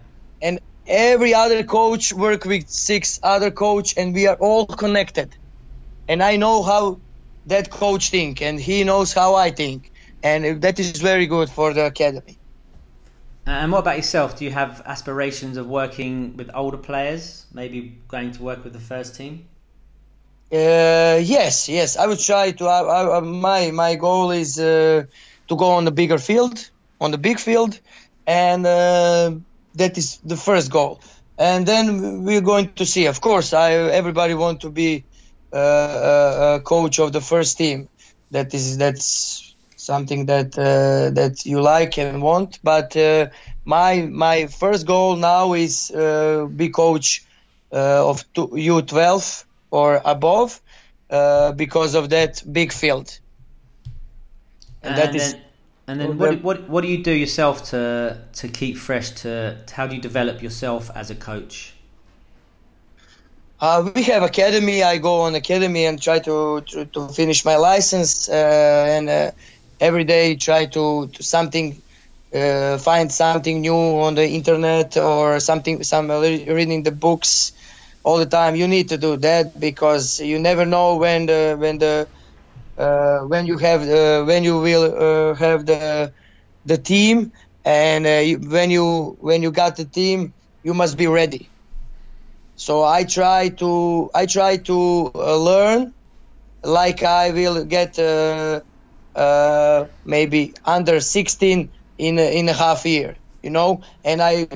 And 0.41 0.59
every 0.87 1.33
other 1.33 1.63
coach 1.63 2.13
work 2.13 2.45
with 2.45 2.69
six 2.69 3.19
other 3.23 3.51
coach 3.51 3.95
and 3.97 4.13
we 4.13 4.27
are 4.27 4.35
all 4.35 4.65
connected. 4.67 5.35
And 6.07 6.23
i 6.23 6.37
know 6.37 6.63
how 6.63 7.01
that 7.45 7.69
coach 7.69 8.09
think 8.09 8.41
and 8.41 8.59
he 8.59 8.83
knows 8.83 9.13
how 9.13 9.35
i 9.35 9.51
think 9.51 9.91
and 10.23 10.61
that 10.61 10.79
is 10.79 11.01
very 11.01 11.27
good 11.27 11.49
for 11.49 11.73
the 11.73 11.85
academy. 11.85 12.37
And 13.45 13.71
what 13.71 13.79
about 13.79 13.97
yourself? 13.97 14.37
Do 14.37 14.45
you 14.45 14.51
have 14.51 14.81
aspirations 14.85 15.57
of 15.57 15.67
working 15.67 16.37
with 16.37 16.49
older 16.55 16.77
players? 16.77 17.45
Maybe 17.53 17.97
going 18.07 18.31
to 18.31 18.41
work 18.41 18.63
with 18.63 18.71
the 18.71 18.79
first 18.79 19.15
team? 19.15 19.45
Uh, 20.51 21.19
yes, 21.21 21.67
yes. 21.67 21.97
I 21.97 22.07
would 22.07 22.19
try 22.19 22.51
to. 22.51 22.65
I, 22.67 23.17
I, 23.17 23.19
my 23.19 23.71
my 23.71 23.95
goal 23.95 24.31
is 24.31 24.57
uh, 24.57 25.03
to 25.47 25.55
go 25.55 25.71
on 25.71 25.83
the 25.83 25.91
bigger 25.91 26.19
field, 26.19 26.69
on 27.01 27.11
the 27.11 27.17
big 27.17 27.39
field, 27.39 27.79
and 28.25 28.65
uh, 28.65 29.31
that 29.75 29.97
is 29.97 30.19
the 30.23 30.37
first 30.37 30.71
goal. 30.71 31.01
And 31.37 31.65
then 31.65 32.23
we're 32.23 32.41
going 32.41 32.73
to 32.73 32.85
see. 32.85 33.07
Of 33.07 33.19
course, 33.19 33.53
I 33.53 33.73
everybody 33.73 34.35
want 34.35 34.61
to 34.61 34.69
be 34.69 35.03
uh, 35.51 35.57
a, 35.57 36.55
a 36.55 36.59
coach 36.61 36.99
of 36.99 37.11
the 37.11 37.21
first 37.21 37.57
team. 37.57 37.89
That 38.31 38.53
is 38.53 38.77
that's 38.77 39.52
something 39.83 40.25
that 40.27 40.57
uh, 40.57 41.09
that 41.11 41.45
you 41.45 41.61
like 41.61 41.97
and 41.97 42.21
want. 42.21 42.59
But 42.63 42.95
uh, 42.95 43.29
my 43.65 44.01
my 44.01 44.47
first 44.47 44.85
goal 44.85 45.15
now 45.15 45.53
is 45.53 45.91
uh, 45.91 46.45
be 46.45 46.69
coach 46.69 47.25
uh, 47.71 48.09
of 48.09 48.23
U12 48.33 49.45
or 49.71 50.01
above 50.05 50.61
uh, 51.09 51.51
because 51.51 51.95
of 51.95 52.09
that 52.09 52.43
big 52.51 52.71
field. 52.71 53.19
And, 54.81 54.95
and 54.95 54.97
that 54.97 55.15
is. 55.15 55.35
And 55.85 55.99
then, 55.99 56.17
what, 56.17 56.41
what 56.41 56.69
what 56.69 56.81
do 56.81 56.87
you 56.87 57.03
do 57.03 57.11
yourself 57.11 57.65
to 57.71 58.21
to 58.33 58.47
keep 58.47 58.77
fresh? 58.77 59.09
To, 59.21 59.57
to 59.65 59.75
how 59.75 59.85
do 59.87 59.95
you 59.95 60.01
develop 60.01 60.41
yourself 60.41 60.89
as 60.95 61.09
a 61.11 61.15
coach? 61.15 61.73
Uh, 63.59 63.91
we 63.95 64.03
have 64.03 64.23
academy. 64.23 64.83
I 64.83 64.97
go 64.97 65.21
on 65.21 65.35
academy 65.35 65.85
and 65.85 66.01
try 66.01 66.19
to 66.19 66.61
to, 66.61 66.85
to 66.85 67.09
finish 67.09 67.43
my 67.43 67.57
license 67.57 68.29
uh, 68.29 68.85
and 68.87 69.09
uh, 69.09 69.31
every 69.83 70.05
day 70.05 70.35
try 70.35 70.65
to, 70.67 71.07
to 71.15 71.23
something 71.23 71.83
uh, 72.35 72.77
find 72.79 73.11
something 73.11 73.61
new 73.61 73.75
on 74.05 74.15
the 74.15 74.27
internet 74.27 74.97
or 74.97 75.39
something 75.39 75.83
some 75.83 76.09
reading 76.09 76.83
the 76.83 76.91
books 76.91 77.53
all 78.03 78.17
the 78.17 78.25
time. 78.25 78.55
You 78.55 78.67
need 78.67 78.89
to 78.89 78.97
do 78.97 79.17
that 79.17 79.59
because 79.59 80.19
you 80.19 80.39
never 80.39 80.65
know 80.65 80.97
when 80.97 81.25
the 81.27 81.55
when 81.59 81.77
the 81.79 82.07
uh, 82.77 83.19
when 83.31 83.45
you 83.45 83.57
have 83.57 83.81
uh, 83.81 84.23
when 84.25 84.43
you 84.43 84.59
will 84.59 84.85
uh, 85.07 85.35
have 85.35 85.65
the 85.65 86.13
the 86.65 86.77
team 86.77 87.31
and 87.65 88.05
uh, 88.05 88.21
when 88.49 88.69
you 88.71 89.17
when 89.19 89.41
you 89.43 89.51
got 89.51 89.77
the 89.77 89.85
team 89.85 90.33
you 90.63 90.73
must 90.73 90.97
be 90.97 91.07
ready. 91.07 91.51
So 92.55 92.83
i 92.83 93.03
try 93.03 93.49
to 93.61 94.09
i 94.15 94.25
try 94.25 94.57
to 94.69 95.11
uh, 95.15 95.37
learn 95.37 95.93
like 96.63 97.03
i 97.03 97.31
will 97.31 97.65
get 97.65 97.97
uh, 99.15 99.85
maybe 100.05 100.53
under 100.65 100.99
16 100.99 101.69
in 101.97 102.19
a, 102.19 102.39
in 102.39 102.49
a 102.49 102.53
half 102.53 102.85
year 102.85 103.15
you 103.41 103.49
know 103.49 103.81
and 104.03 104.21
i 104.21 104.47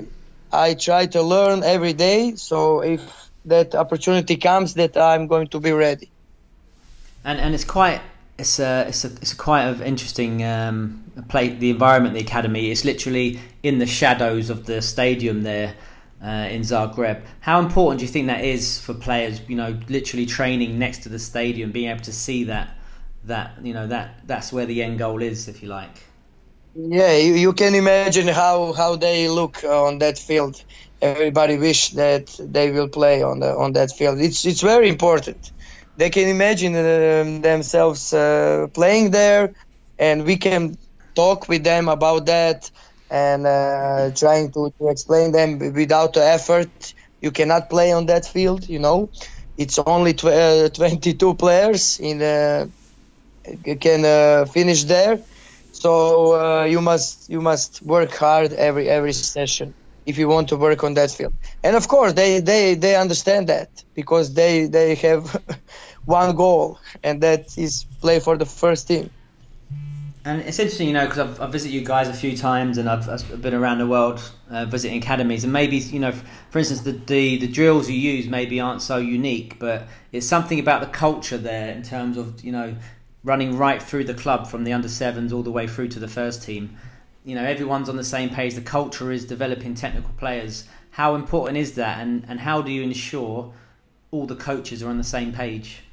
i 0.51 0.73
try 0.73 1.05
to 1.05 1.21
learn 1.21 1.63
every 1.63 1.93
day 1.93 2.35
so 2.35 2.81
if 2.81 3.29
that 3.45 3.75
opportunity 3.75 4.35
comes 4.35 4.73
that 4.73 4.97
i'm 4.97 5.27
going 5.27 5.47
to 5.47 5.59
be 5.59 5.71
ready 5.71 6.09
and 7.23 7.39
and 7.39 7.53
it's 7.53 7.63
quite 7.63 8.01
it's 8.37 8.59
a 8.59 8.85
it's 8.87 9.03
a 9.03 9.07
it's 9.07 9.33
a 9.33 9.35
quite 9.35 9.63
of 9.65 9.81
interesting 9.81 10.43
um, 10.43 11.03
play 11.27 11.49
the 11.49 11.69
environment 11.69 12.13
the 12.13 12.21
academy 12.21 12.71
is 12.71 12.85
literally 12.85 13.39
in 13.63 13.79
the 13.79 13.85
shadows 13.85 14.49
of 14.49 14.65
the 14.65 14.81
stadium 14.81 15.43
there 15.43 15.75
uh, 16.23 16.47
in 16.49 16.61
Zagreb. 16.61 17.21
How 17.41 17.59
important 17.59 17.99
do 17.99 18.05
you 18.05 18.11
think 18.11 18.27
that 18.27 18.43
is 18.43 18.79
for 18.79 18.93
players? 18.93 19.41
You 19.47 19.55
know, 19.55 19.79
literally 19.89 20.25
training 20.25 20.79
next 20.79 20.99
to 21.03 21.09
the 21.09 21.19
stadium, 21.19 21.71
being 21.71 21.89
able 21.89 22.03
to 22.03 22.13
see 22.13 22.43
that 22.45 22.76
that 23.27 23.63
you 23.63 23.73
know 23.73 23.87
that 23.87 24.27
that's 24.27 24.51
where 24.53 24.65
the 24.65 24.83
end 24.83 24.99
goal 24.99 25.21
is, 25.21 25.47
if 25.47 25.63
you 25.63 25.69
like. 25.69 26.03
Yeah, 26.75 27.17
you, 27.17 27.33
you 27.33 27.53
can 27.53 27.75
imagine 27.75 28.27
how 28.27 28.73
how 28.73 28.95
they 28.95 29.27
look 29.27 29.63
on 29.63 29.99
that 29.99 30.17
field. 30.17 30.55
Everybody 31.01 31.57
wish 31.57 31.89
that 31.91 32.29
they 32.39 32.71
will 32.71 32.87
play 32.89 33.21
on 33.23 33.39
the 33.39 33.55
on 33.55 33.73
that 33.73 33.91
field. 33.91 34.19
It's 34.19 34.45
it's 34.45 34.61
very 34.61 34.89
important. 34.89 35.51
They 35.97 36.09
can 36.09 36.27
imagine 36.29 36.75
uh, 36.75 37.41
themselves 37.41 38.13
uh, 38.13 38.67
playing 38.73 39.11
there, 39.11 39.53
and 39.97 40.25
we 40.25 40.37
can 40.37 40.75
talk 41.15 41.47
with 41.49 41.63
them 41.63 41.87
about 41.89 42.25
that 42.27 42.69
and 43.09 43.45
uh, 43.47 44.11
trying 44.15 44.51
to, 44.53 44.71
to 44.79 44.87
explain 44.89 45.31
them 45.31 45.59
without 45.73 46.13
the 46.13 46.23
effort. 46.23 46.93
You 47.21 47.31
cannot 47.31 47.69
play 47.69 47.91
on 47.91 48.05
that 48.07 48.25
field, 48.25 48.67
you 48.69 48.79
know. 48.79 49.09
It's 49.57 49.79
only 49.79 50.13
tw- 50.13 50.25
uh, 50.25 50.69
22 50.73 51.33
players 51.35 51.99
in 51.99 52.19
the 52.19 52.71
can 53.79 54.05
uh, 54.05 54.45
finish 54.45 54.83
there. 54.83 55.19
So 55.71 56.35
uh, 56.35 56.63
you 56.63 56.81
must 56.81 57.29
you 57.29 57.41
must 57.41 57.81
work 57.81 58.11
hard 58.15 58.53
every 58.53 58.89
every 58.89 59.13
session. 59.13 59.73
if 60.07 60.17
you 60.17 60.27
want 60.29 60.47
to 60.49 60.55
work 60.55 60.83
on 60.83 60.93
that 60.95 61.11
field. 61.11 61.33
And 61.63 61.75
of 61.75 61.87
course, 61.87 62.13
they 62.13 62.39
they 62.39 62.75
they 62.75 62.95
understand 62.95 63.47
that 63.47 63.69
because 63.93 64.33
they 64.33 64.65
they 64.65 64.95
have 64.95 65.23
one 66.05 66.35
goal, 66.35 66.79
and 67.03 67.21
that 67.21 67.55
is 67.57 67.85
play 68.01 68.19
for 68.19 68.37
the 68.37 68.45
first 68.45 68.87
team. 68.87 69.09
And 70.25 70.41
it's 70.41 70.59
interesting, 70.59 70.87
you 70.87 70.93
know, 70.93 71.05
because 71.05 71.19
I've, 71.19 71.41
I've 71.41 71.51
visited 71.53 71.73
you 71.73 71.85
guys 71.85 72.09
a 72.09 72.13
few 72.13 72.35
times, 72.35 72.77
and 72.77 72.89
I've, 72.89 73.07
I've 73.07 73.41
been 73.41 73.53
around 73.53 73.77
the 73.77 73.87
world 73.87 74.19
uh, 74.49 74.65
visiting 74.65 74.97
academies, 74.97 75.43
and 75.43 75.53
maybe 75.53 75.77
you 75.77 75.99
know, 75.99 76.13
for 76.49 76.59
instance, 76.59 76.81
the, 76.81 76.93
the 76.93 77.37
the 77.37 77.47
drills 77.47 77.89
you 77.89 77.97
use 77.97 78.27
maybe 78.27 78.59
aren't 78.59 78.81
so 78.81 78.97
unique, 78.97 79.59
but 79.59 79.87
it's 80.13 80.25
something 80.25 80.59
about 80.59 80.81
the 80.81 80.87
culture 80.87 81.37
there 81.37 81.71
in 81.71 81.83
terms 81.83 82.17
of 82.17 82.43
you 82.43 82.53
know 82.53 82.75
running 83.23 83.57
right 83.57 83.81
through 83.81 84.05
the 84.05 84.13
club 84.13 84.47
from 84.47 84.63
the 84.63 84.73
under 84.73 84.87
sevens 84.87 85.33
all 85.33 85.43
the 85.43 85.51
way 85.51 85.67
through 85.67 85.89
to 85.89 85.99
the 85.99 86.07
first 86.07 86.43
team. 86.43 86.77
You 87.25 87.35
know, 87.35 87.43
everyone's 87.43 87.89
on 87.89 87.97
the 87.97 88.03
same 88.03 88.29
page. 88.29 88.55
The 88.55 88.61
culture 88.61 89.11
is 89.11 89.25
developing 89.25 89.75
technical 89.75 90.11
players. 90.17 90.65
How 90.91 91.15
important 91.15 91.57
is 91.57 91.75
that, 91.75 91.99
and 91.99 92.25
and 92.27 92.39
how 92.39 92.61
do 92.61 92.71
you 92.71 92.81
ensure 92.81 93.53
all 94.11 94.25
the 94.25 94.35
coaches 94.35 94.81
are 94.81 94.89
on 94.89 94.97
the 94.97 95.03
same 95.03 95.33
page? 95.33 95.83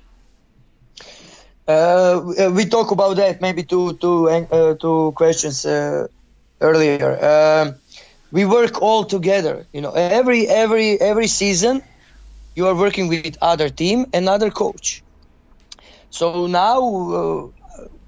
Uh, 1.67 2.51
we 2.53 2.67
talk 2.67 2.91
about 2.91 3.17
that 3.17 3.41
maybe 3.41 3.63
two 3.63 3.95
two 3.95 4.29
uh, 4.29 4.75
two 4.75 5.13
questions 5.13 5.65
uh, 5.67 6.07
earlier. 6.61 7.19
Um, 7.25 7.75
we 8.31 8.45
work 8.45 8.83
all 8.83 9.05
together. 9.05 9.67
You 9.73 9.81
know, 9.81 9.93
every 9.93 10.47
every 10.47 11.01
every 11.01 11.27
season, 11.27 11.83
you 12.55 12.67
are 12.67 12.75
working 12.75 13.09
with 13.09 13.39
other 13.41 13.71
team, 13.71 14.07
another 14.13 14.51
coach. 14.51 15.03
So 16.19 16.47
now 16.47 16.79
uh, 17.21 17.49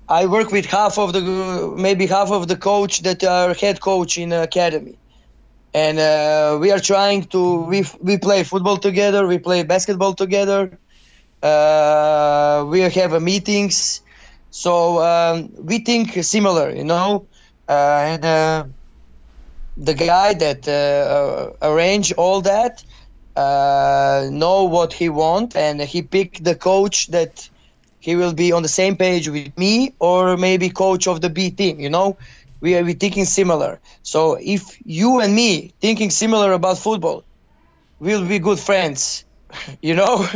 I 0.09 0.27
work 0.27 0.53
with 0.53 0.67
half 0.67 0.99
of 0.99 1.13
the 1.13 1.23
maybe 1.77 2.07
half 2.07 2.31
of 2.31 2.47
the 2.49 2.57
coach 2.57 3.01
that 3.03 3.25
are 3.25 3.53
head 3.55 3.81
coach 3.81 4.17
in 4.19 4.33
academy, 4.33 4.99
and 5.75 5.99
uh, 5.99 6.59
we 6.61 6.71
are 6.73 6.79
trying 6.93 7.25
to 7.35 7.41
we 7.73 7.85
we 8.01 8.19
play 8.19 8.45
football 8.45 8.79
together, 8.79 9.27
we 9.27 9.39
play 9.39 9.65
basketball 9.65 10.15
together. 10.15 10.79
Uh, 11.43 12.65
we 12.69 12.81
have 12.81 13.21
meetings, 13.23 14.03
so 14.51 14.73
um, 15.03 15.51
we 15.71 15.79
think 15.81 16.07
similar, 16.25 16.71
you 16.71 16.85
know. 16.85 17.29
Uh, 17.69 18.01
and 18.13 18.25
uh, 18.25 18.65
the 19.77 19.95
guy 19.95 20.35
that 20.35 20.69
uh, 20.69 21.51
arrange 21.63 22.13
all 22.15 22.41
that 22.43 22.85
know 24.31 24.65
what 24.65 24.93
he 24.93 25.09
want, 25.09 25.57
and 25.57 25.81
he 25.81 26.03
pick 26.03 26.39
the 26.43 26.55
coach 26.55 27.09
that 27.09 27.51
he 28.07 28.17
will 28.17 28.35
be 28.35 28.53
on 28.53 28.63
the 28.63 28.75
same 28.81 28.97
page 28.97 29.29
with 29.29 29.57
me, 29.59 29.97
or 30.01 30.37
maybe 30.37 30.71
coach 30.71 31.09
of 31.09 31.21
the 31.21 31.31
B 31.31 31.51
team. 31.51 31.81
You 31.81 31.91
know, 31.91 32.19
we 32.61 32.77
are 32.77 32.85
we 32.85 32.95
thinking 32.95 33.27
similar. 33.27 33.81
So 34.03 34.39
if 34.41 34.79
you 34.85 35.21
and 35.21 35.35
me 35.35 35.75
thinking 35.81 36.11
similar 36.11 36.53
about 36.53 36.79
football, 36.79 37.27
we'll 38.01 38.27
be 38.27 38.39
good 38.39 38.59
friends. 38.61 39.25
you 39.83 39.95
know. 39.95 40.27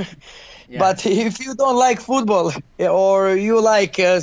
But 0.74 1.06
if 1.06 1.40
you 1.40 1.54
don't 1.54 1.76
like 1.76 2.00
football 2.00 2.52
or 2.78 3.34
you 3.36 3.60
like 3.62 3.98
uh, 4.00 4.20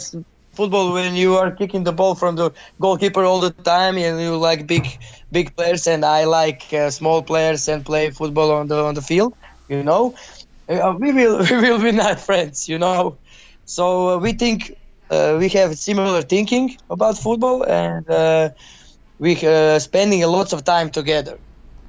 football 0.53 0.93
when 0.93 1.15
you 1.15 1.35
are 1.37 1.51
kicking 1.51 1.83
the 1.83 1.93
ball 1.93 2.15
from 2.15 2.35
the 2.35 2.51
goalkeeper 2.81 3.23
all 3.25 3.41
the 3.41 3.51
time 3.51 3.97
and 3.97 4.19
you 4.21 4.29
like 4.37 4.67
big 4.67 4.79
big 5.25 5.49
players 5.49 5.87
and 5.87 6.03
I 6.05 6.25
like 6.25 6.71
uh, 6.73 6.89
small 6.89 7.23
players 7.23 7.67
and 7.67 7.85
play 7.85 8.11
football 8.11 8.51
on 8.51 8.67
the 8.67 8.83
on 8.83 8.95
the 8.95 9.01
field, 9.01 9.35
you 9.67 9.83
know, 9.83 10.15
uh, 10.69 10.95
we 10.97 11.11
will 11.13 11.39
we 11.51 11.55
will 11.69 11.81
be 11.81 11.91
not 11.91 12.19
friends, 12.19 12.67
you 12.69 12.79
know. 12.79 13.19
So 13.67 14.09
uh, 14.09 14.17
we 14.17 14.31
think 14.31 14.77
uh, 15.09 15.35
we 15.37 15.49
have 15.49 15.77
similar 15.77 16.21
thinking 16.21 16.77
about 16.89 17.17
football 17.17 17.63
and 17.63 18.09
uh, 18.09 18.49
we 19.19 19.35
uh, 19.45 19.77
spending 19.79 20.23
a 20.23 20.27
lots 20.27 20.53
of 20.53 20.63
time 20.63 20.89
together, 20.89 21.37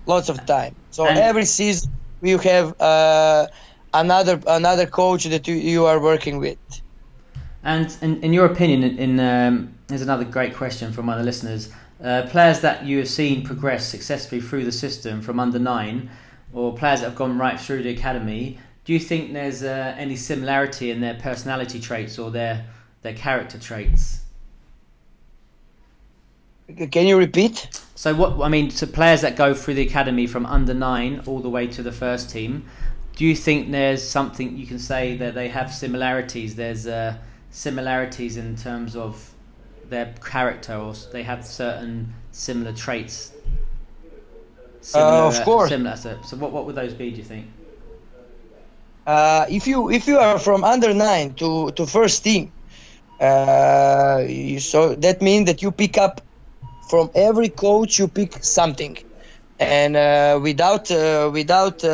lots 0.05 0.29
of 0.29 0.45
time. 0.45 0.75
So 0.91 1.07
and 1.07 1.19
every 1.19 1.45
season 1.45 1.91
we 2.21 2.33
have 2.33 2.75
another 3.95 4.43
another 4.47 4.87
coach 4.87 5.25
that 5.25 5.47
you, 5.47 5.55
you 5.55 5.87
are 5.87 6.01
working 6.01 6.39
with. 6.39 6.59
And 7.63 7.97
in, 8.03 8.23
in 8.25 8.33
your 8.33 8.47
opinion, 8.47 8.83
in 8.99 9.21
um, 9.21 9.75
here's 9.89 10.03
another 10.03 10.25
great 10.25 10.57
question 10.57 10.93
from 10.93 11.07
one 11.07 11.19
of 11.19 11.25
the 11.25 11.27
listeners. 11.27 11.71
Uh, 12.03 12.23
players 12.29 12.61
that 12.61 12.87
you 12.87 12.99
have 12.99 13.09
seen 13.09 13.45
progress 13.45 13.87
successfully 13.87 14.41
through 14.41 14.65
the 14.65 14.73
system 14.73 15.23
from 15.23 15.39
under 15.39 15.61
nine, 15.61 16.11
or 16.53 16.75
players 16.75 17.01
that 17.01 17.07
have 17.07 17.17
gone 17.17 17.39
right 17.39 17.61
through 17.61 17.83
the 17.85 17.91
academy, 17.91 18.59
do 18.89 18.95
you 18.95 18.99
think 18.99 19.35
there's 19.35 19.63
uh, 19.63 19.95
any 19.99 20.17
similarity 20.17 20.91
in 20.91 21.03
their 21.03 21.13
personality 21.13 21.79
traits 21.79 22.19
or 22.19 22.31
their 22.31 22.65
their 23.03 23.13
character 23.13 23.59
traits? 23.59 24.23
Can 26.91 27.07
you 27.07 27.19
repeat? 27.19 27.69
So 27.95 28.15
what 28.15 28.43
I 28.43 28.49
mean, 28.49 28.71
to 28.71 28.87
players 28.87 29.21
that 29.21 29.37
go 29.37 29.53
through 29.53 29.75
the 29.75 29.83
academy 29.83 30.27
from 30.27 30.47
under 30.47 30.73
nine 30.73 31.21
all 31.27 31.41
the 31.41 31.51
way 31.51 31.67
to 31.67 31.83
the 31.83 31.93
first 31.93 32.31
team, 32.31 32.65
do 33.15 33.27
you 33.27 33.37
think 33.37 33.71
there's 33.71 34.03
something 34.03 34.57
you 34.57 34.67
can 34.67 34.79
say 34.79 35.19
that 35.19 35.35
they 35.35 35.49
have 35.49 35.71
similarities? 35.71 36.57
There's 36.57 36.87
uh, 36.87 37.19
similarities 37.51 38.39
in 38.39 38.57
terms 38.57 38.97
of 38.97 39.35
their 39.91 40.15
character, 40.25 40.75
or 40.75 40.95
they 41.13 41.25
have 41.25 41.45
certain 41.45 42.15
similar 42.33 42.73
traits. 42.73 43.35
Similar, 44.81 45.11
uh, 45.11 45.29
of 45.29 45.45
course. 45.45 45.69
Similar. 45.69 45.97
So, 45.97 46.19
so, 46.25 46.39
what 46.39 46.53
what 46.53 46.65
would 46.65 46.75
those 46.75 46.95
be? 46.95 47.11
Do 47.11 47.19
you 47.19 47.23
think? 47.23 47.49
Uh, 49.09 49.47
if 49.51 49.67
you 49.67 49.91
if 49.91 50.07
you 50.09 50.19
are 50.19 50.39
from 50.39 50.65
under 50.65 50.95
nine 50.95 51.35
to 51.37 51.73
to 51.73 51.87
first 51.87 52.25
team, 52.25 52.53
uh, 53.21 54.25
you, 54.29 54.61
so 54.61 54.95
that 54.97 55.23
means 55.23 55.47
that 55.47 55.63
you 55.63 55.73
pick 55.73 55.99
up 55.99 56.21
from 56.91 57.11
every 57.15 57.49
coach 57.51 57.99
you 57.99 58.09
pick 58.09 58.33
something, 58.45 58.99
and 59.59 59.97
uh, 59.97 60.39
without 60.43 60.91
uh, 60.91 61.31
without 61.33 61.85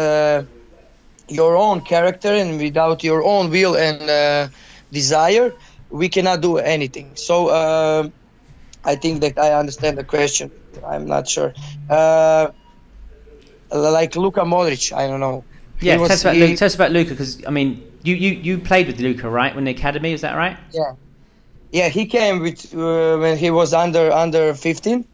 your 1.28 1.56
own 1.56 1.80
character 1.82 2.28
and 2.32 2.58
without 2.60 3.02
your 3.04 3.24
own 3.24 3.50
will 3.50 3.76
and 3.76 4.02
uh, 4.10 4.48
desire, 4.92 5.54
we 5.90 6.08
cannot 6.08 6.40
do 6.42 6.58
anything. 6.58 7.16
So 7.16 7.48
uh, 7.48 8.08
I 8.84 8.96
think 8.96 9.22
that 9.22 9.38
I 9.38 9.54
understand 9.54 9.98
the 9.98 10.04
question. 10.04 10.52
I'm 10.86 11.06
not 11.06 11.28
sure. 11.28 11.54
Uh, 11.88 12.52
like 13.70 14.16
Luka 14.16 14.40
Modric, 14.42 14.92
I 14.92 15.06
don't 15.06 15.20
know. 15.20 15.46
Yeah, 15.84 15.96
was, 15.98 16.08
tell, 16.08 16.14
us 16.14 16.22
about 16.22 16.34
he, 16.34 16.40
Luka, 16.40 16.56
tell 16.56 16.66
us 16.66 16.74
about 16.74 16.90
Luka 16.92 17.10
because 17.10 17.46
I 17.46 17.50
mean, 17.50 17.92
you, 18.02 18.14
you, 18.14 18.30
you 18.30 18.58
played 18.58 18.86
with 18.86 19.00
Luka 19.00 19.28
right? 19.28 19.54
When 19.54 19.64
the 19.64 19.70
academy, 19.70 20.12
is 20.12 20.22
that 20.22 20.34
right? 20.34 20.56
Yeah, 20.72 20.92
yeah. 21.72 21.88
He 21.88 22.06
came 22.06 22.40
with 22.40 22.74
uh, 22.74 23.18
when 23.18 23.36
he 23.36 23.50
was 23.50 23.74
under 23.74 24.10
under 24.10 24.54
15, 24.54 25.04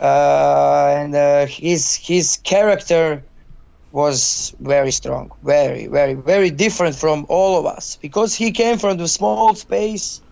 uh, 0.00 0.94
and 0.96 1.14
uh, 1.14 1.46
his 1.46 1.94
his 1.94 2.38
character 2.42 3.24
was 3.92 4.54
very 4.60 4.92
strong, 4.92 5.30
very, 5.42 5.88
very, 5.88 6.14
very 6.14 6.50
different 6.50 6.94
from 6.94 7.26
all 7.28 7.58
of 7.58 7.66
us 7.66 7.96
because 8.00 8.34
he 8.34 8.52
came 8.52 8.78
from 8.78 8.96
the 8.96 9.08
small 9.08 9.54
space, 9.54 10.22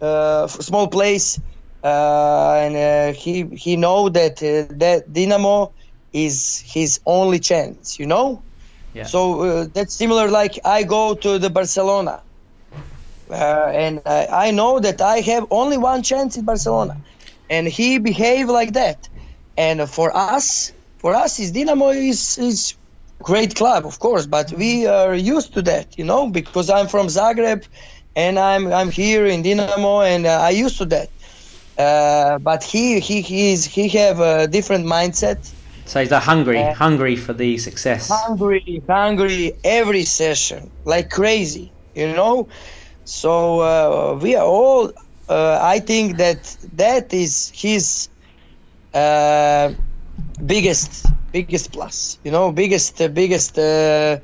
uh, 0.00 0.46
small 0.46 0.88
place, 0.88 1.40
uh, 1.82 2.52
and 2.54 2.76
uh, 2.76 3.18
he 3.18 3.44
he 3.56 3.76
know 3.76 4.08
that 4.10 4.42
uh, 4.42 4.72
that 4.76 5.10
Dinamo 5.10 5.72
is 6.12 6.62
his 6.66 7.00
only 7.06 7.38
chance, 7.38 7.98
you 7.98 8.06
know. 8.06 8.44
Yeah. 8.92 9.04
So 9.04 9.42
uh, 9.42 9.66
that's 9.72 9.94
similar. 9.94 10.28
Like 10.28 10.58
I 10.64 10.82
go 10.82 11.14
to 11.14 11.38
the 11.38 11.50
Barcelona, 11.50 12.22
uh, 13.30 13.34
and 13.34 14.02
I, 14.06 14.48
I 14.48 14.50
know 14.50 14.80
that 14.80 15.00
I 15.00 15.20
have 15.20 15.46
only 15.50 15.78
one 15.78 16.02
chance 16.02 16.36
in 16.36 16.44
Barcelona, 16.44 16.96
and 17.48 17.66
he 17.68 17.98
behave 17.98 18.48
like 18.48 18.72
that, 18.74 19.08
and 19.56 19.88
for 19.88 20.14
us. 20.16 20.72
For 20.98 21.14
us, 21.14 21.38
is 21.40 21.50
Dinamo 21.52 21.96
is, 21.96 22.36
is 22.36 22.74
great 23.22 23.54
club, 23.54 23.86
of 23.86 23.98
course, 23.98 24.26
but 24.26 24.52
we 24.52 24.86
are 24.86 25.14
used 25.14 25.54
to 25.54 25.62
that, 25.62 25.98
you 25.98 26.04
know, 26.04 26.28
because 26.28 26.70
I'm 26.70 26.88
from 26.88 27.06
Zagreb 27.06 27.66
and 28.16 28.38
I'm 28.38 28.72
I'm 28.72 28.90
here 28.90 29.26
in 29.26 29.42
Dinamo 29.42 30.06
and 30.06 30.26
uh, 30.26 30.40
I 30.40 30.50
used 30.50 30.78
to 30.78 30.86
that. 30.86 31.08
Uh, 31.78 32.38
but 32.38 32.62
he 32.62 33.00
he 33.00 33.20
he's 33.22 33.64
he 33.64 33.88
have 33.88 34.20
a 34.20 34.46
different 34.46 34.86
mindset. 34.86 35.50
So 35.90 35.98
he's 35.98 36.12
hungry, 36.12 36.62
uh, 36.62 36.72
hungry 36.72 37.16
for 37.16 37.32
the 37.32 37.58
success. 37.58 38.08
Hungry, 38.08 38.80
hungry 38.88 39.54
every 39.64 40.04
session, 40.04 40.70
like 40.84 41.10
crazy, 41.10 41.72
you 41.96 42.12
know. 42.14 42.46
So 43.04 43.60
uh, 43.60 44.16
we 44.22 44.36
are 44.36 44.46
all. 44.46 44.92
Uh, 45.28 45.58
I 45.60 45.80
think 45.80 46.18
that 46.18 46.56
that 46.76 47.12
is 47.12 47.50
his 47.52 48.08
uh, 48.94 49.72
biggest 50.46 51.06
biggest 51.32 51.72
plus 51.72 52.18
you 52.24 52.30
know 52.30 52.52
biggest 52.52 53.00
uh, 53.00 53.08
biggest 53.08 53.58
uh, 53.58 54.18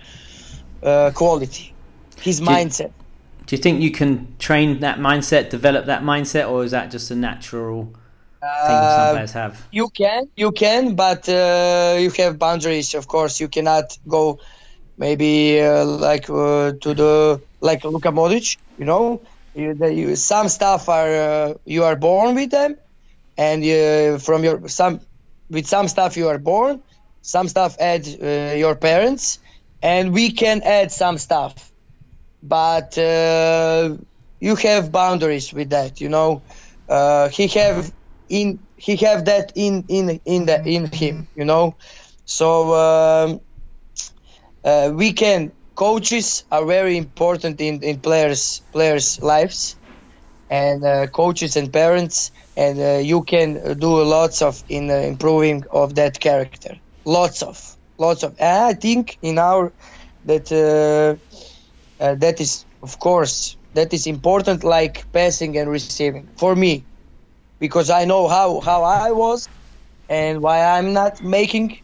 uh, 0.83 1.11
quality 1.15 1.73
his 2.21 2.39
do 2.39 2.47
mindset 2.47 2.91
you, 2.91 3.47
do 3.47 3.57
you 3.57 3.63
think 3.63 3.81
you 3.81 3.93
can 3.93 4.35
train 4.39 4.81
that 4.81 4.99
mindset 4.99 5.51
develop 5.51 5.87
that 5.87 6.03
mindset 6.03 6.51
or 6.51 6.65
is 6.65 6.73
that 6.73 6.91
just 6.91 7.13
a 7.13 7.15
natural 7.15 7.93
some 8.41 8.49
uh, 8.49 9.13
players 9.13 9.33
have. 9.33 9.67
you 9.73 9.89
can 9.89 10.29
you 10.37 10.53
can 10.53 10.95
but 10.95 11.29
uh, 11.29 11.97
you 11.99 12.11
have 12.11 12.39
boundaries 12.39 12.95
of 12.95 13.07
course. 13.07 13.41
You 13.41 13.49
cannot 13.49 13.97
go 14.07 14.39
maybe 14.99 15.61
uh, 15.61 15.85
like 15.85 16.27
to 16.27 16.95
the 16.95 17.41
like 17.61 17.85
Luka 17.85 18.09
Modric 18.09 18.57
you 18.79 18.85
know? 18.85 19.21
You, 19.55 19.73
the, 19.73 19.93
you, 19.93 20.17
some 20.17 20.49
stuff 20.49 20.89
are 20.89 21.57
you 21.65 21.85
are 21.85 21.97
born 21.97 22.35
with 22.35 22.51
them 22.51 22.77
and 23.39 24.23
from 24.23 24.45
your 24.45 24.69
some 24.69 25.01
with 25.51 25.67
some 25.67 25.89
stuff 25.89 26.17
you 26.17 26.29
are 26.29 26.39
born, 26.39 26.83
some 27.23 27.49
stuff 27.49 27.77
add 27.79 28.07
uh, 28.07 28.55
your 28.57 28.75
parents, 28.75 29.39
and 29.83 30.13
we 30.13 30.31
can 30.33 30.63
add 30.63 30.91
some 30.91 31.19
stuff, 31.19 31.73
but 32.43 32.97
uh, 32.99 33.97
you 34.41 34.57
have 34.57 34.93
boundaries 34.93 35.53
with 35.53 35.71
that. 35.71 36.01
You 36.01 36.09
know, 36.09 36.43
uh, 36.89 37.29
he 37.29 37.47
have 37.49 37.93
in 38.29 38.67
he 38.77 38.97
have 38.97 39.27
that 39.27 39.53
in 39.57 39.85
in 39.89 40.21
in 40.25 40.47
the 40.47 40.63
in 40.69 40.87
him. 40.93 41.29
You 41.35 41.45
know, 41.45 41.77
so 42.25 42.75
um, 42.75 43.41
uh, 44.65 44.93
we 44.95 45.13
can 45.13 45.53
coaches 45.75 46.45
are 46.51 46.65
very 46.65 46.97
important 46.97 47.61
in 47.61 47.83
in 47.83 48.01
players 48.01 48.63
players 48.73 49.21
lives. 49.23 49.77
And 50.51 50.85
uh, 50.85 51.07
coaches 51.09 51.57
and 51.57 51.73
parents 51.73 52.31
and 52.57 52.79
uh, 52.81 52.99
you 53.13 53.23
can 53.25 53.79
do 53.79 54.03
lots 54.03 54.43
of 54.43 54.63
in 54.69 54.91
uh, 54.91 54.95
improving 54.95 55.65
of 55.73 55.95
that 55.97 56.21
character. 56.21 56.73
Lots 57.05 57.43
of 57.43 57.57
lots 57.99 58.23
of. 58.23 58.37
And 58.39 58.65
i 58.67 58.75
think 58.75 59.19
in 59.23 59.39
our 59.39 59.75
that 60.25 60.47
uh, 60.53 61.17
uh, 62.05 62.15
that 62.17 62.41
is 62.41 62.67
of 62.83 62.99
course 62.99 63.57
that 63.75 63.93
is 63.95 64.07
important 64.07 64.65
like 64.65 65.07
passing 65.13 65.57
and 65.59 65.71
receiving. 65.71 66.25
For 66.33 66.55
me 66.55 66.87
because 67.61 67.91
i 67.91 68.05
know 68.05 68.29
how 68.29 68.61
how 68.61 68.83
i 68.85 69.11
was 69.13 69.49
and 70.09 70.41
why 70.43 70.63
i'm 70.63 70.93
not 70.93 71.23
making 71.23 71.79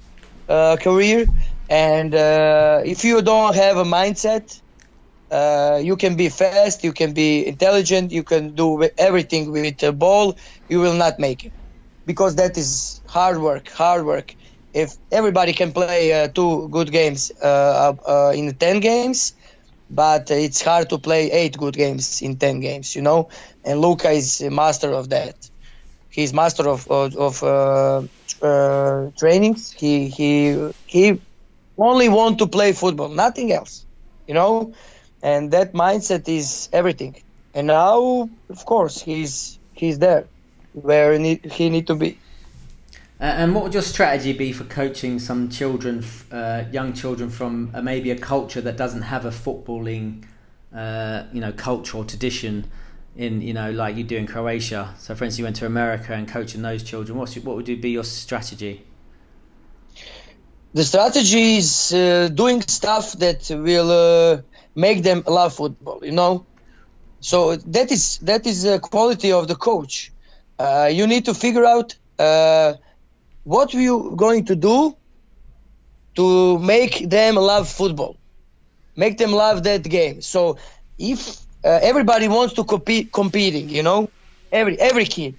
a 0.49 0.79
career 0.81 1.27
and 1.69 2.15
uh, 2.15 2.83
if 2.85 3.05
you 3.05 3.23
don't 3.23 3.55
have 3.55 3.77
a 3.77 3.85
mindset 3.85 4.61
uh, 5.31 5.81
you 5.83 5.97
can 5.97 6.17
be 6.17 6.29
fast, 6.29 6.85
you 6.85 6.93
can 6.93 7.15
be 7.15 7.47
intelligent, 7.47 8.13
you 8.13 8.23
can 8.23 8.55
do 8.55 8.89
everything 8.99 9.51
with 9.51 9.83
a 9.83 9.93
ball. 9.93 10.37
You 10.69 10.81
will 10.81 10.95
not 10.95 11.19
make 11.19 11.45
it 11.45 11.55
because 12.07 12.37
that 12.37 12.57
is 12.59 13.01
hard 13.09 13.39
work. 13.39 13.69
Hard 13.71 14.05
work. 14.05 14.35
If 14.75 14.97
everybody 15.11 15.53
can 15.55 15.73
play 15.73 16.13
uh, 16.13 16.29
two 16.29 16.69
good 16.71 16.93
games 16.93 17.31
uh, 17.43 17.95
uh 18.07 18.33
in 18.35 18.55
ten 18.57 18.81
games, 18.81 19.33
but 19.89 20.31
it's 20.31 20.63
hard 20.63 20.91
to 20.91 20.99
play 20.99 21.31
eight 21.31 21.57
good 21.57 21.75
games 21.75 22.21
in 22.23 22.39
ten 22.39 22.61
games, 22.61 22.95
you 22.95 23.03
know. 23.03 23.29
And 23.65 23.81
Luka 23.81 24.11
is 24.11 24.41
a 24.43 24.51
master 24.51 24.93
of 24.93 25.11
that. 25.11 25.37
He's 26.13 26.33
master 26.33 26.69
of 26.69 26.87
of, 26.89 27.17
of 27.17 27.43
uh, 27.43 28.03
uh, 28.47 29.11
trainings. 29.19 29.73
He 29.73 30.09
he 30.09 30.71
he 30.87 31.21
only 31.77 32.09
want 32.09 32.39
to 32.39 32.47
play 32.47 32.73
football, 32.73 33.09
nothing 33.09 33.53
else, 33.53 33.85
you 34.29 34.35
know 34.35 34.75
and 35.23 35.53
that 35.53 35.73
mindset 35.73 36.29
is 36.29 36.69
everything. 36.73 37.17
And 37.55 37.69
now, 37.69 38.29
of 38.51 38.67
course, 38.67 39.01
he's 39.01 39.59
he's 39.73 39.99
there 39.99 40.27
where 40.73 41.13
he 41.13 41.71
need, 41.71 41.87
to 41.87 41.95
be. 41.95 42.19
and 43.21 43.55
what 43.55 43.63
would 43.65 43.75
your 43.75 43.83
strategy 43.83 44.33
be 44.33 44.53
for 44.53 44.65
coaching 44.65 45.19
some 45.19 45.51
children, 45.51 46.03
uh, 46.31 46.65
young 46.73 46.95
children 46.95 47.29
from 47.29 47.71
uh, 47.75 47.83
maybe 47.83 48.11
a 48.11 48.17
culture 48.17 48.63
that 48.63 48.77
doesn't 48.79 49.03
have 49.03 49.27
a 49.27 49.31
footballing, 49.31 50.25
uh, 50.75 51.25
you 51.33 51.41
know, 51.41 51.53
culture 51.53 51.99
or 51.99 52.05
tradition? 52.05 52.71
In 53.17 53.43
you 53.43 53.53
know, 53.53 53.71
like 53.71 53.97
you 53.97 54.05
do 54.05 54.17
in 54.17 54.27
Croatia. 54.27 54.95
So, 54.99 55.15
for 55.15 55.25
instance, 55.25 55.39
you 55.39 55.45
went 55.45 55.57
to 55.57 55.67
America 55.67 56.15
and 56.15 56.27
coaching 56.27 56.63
those 56.63 56.83
children. 56.83 57.19
What's 57.19 57.37
what 57.37 57.57
would 57.57 57.81
be 57.81 57.91
your 57.91 58.05
strategy? 58.05 58.85
The 60.75 60.85
strategy 60.85 61.57
is 61.57 61.93
uh, 61.93 62.31
doing 62.33 62.63
stuff 62.63 63.13
that 63.19 63.51
will 63.51 63.91
uh, 63.91 64.43
make 64.75 65.03
them 65.03 65.23
love 65.27 65.55
football 65.55 66.01
you 66.03 66.13
know 66.13 66.47
so 67.21 67.57
that 67.57 67.93
is 67.93 68.19
that 68.19 68.47
is 68.47 68.63
the 68.63 68.79
quality 68.79 69.33
of 69.33 69.49
the 69.49 69.55
coach 69.55 70.13
uh, 70.59 70.89
you 70.93 71.07
need 71.07 71.25
to 71.27 71.35
figure 71.35 71.65
out 71.65 71.95
uh, 72.19 72.75
what 73.45 73.75
you 73.75 74.13
going 74.17 74.45
to 74.47 74.57
do 74.57 74.97
to 76.15 76.59
make 76.59 77.09
them 77.09 77.35
love 77.35 77.69
football 77.69 78.17
make 78.97 79.19
them 79.19 79.33
love 79.33 79.63
that 79.65 79.83
game 79.83 80.21
so 80.23 80.57
if 80.99 81.39
uh, 81.65 81.79
everybody 81.83 82.29
wants 82.29 82.55
to 82.55 82.65
compete 82.65 83.13
competing 83.13 83.69
you 83.69 83.83
know 83.83 84.11
every 84.53 84.79
every 84.81 85.07
kid 85.07 85.37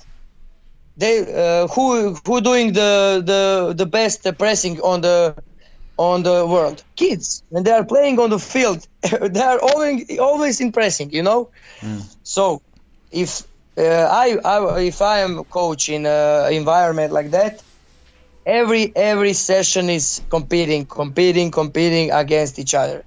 they 0.97 1.19
uh, 1.21 1.67
who 1.67 2.15
who 2.25 2.41
doing 2.41 2.73
the 2.73 3.21
the 3.25 3.73
the 3.75 3.85
best 3.85 4.27
pressing 4.37 4.79
on 4.81 5.01
the 5.01 5.35
on 5.97 6.23
the 6.23 6.45
world. 6.45 6.83
Kids, 6.95 7.43
when 7.49 7.63
they 7.63 7.71
are 7.71 7.85
playing 7.85 8.19
on 8.19 8.29
the 8.29 8.39
field, 8.39 8.87
they 9.01 9.41
are 9.41 9.59
always 9.59 10.19
always 10.19 10.61
impressing, 10.61 11.11
you 11.11 11.23
know. 11.23 11.51
Mm. 11.81 12.03
So, 12.23 12.61
if 13.11 13.43
uh, 13.77 13.81
I, 13.83 14.37
I, 14.43 14.81
if 14.81 15.01
I 15.01 15.19
am 15.19 15.39
a 15.39 15.43
coach 15.43 15.89
in 15.89 16.05
an 16.05 16.53
environment 16.53 17.11
like 17.13 17.31
that, 17.31 17.63
every 18.45 18.95
every 18.95 19.33
session 19.33 19.89
is 19.89 20.21
competing, 20.29 20.85
competing, 20.85 21.51
competing 21.51 22.11
against 22.11 22.59
each 22.59 22.73
other. 22.73 23.05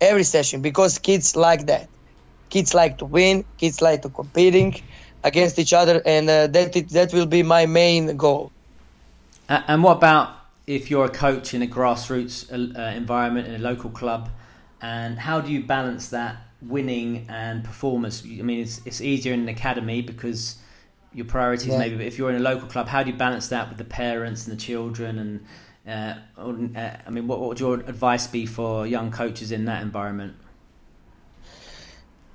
Every 0.00 0.24
session 0.24 0.60
because 0.62 0.98
kids 0.98 1.36
like 1.36 1.66
that. 1.66 1.88
Kids 2.50 2.74
like 2.74 2.98
to 2.98 3.04
win. 3.04 3.44
Kids 3.58 3.80
like 3.80 4.02
to 4.02 4.08
competing 4.08 4.80
against 5.22 5.58
each 5.58 5.72
other, 5.72 6.02
and 6.04 6.28
uh, 6.28 6.46
that 6.48 6.76
it, 6.76 6.88
that 6.90 7.12
will 7.12 7.26
be 7.26 7.42
my 7.42 7.66
main 7.66 8.16
goal. 8.16 8.52
And 9.48 9.82
what 9.82 9.96
about 9.96 10.36
if 10.66 10.90
you're 10.90 11.06
a 11.06 11.10
coach 11.10 11.54
in 11.54 11.62
a 11.62 11.66
grassroots 11.66 12.50
uh, 12.50 12.78
uh, 12.78 12.94
environment 12.94 13.48
in 13.48 13.54
a 13.54 13.58
local 13.58 13.90
club, 13.90 14.30
and 14.80 15.18
how 15.18 15.40
do 15.40 15.50
you 15.50 15.62
balance 15.62 16.08
that 16.10 16.36
winning 16.62 17.26
and 17.28 17.64
performance? 17.64 18.22
I 18.24 18.42
mean, 18.42 18.60
it's, 18.60 18.80
it's 18.84 19.00
easier 19.00 19.32
in 19.32 19.40
an 19.40 19.48
academy 19.48 20.02
because 20.02 20.58
your 21.12 21.26
priorities 21.26 21.68
yeah. 21.68 21.78
maybe, 21.78 21.96
but 21.96 22.06
if 22.06 22.18
you're 22.18 22.30
in 22.30 22.36
a 22.36 22.40
local 22.40 22.68
club, 22.68 22.88
how 22.88 23.02
do 23.02 23.10
you 23.10 23.16
balance 23.16 23.48
that 23.48 23.68
with 23.68 23.78
the 23.78 23.84
parents 23.84 24.46
and 24.46 24.56
the 24.56 24.60
children? 24.60 25.18
And 25.18 25.44
uh, 25.86 26.18
uh, 26.40 26.96
I 27.06 27.10
mean, 27.10 27.26
what, 27.26 27.40
what 27.40 27.48
would 27.50 27.60
your 27.60 27.74
advice 27.74 28.26
be 28.26 28.46
for 28.46 28.86
young 28.86 29.10
coaches 29.10 29.52
in 29.52 29.64
that 29.66 29.82
environment? 29.82 30.34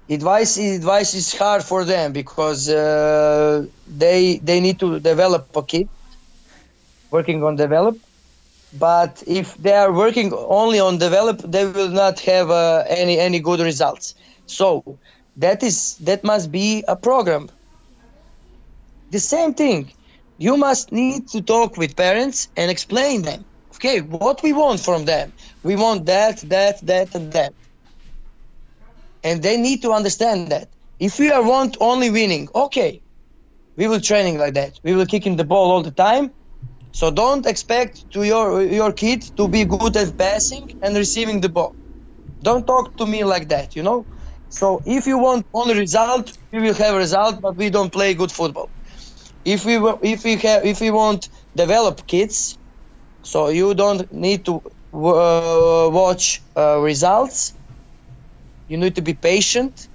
Advice 0.09 0.57
advice 0.57 1.13
is 1.13 1.33
hard 1.35 1.63
for 1.63 1.85
them 1.85 2.13
because 2.13 2.67
uh, 2.67 3.65
they 3.85 4.39
they 4.39 4.59
need 4.59 4.79
to 4.79 4.99
develop 4.99 5.55
a 5.55 5.63
kid, 5.63 5.89
working 7.11 7.43
on 7.43 7.55
develop, 7.55 7.97
but 8.71 9.23
if 9.27 9.55
they 9.57 9.73
are 9.73 9.93
working 9.93 10.33
only 10.33 10.79
on 10.79 10.97
develop 10.97 11.39
they 11.43 11.65
will 11.65 11.89
not 11.91 12.19
have 12.21 12.49
uh, 12.49 12.83
any 12.87 13.19
any 13.19 13.39
good 13.39 13.59
results. 13.59 14.15
So 14.47 14.99
that 15.37 15.63
is 15.63 15.97
that 15.97 16.23
must 16.23 16.51
be 16.51 16.83
a 16.87 16.95
program. 16.95 17.49
The 19.11 19.19
same 19.19 19.53
thing. 19.53 19.93
You 20.37 20.57
must 20.57 20.91
need 20.91 21.27
to 21.29 21.41
talk 21.43 21.77
with 21.77 21.95
parents 21.95 22.49
and 22.55 22.71
explain 22.71 23.21
them. 23.23 23.45
Okay 23.75 24.01
what 24.01 24.41
we 24.43 24.53
want 24.53 24.79
from 24.79 25.05
them? 25.05 25.33
We 25.63 25.75
want 25.75 26.07
that 26.07 26.39
that 26.49 26.85
that 26.87 27.15
and 27.15 27.31
that 27.33 27.53
and 29.23 29.43
they 29.43 29.57
need 29.57 29.81
to 29.83 29.91
understand 29.93 30.51
that 30.51 30.73
if 30.99 31.19
we 31.19 31.31
are 31.31 31.43
want 31.43 31.77
only 31.81 32.09
winning 32.11 32.49
okay 32.55 33.03
we 33.77 33.87
will 33.87 34.01
training 34.01 34.37
like 34.39 34.55
that 34.55 34.79
we 34.83 34.93
will 34.95 35.05
kicking 35.07 35.37
the 35.37 35.45
ball 35.45 35.71
all 35.71 35.83
the 35.83 35.91
time 35.91 36.31
so 36.93 37.11
don't 37.11 37.45
expect 37.47 38.09
to 38.11 38.23
your 38.23 38.61
your 38.63 38.93
kid 38.93 39.23
to 39.37 39.47
be 39.47 39.65
good 39.65 39.97
at 39.97 40.17
passing 40.17 40.69
and 40.81 40.95
receiving 40.97 41.41
the 41.41 41.49
ball. 41.49 41.77
Don't 42.43 42.65
talk 42.67 42.97
to 42.97 43.05
me 43.07 43.23
like 43.25 43.49
that, 43.49 43.75
you 43.75 43.83
know. 43.83 44.07
So 44.49 44.81
if 44.85 45.07
you 45.07 45.19
want 45.19 45.47
only 45.53 45.75
result, 45.77 46.37
we 46.51 46.61
will 46.61 46.75
have 46.75 46.95
result, 46.95 47.41
but 47.41 47.55
we 47.57 47.69
don't 47.69 47.91
play 47.91 48.13
good 48.15 48.31
football. 48.31 48.71
If 49.45 49.65
we 49.65 49.75
if 50.03 50.23
we 50.25 50.37
have 50.37 50.65
if 50.65 50.81
we 50.81 50.91
want 50.91 51.29
develop 51.55 52.07
kids, 52.07 52.57
so 53.23 53.49
you 53.49 53.75
don't 53.75 54.11
need 54.13 54.45
to 54.45 54.57
uh, 54.93 55.89
watch 55.91 56.43
uh, 56.57 56.79
results. 56.79 57.58
You 58.69 58.77
need 58.77 58.95
to 58.97 59.03
be 59.03 59.15
patient 59.15 59.89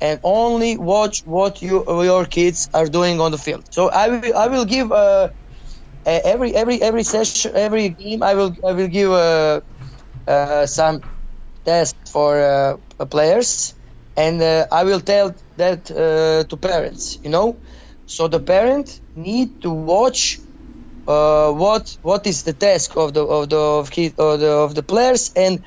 and 0.00 0.20
only 0.24 0.78
watch 0.78 1.22
what 1.24 1.62
you 1.62 1.84
your 2.04 2.26
kids 2.26 2.68
are 2.74 2.86
doing 2.86 3.20
on 3.20 3.32
the 3.32 3.38
field. 3.38 3.64
So 3.70 3.90
I 3.90 4.08
will 4.08 4.36
I 4.36 4.48
will 4.48 4.66
give. 4.66 4.92
Uh, 4.92 5.30
every 6.24 6.54
every 6.54 6.82
every 6.82 7.04
session, 7.04 7.52
every 7.54 7.88
game, 7.90 8.22
I 8.22 8.34
will 8.34 8.54
I 8.66 8.72
will 8.72 8.88
give 8.88 9.10
uh, 9.10 9.60
uh, 10.26 10.66
some 10.66 11.02
tests 11.64 12.10
for 12.10 12.40
uh, 12.40 13.06
players, 13.06 13.74
and 14.16 14.40
uh, 14.42 14.66
I 14.72 14.84
will 14.84 15.00
tell 15.00 15.34
that 15.56 15.90
uh, 15.90 16.44
to 16.48 16.56
parents. 16.56 17.18
You 17.24 17.30
know, 17.30 17.60
so 18.06 18.28
the 18.28 18.40
parent 18.40 19.00
need 19.14 19.60
to 19.62 19.70
watch 19.70 20.40
what 21.06 21.96
what 22.02 22.26
is 22.26 22.42
the 22.44 22.54
task 22.54 22.96
of 22.96 23.14
the 23.14 23.24
of 23.24 23.48
the 23.50 23.58
of, 23.58 23.90
kid, 23.90 24.14
of 24.18 24.40
the 24.40 24.50
of 24.50 24.74
the 24.74 24.82
players, 24.82 25.32
and 25.36 25.64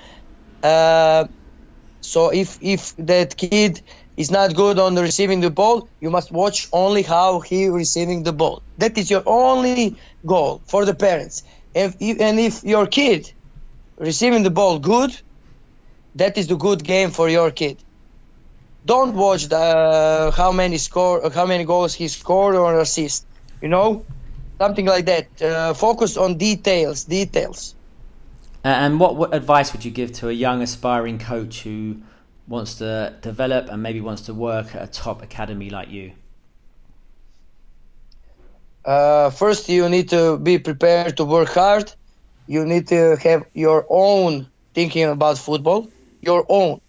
so 2.08 2.30
if 2.30 2.58
if 2.62 2.96
that 2.98 3.36
kid 3.38 3.82
is 4.16 4.32
not 4.32 4.56
good 4.56 4.80
on 4.80 4.96
receiving 4.96 5.42
the 5.42 5.52
ball, 5.52 5.90
you 6.00 6.10
must 6.10 6.32
watch 6.32 6.68
only 6.72 7.04
how 7.04 7.42
he 7.42 7.68
receiving 7.70 8.24
the 8.24 8.34
ball. 8.34 8.64
That 8.78 8.98
is 8.98 9.12
your 9.12 9.24
only 9.26 10.00
goal 10.26 10.64
for 10.68 10.86
the 10.86 10.96
parents. 10.96 11.44
If, 11.74 11.96
and 12.02 12.40
if 12.40 12.64
your 12.64 12.88
kid 12.88 13.32
receiving 13.98 14.44
the 14.44 14.52
ball 14.52 14.80
good, 14.80 15.12
that 16.16 16.38
is 16.38 16.48
the 16.48 16.56
good 16.56 16.84
game 16.84 17.12
for 17.12 17.30
your 17.30 17.52
kid. 17.52 17.84
Don't 18.86 19.14
watch 19.16 19.44
the 19.50 20.34
how 20.36 20.52
many 20.54 20.78
score 20.78 21.30
how 21.32 21.46
many 21.46 21.66
goals 21.66 21.94
he 21.94 22.08
scored 22.08 22.56
or 22.56 22.80
assist. 22.80 23.28
You 23.62 23.70
know, 23.70 24.08
something 24.62 24.86
like 24.86 25.06
that. 25.08 25.28
Uh, 25.42 25.74
focus 25.74 26.18
on 26.18 26.38
details, 26.38 27.06
details. 27.06 27.77
And 28.68 29.00
what, 29.00 29.16
what 29.16 29.34
advice 29.34 29.72
would 29.72 29.86
you 29.86 29.92
give 29.92 30.12
to 30.14 30.28
a 30.28 30.34
young 30.34 30.62
aspiring 30.62 31.20
coach 31.20 31.62
who 31.62 32.02
wants 32.50 32.76
to 32.80 33.16
develop 33.22 33.70
and 33.70 33.82
maybe 33.82 34.02
wants 34.02 34.24
to 34.24 34.34
work 34.34 34.76
at 34.76 34.84
a 34.84 34.88
top 34.88 35.24
academy 35.24 35.70
like 35.70 35.90
you? 35.90 36.12
Uh, 38.84 39.30
first, 39.30 39.70
you 39.70 39.88
need 39.88 40.10
to 40.10 40.38
be 40.38 40.60
prepared 40.60 41.16
to 41.16 41.24
work 41.24 41.48
hard. 41.48 41.94
You 42.46 42.66
need 42.66 42.88
to 42.90 43.16
have 43.16 43.46
your 43.54 43.86
own 43.90 44.48
thinking 44.74 45.06
about 45.06 45.38
football, 45.38 45.90
your 46.22 46.46
own. 46.50 46.82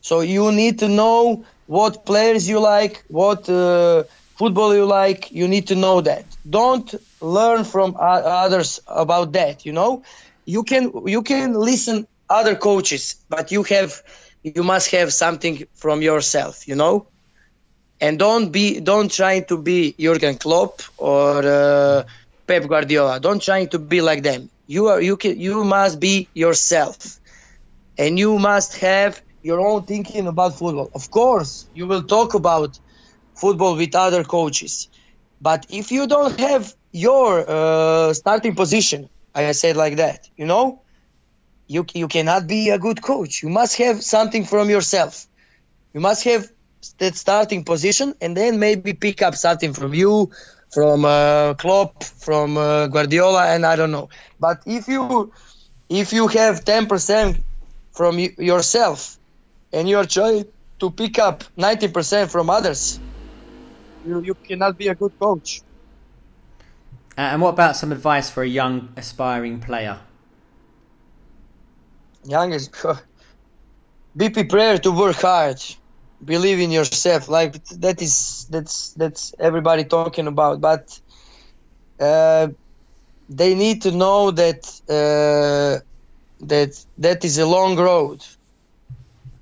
So 0.00 0.20
you 0.22 0.50
need 0.50 0.80
to 0.80 0.88
know 0.88 1.44
what 1.66 2.04
players 2.04 2.48
you 2.48 2.58
like, 2.58 3.04
what 3.06 3.48
uh, 3.48 4.04
football 4.36 4.74
you 4.74 4.86
like. 4.86 5.30
You 5.30 5.46
need 5.46 5.68
to 5.68 5.76
know 5.76 6.00
that. 6.00 6.24
Don't 6.48 6.92
learn 7.20 7.62
from 7.62 7.96
others 7.96 8.80
about 8.88 9.32
that. 9.32 9.64
You 9.64 9.72
know, 9.72 10.02
you 10.46 10.64
can 10.64 10.92
you 11.06 11.22
can 11.22 11.54
listen 11.54 12.06
other 12.28 12.56
coaches, 12.56 13.16
but 13.28 13.52
you 13.52 13.62
have 13.64 14.02
you 14.42 14.62
must 14.62 14.90
have 14.92 15.12
something 15.12 15.64
from 15.74 16.02
yourself. 16.02 16.66
You 16.66 16.76
know, 16.76 17.08
and 18.00 18.18
don't 18.18 18.50
be 18.52 18.80
don't 18.80 19.10
try 19.10 19.40
to 19.40 19.58
be 19.58 19.94
Jurgen 19.98 20.36
Klopp 20.36 20.80
or 20.98 21.42
uh, 21.44 22.04
Pep 22.46 22.66
Guardiola. 22.68 23.20
Don't 23.20 23.42
try 23.42 23.66
to 23.66 23.78
be 23.78 24.00
like 24.00 24.22
them. 24.22 24.50
You 24.66 24.88
are 24.88 25.00
you 25.00 25.16
can 25.16 25.38
you 25.38 25.64
must 25.64 26.00
be 26.00 26.28
yourself, 26.34 27.20
and 27.98 28.18
you 28.18 28.38
must 28.38 28.78
have 28.78 29.22
your 29.42 29.60
own 29.60 29.84
thinking 29.84 30.26
about 30.26 30.58
football. 30.58 30.90
Of 30.94 31.10
course, 31.10 31.68
you 31.72 31.86
will 31.86 32.02
talk 32.04 32.34
about 32.34 32.78
football 33.36 33.76
with 33.76 33.94
other 33.94 34.24
coaches, 34.24 34.88
but 35.40 35.66
if 35.70 35.90
you 35.92 36.06
don't 36.06 36.38
have 36.40 36.74
your 36.92 37.44
uh, 37.48 38.12
starting 38.14 38.54
position, 38.54 39.08
I 39.34 39.52
said 39.52 39.76
like 39.76 39.96
that, 39.96 40.28
you 40.36 40.46
know, 40.46 40.82
you 41.66 41.86
you 41.94 42.08
cannot 42.08 42.46
be 42.46 42.70
a 42.70 42.78
good 42.78 43.02
coach. 43.02 43.42
You 43.42 43.48
must 43.48 43.76
have 43.78 44.02
something 44.02 44.44
from 44.44 44.68
yourself. 44.68 45.26
You 45.94 46.00
must 46.00 46.24
have 46.24 46.50
that 46.98 47.14
starting 47.16 47.64
position 47.64 48.14
and 48.20 48.36
then 48.36 48.58
maybe 48.58 48.92
pick 48.92 49.22
up 49.22 49.34
something 49.34 49.72
from 49.72 49.94
you, 49.94 50.30
from 50.72 51.04
uh, 51.04 51.54
Klopp, 51.54 52.02
from 52.04 52.56
uh, 52.56 52.88
Guardiola, 52.88 53.46
and 53.54 53.64
I 53.64 53.76
don't 53.76 53.92
know. 53.92 54.08
But 54.40 54.62
if 54.66 54.88
you 54.88 55.32
if 55.88 56.12
you 56.12 56.26
have 56.28 56.64
10% 56.64 57.42
from 57.92 58.18
yourself 58.18 59.18
and 59.72 59.88
you're 59.88 60.06
trying 60.06 60.46
to 60.80 60.90
pick 60.90 61.18
up 61.18 61.44
90% 61.58 62.30
from 62.30 62.48
others, 62.48 62.98
you, 64.06 64.22
you 64.22 64.34
cannot 64.34 64.78
be 64.78 64.88
a 64.88 64.94
good 64.94 65.12
coach. 65.18 65.62
And 67.16 67.42
what 67.42 67.50
about 67.50 67.76
some 67.76 67.92
advice 67.92 68.30
for 68.30 68.42
a 68.42 68.48
young 68.48 68.88
aspiring 68.96 69.60
player? 69.60 70.00
Young 72.24 72.52
is 72.52 72.70
be 74.16 74.30
prepared 74.30 74.84
to 74.84 74.90
work 74.90 75.16
hard. 75.16 75.62
Believe 76.24 76.60
in 76.60 76.70
yourself. 76.70 77.28
Like 77.28 77.64
that 77.64 78.00
is 78.00 78.46
that's 78.48 78.92
that's 78.94 79.34
everybody 79.38 79.84
talking 79.84 80.26
about 80.26 80.60
but 80.60 81.00
uh, 82.00 82.48
they 83.28 83.54
need 83.54 83.82
to 83.82 83.90
know 83.90 84.30
that 84.30 84.64
uh, 84.88 85.84
that 86.46 86.84
that 86.98 87.24
is 87.24 87.38
a 87.38 87.46
long 87.46 87.76
road. 87.76 88.24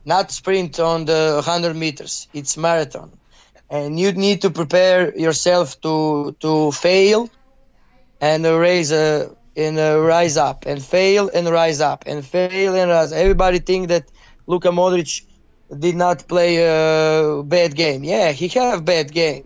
Not 0.05 0.33
sprint 0.33 0.81
on 0.81 1.05
the 1.05 1.43
100 1.45 1.77
meters. 1.77 2.27
It's 2.33 2.57
marathon. 2.57 3.13
And 3.69 4.01
you 4.01 4.13
need 4.13 4.43
to 4.43 4.51
prepare 4.51 5.17
yourself 5.17 5.81
to 5.83 6.35
to 6.41 6.73
fail 6.73 7.29
and 8.21 8.45
raise 8.45 8.93
a 8.93 9.31
and 9.57 9.77
rise 9.79 10.37
up 10.37 10.65
and 10.67 10.83
fail 10.83 11.31
and 11.35 11.49
rise 11.49 11.81
up 11.81 12.05
and 12.07 12.25
fail 12.25 12.75
and 12.75 12.91
rise 12.91 13.13
everybody 13.13 13.59
think 13.59 13.89
that 13.89 14.11
Luka 14.47 14.69
Modric 14.69 15.23
did 15.79 15.97
not 15.97 16.27
play 16.29 16.57
a 16.59 17.43
bad 17.43 17.75
game. 17.75 18.05
Yeah, 18.05 18.33
he 18.33 18.49
had 18.49 18.79
a 18.79 18.83
bad 18.83 19.13
game, 19.13 19.45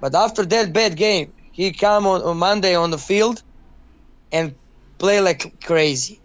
but 0.00 0.14
after 0.14 0.44
that 0.46 0.72
bad 0.72 0.96
game, 0.96 1.32
he 1.52 1.72
come 1.72 2.06
on, 2.06 2.22
on 2.22 2.38
Monday 2.38 2.74
on 2.74 2.90
the 2.90 2.98
field 2.98 3.42
and 4.32 4.56
play 4.98 5.20
like 5.20 5.60
crazy. 5.62 6.22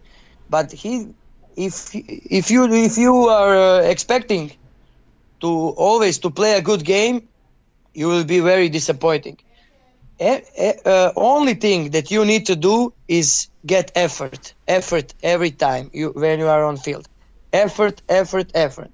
But 0.48 0.72
he, 0.72 1.08
if 1.56 1.90
if 1.94 2.50
you 2.50 2.72
if 2.72 2.98
you 2.98 3.14
are 3.28 3.56
uh, 3.56 3.82
expecting 3.82 4.52
to 5.40 5.48
always 5.48 6.18
to 6.20 6.30
play 6.30 6.54
a 6.56 6.62
good 6.62 6.84
game, 6.84 7.28
you 7.94 8.08
will 8.08 8.24
be 8.24 8.40
very 8.40 8.68
disappointing. 8.68 9.38
Uh, 10.20 11.12
only 11.14 11.54
thing 11.54 11.90
that 11.90 12.10
you 12.10 12.24
need 12.24 12.46
to 12.46 12.56
do 12.56 12.92
is 13.06 13.48
get 13.64 13.92
effort, 13.94 14.54
effort 14.66 15.14
every 15.22 15.52
time 15.52 15.90
you 15.92 16.10
when 16.10 16.40
you 16.40 16.48
are 16.48 16.64
on 16.64 16.76
field, 16.76 17.06
effort, 17.52 18.02
effort, 18.08 18.50
effort 18.54 18.90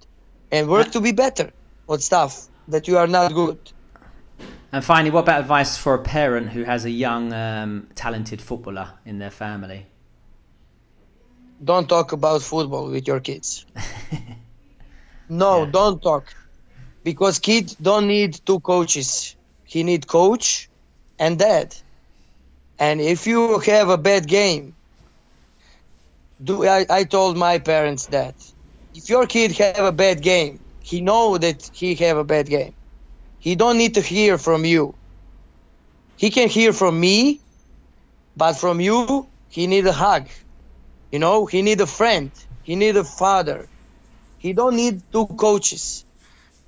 and 0.53 0.69
work 0.69 0.91
to 0.93 1.01
be 1.01 1.13
better 1.13 1.51
with 1.87 2.03
stuff 2.03 2.49
that 2.69 2.87
you 2.89 2.99
are 2.99 3.07
not 3.07 3.33
good. 3.33 3.59
And 4.73 4.85
finally, 4.85 5.11
what 5.11 5.21
about 5.21 5.41
advice 5.41 5.77
for 5.77 5.95
a 5.95 6.03
parent 6.03 6.51
who 6.51 6.65
has 6.65 6.85
a 6.85 6.91
young, 6.91 7.33
um, 7.33 7.89
talented 7.95 8.41
footballer 8.43 8.91
in 9.05 9.19
their 9.19 9.31
family? 9.31 9.87
Don't 11.63 11.89
talk 11.89 12.13
about 12.13 12.43
football 12.43 12.91
with 12.91 13.07
your 13.07 13.21
kids. 13.21 13.67
no, 15.29 15.65
yeah. 15.65 15.71
don't 15.71 16.03
talk, 16.03 16.35
because 17.05 17.39
kids 17.39 17.75
don't 17.77 18.09
need 18.09 18.41
two 18.45 18.61
coaches. 18.61 19.37
He 19.65 19.83
need 19.83 20.07
coach 20.07 20.69
and 21.19 21.39
dad. 21.39 21.75
And 22.79 23.01
if 23.01 23.27
you 23.27 23.59
have 23.61 23.89
a 23.89 23.99
bad 23.99 24.27
game, 24.27 24.75
do 26.43 26.67
I, 26.67 26.87
I 26.91 27.05
told 27.05 27.37
my 27.37 27.59
parents 27.59 28.07
that 28.07 28.35
if 28.95 29.09
your 29.09 29.27
kid 29.27 29.53
have 29.53 29.85
a 29.85 29.93
bad 29.93 30.23
game, 30.23 30.61
he 30.83 31.01
know 31.01 31.39
that 31.39 31.71
he 31.73 31.95
have 31.97 32.17
a 32.17 32.25
bad 32.25 32.47
game. 32.49 32.75
He 33.39 33.55
don't 33.55 33.79
need 33.79 33.95
to 33.95 34.01
hear 34.01 34.39
from 34.39 34.65
you. 34.65 34.95
He 36.17 36.31
can 36.31 36.49
hear 36.49 36.73
from 36.73 36.99
me, 36.99 37.41
but 38.37 38.55
from 38.55 38.81
you, 38.81 39.27
he 39.49 39.67
need 39.67 39.87
a 39.87 39.93
hug. 39.93 40.29
You 41.13 41.19
know, 41.19 41.47
he 41.47 41.63
need 41.63 41.81
a 41.81 41.87
friend. 41.87 42.31
He 42.63 42.77
need 42.77 42.97
a 42.97 43.05
father. 43.05 43.69
He 44.39 44.53
don't 44.53 44.77
need 44.77 45.03
two 45.13 45.27
coaches. 45.27 46.05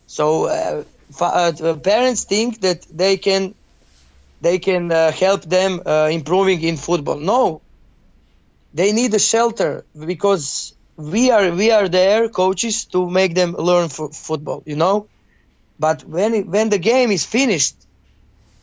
So 0.06 0.46
uh, 0.46 0.84
uh, 1.20 1.74
parents 1.82 2.24
think 2.24 2.60
that 2.60 2.86
they 2.90 3.16
can 3.16 3.54
they 4.40 4.58
can 4.58 4.92
uh, 4.92 5.12
help 5.12 5.42
them 5.42 5.80
uh, 5.86 6.08
improving 6.12 6.62
in 6.62 6.76
football. 6.76 7.16
No, 7.16 7.62
they 8.76 8.92
need 8.92 9.14
a 9.14 9.18
shelter 9.18 9.86
because 9.98 10.76
we 10.96 11.30
are 11.30 11.50
we 11.50 11.70
are 11.70 11.88
there 11.88 12.28
coaches 12.28 12.86
to 12.86 13.08
make 13.08 13.34
them 13.34 13.52
learn 13.52 13.88
football 13.88 14.62
you 14.66 14.76
know? 14.76 15.08
But 15.78 16.04
when 16.04 16.50
when 16.50 16.68
the 16.70 16.78
game 16.78 17.10
is 17.10 17.24
finished 17.24 17.76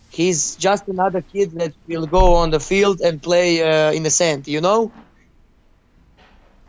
he's 0.09 0.55
just 0.55 0.87
another 0.87 1.21
kid 1.21 1.51
that 1.53 1.73
will 1.87 2.07
go 2.07 2.35
on 2.35 2.51
the 2.51 2.59
field 2.59 3.01
and 3.01 3.21
play 3.21 3.61
uh, 3.61 3.91
in 3.91 4.03
the 4.03 4.09
sand 4.09 4.47
you 4.47 4.61
know? 4.61 4.91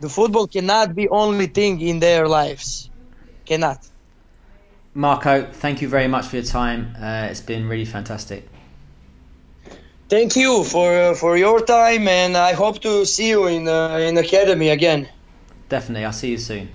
The 0.00 0.08
football 0.08 0.46
cannot 0.46 0.94
be 0.94 1.08
only 1.08 1.46
thing 1.46 1.80
in 1.80 2.00
their 2.00 2.26
lives. 2.28 2.90
Cannot. 3.46 3.78
Marko 4.94 5.50
thank 5.52 5.82
you 5.82 5.88
very 5.88 6.08
much 6.08 6.26
for 6.26 6.36
your 6.36 6.44
time. 6.44 6.94
Uh, 6.98 7.28
it's 7.30 7.40
been 7.40 7.68
really 7.68 7.84
fantastic 7.84 8.48
thank 10.08 10.36
you 10.36 10.64
for 10.64 11.14
for 11.14 11.36
your 11.36 11.60
time 11.60 12.08
and 12.08 12.36
i 12.36 12.52
hope 12.52 12.80
to 12.80 13.04
see 13.04 13.28
you 13.28 13.46
in 13.46 13.68
uh, 13.68 13.96
in 13.96 14.16
academy 14.18 14.70
again 14.70 15.08
Definitely. 15.68 16.04
I'll 16.04 16.12
see 16.12 16.30
you 16.30 16.38
soon. 16.38 16.68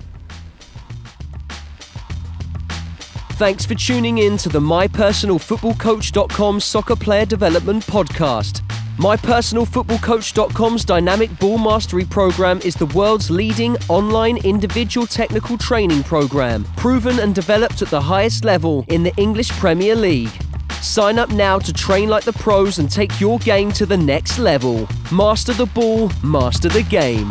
Thanks 3.33 3.65
for 3.65 3.75
tuning 3.75 4.17
in 4.17 4.35
to 4.37 4.49
the 4.49 4.59
MyPersonalFootballCoach.com 4.59 6.59
Soccer 6.59 6.95
Player 6.97 7.25
Development 7.25 7.85
Podcast. 7.85 8.61
MyPersonalFootballCoach.com's 8.97 10.83
Dynamic 10.83 11.39
Ball 11.39 11.57
Mastery 11.57 12.03
program 12.03 12.59
is 12.65 12.75
the 12.75 12.87
world's 12.87 13.31
leading 13.31 13.77
online 13.87 14.45
individual 14.45 15.07
technical 15.07 15.57
training 15.57 16.03
program, 16.03 16.65
proven 16.75 17.19
and 17.19 17.33
developed 17.33 17.81
at 17.81 17.87
the 17.87 18.01
highest 18.01 18.43
level 18.43 18.83
in 18.89 19.03
the 19.03 19.15
English 19.15 19.51
Premier 19.51 19.95
League. 19.95 20.48
Sign 20.81 21.19
up 21.19 21.29
now 21.29 21.59
to 21.59 21.73
train 21.73 22.09
like 22.09 22.23
the 22.23 22.33
pros 22.33 22.79
and 22.79 22.89
take 22.89 23.19
your 23.19 23.37
game 23.39 23.71
to 23.73 23.85
the 23.85 23.97
next 23.97 24.39
level. 24.39 24.87
Master 25.11 25.53
the 25.53 25.65
ball, 25.65 26.11
master 26.23 26.69
the 26.69 26.83
game. 26.83 27.29